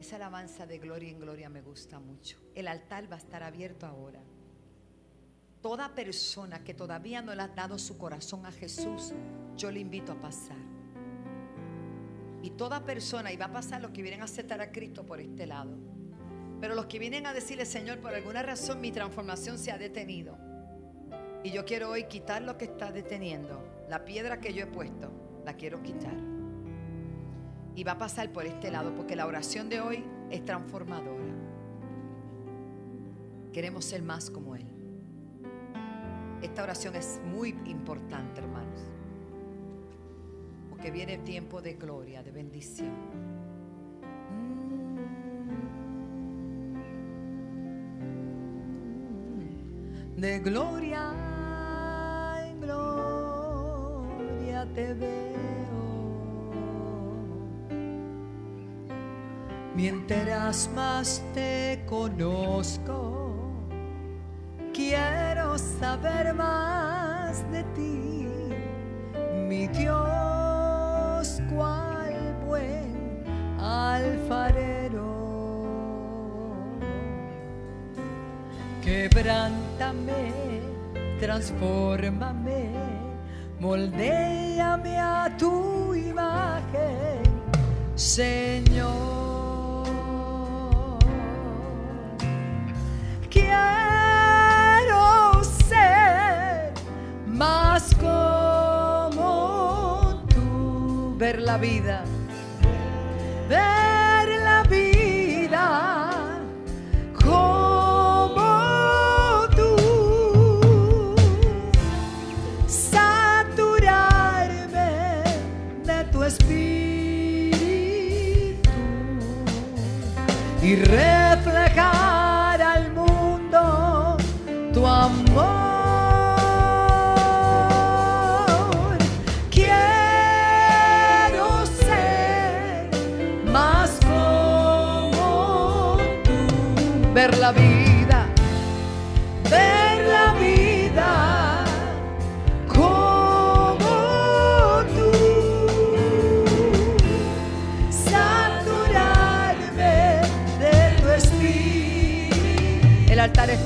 Esa 0.00 0.16
alabanza 0.16 0.66
de 0.66 0.78
gloria 0.78 1.10
en 1.10 1.20
gloria 1.20 1.48
me 1.48 1.62
gusta 1.62 1.98
mucho. 1.98 2.38
El 2.54 2.68
altar 2.68 3.10
va 3.10 3.16
a 3.16 3.18
estar 3.18 3.42
abierto 3.42 3.86
ahora. 3.86 4.20
Toda 5.60 5.94
persona 5.94 6.64
que 6.64 6.72
todavía 6.72 7.20
no 7.20 7.34
le 7.34 7.42
ha 7.42 7.48
dado 7.48 7.78
su 7.78 7.98
corazón 7.98 8.46
a 8.46 8.52
Jesús, 8.52 9.12
yo 9.56 9.70
le 9.70 9.80
invito 9.80 10.12
a 10.12 10.20
pasar. 10.20 10.69
Y 12.42 12.50
toda 12.50 12.84
persona, 12.84 13.32
y 13.32 13.36
va 13.36 13.46
a 13.46 13.52
pasar 13.52 13.82
los 13.82 13.90
que 13.90 14.02
vienen 14.02 14.22
a 14.22 14.24
aceptar 14.24 14.60
a 14.60 14.72
Cristo 14.72 15.04
por 15.04 15.20
este 15.20 15.46
lado. 15.46 15.76
Pero 16.60 16.74
los 16.74 16.86
que 16.86 16.98
vienen 16.98 17.26
a 17.26 17.32
decirle, 17.32 17.66
Señor, 17.66 17.98
por 17.98 18.14
alguna 18.14 18.42
razón 18.42 18.80
mi 18.80 18.92
transformación 18.92 19.58
se 19.58 19.72
ha 19.72 19.78
detenido. 19.78 20.36
Y 21.42 21.50
yo 21.50 21.64
quiero 21.64 21.90
hoy 21.90 22.04
quitar 22.04 22.42
lo 22.42 22.56
que 22.56 22.66
está 22.66 22.92
deteniendo. 22.92 23.62
La 23.88 24.04
piedra 24.04 24.40
que 24.40 24.52
yo 24.52 24.64
he 24.64 24.66
puesto, 24.66 25.10
la 25.44 25.54
quiero 25.54 25.82
quitar. 25.82 26.14
Y 27.74 27.84
va 27.84 27.92
a 27.92 27.98
pasar 27.98 28.30
por 28.32 28.46
este 28.46 28.70
lado, 28.70 28.94
porque 28.94 29.16
la 29.16 29.26
oración 29.26 29.68
de 29.68 29.80
hoy 29.80 30.04
es 30.30 30.44
transformadora. 30.44 31.34
Queremos 33.52 33.84
ser 33.84 34.02
más 34.02 34.30
como 34.30 34.54
Él. 34.54 34.66
Esta 36.42 36.62
oración 36.62 36.96
es 36.96 37.20
muy 37.24 37.50
importante, 37.66 38.40
hermanos 38.40 38.80
que 40.80 40.90
viene 40.90 41.18
tiempo 41.18 41.60
de 41.60 41.74
gloria, 41.74 42.22
de 42.22 42.30
bendición. 42.30 42.94
De 50.16 50.38
gloria 50.40 51.12
en 52.46 52.60
gloria. 52.60 52.90
te 54.74 54.94
veo. 54.94 55.30
Mientras 59.74 60.68
más 60.74 61.22
te 61.32 61.82
conozco, 61.86 63.32
quiero 64.74 65.56
saber 65.56 66.34
más 66.34 67.50
de 67.50 67.62
ti, 67.74 68.28
mi 69.48 69.66
Dios, 69.68 70.09
Quebrántame, 79.00 80.60
transfórmame, 81.18 82.68
moldéame 83.58 84.98
a 84.98 85.34
tu 85.38 85.94
imagen, 85.94 87.22
Señor. 87.94 88.98
Quiero 93.30 94.52
ser 95.66 96.74
más 97.26 97.94
como 97.94 99.32
tú, 100.28 101.16
ver 101.16 101.40
la 101.40 101.56
vida, 101.56 102.04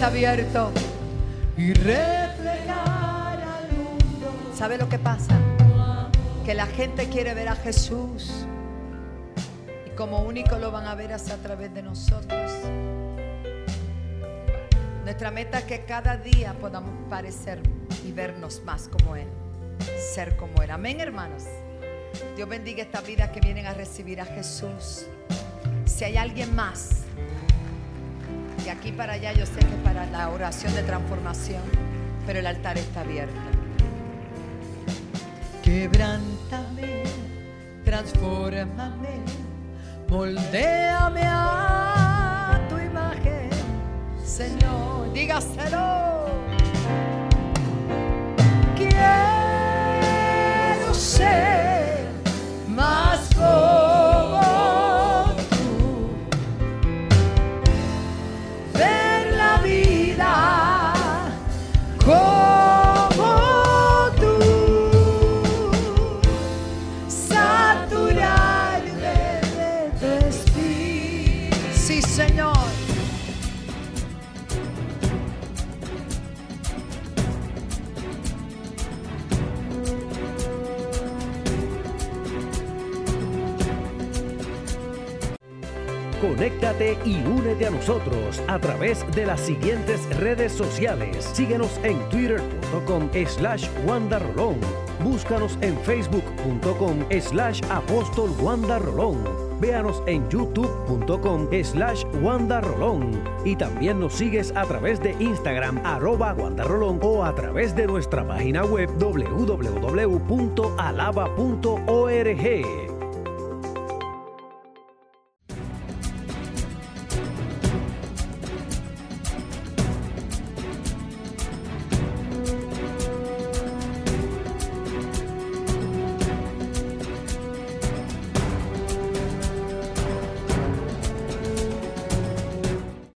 está 0.05 0.13
abierto 0.13 0.71
y 1.57 1.73
reflejar 1.73 3.41
al 3.41 3.73
mundo. 3.73 4.53
¿Sabe 4.55 4.77
lo 4.77 4.87
que 4.87 4.99
pasa? 4.99 5.39
Que 6.45 6.53
la 6.53 6.67
gente 6.67 7.09
quiere 7.09 7.33
ver 7.33 7.49
a 7.49 7.57
Jesús 7.57 8.45
y 9.87 9.91
como 9.97 10.21
único 10.21 10.59
lo 10.59 10.71
van 10.71 10.87
a 10.87 10.95
ver 10.95 11.13
hasta 11.15 11.35
a 11.35 11.37
través 11.39 11.73
de 11.73 11.83
nosotros. 11.83 12.53
Nuestra 15.05 15.31
meta 15.31 15.61
es 15.61 15.65
que 15.65 15.85
cada 15.87 16.19
día 16.19 16.55
podamos 16.61 16.93
parecer 17.09 17.61
y 18.05 18.13
vernos 18.13 18.63
más 18.63 18.89
como 18.89 19.17
Él, 19.17 19.29
ser 20.15 20.37
como 20.37 20.63
Él. 20.63 20.71
Amén, 20.71 21.01
hermanos. 21.01 21.45
Dios 22.37 22.47
bendiga 22.47 22.83
estas 22.83 23.07
vidas 23.07 23.31
que 23.31 23.41
vienen 23.41 23.65
a 23.65 23.73
recibir 23.73 24.21
a 24.21 24.27
Jesús. 24.27 25.07
Si 25.87 26.05
hay 26.05 26.19
alguien 26.19 26.55
más, 26.55 27.04
de 28.65 28.71
aquí 28.71 28.93
para 28.93 29.12
allá 29.15 29.33
yo 29.33 29.45
sé 29.45 29.59
que 29.61 29.77
para 29.85 30.07
la 30.07 30.31
oración 30.31 30.75
de 30.75 30.83
transformación, 30.83 31.62
pero 32.27 32.39
el 32.39 32.47
altar 32.47 32.79
está 32.79 33.03
abierto. 33.03 33.35
Quebrántame, 35.62 37.03
transfórmame, 37.85 39.21
moldéame 40.09 41.23
a 41.25 42.59
tu 42.71 42.79
imagen, 42.79 43.51
Señor. 44.25 45.12
Dígaselo. 45.12 46.25
Quiero 48.77 48.95
ser 50.95 51.54
Y 87.05 87.22
únete 87.25 87.66
a 87.66 87.70
nosotros 87.70 88.43
a 88.49 88.59
través 88.59 89.05
de 89.14 89.27
las 89.27 89.41
siguientes 89.41 90.09
redes 90.18 90.53
sociales. 90.53 91.25
Síguenos 91.33 91.79
en 91.85 91.99
twitter.com 92.09 93.11
slash 93.27 93.68
wandarolón. 93.87 94.59
Búscanos 95.05 95.57
en 95.61 95.79
facebook.com 95.79 97.05
slash 97.20 97.61
apóstol 97.70 98.31
wandarolón. 98.41 99.22
Véanos 99.61 100.03
en 100.07 100.29
youtube.com 100.29 101.49
slash 101.62 102.05
wandarolón. 102.20 103.22
Y 103.45 103.55
también 103.55 104.01
nos 104.01 104.14
sigues 104.14 104.53
a 104.57 104.64
través 104.64 105.01
de 105.01 105.12
Instagram 105.20 105.81
arroba 105.85 106.35
wandarolón 106.35 106.99
o 107.03 107.25
a 107.25 107.35
través 107.35 107.77
de 107.77 107.87
nuestra 107.87 108.27
página 108.27 108.64
web 108.64 108.91
www.alaba.org. 108.99 109.85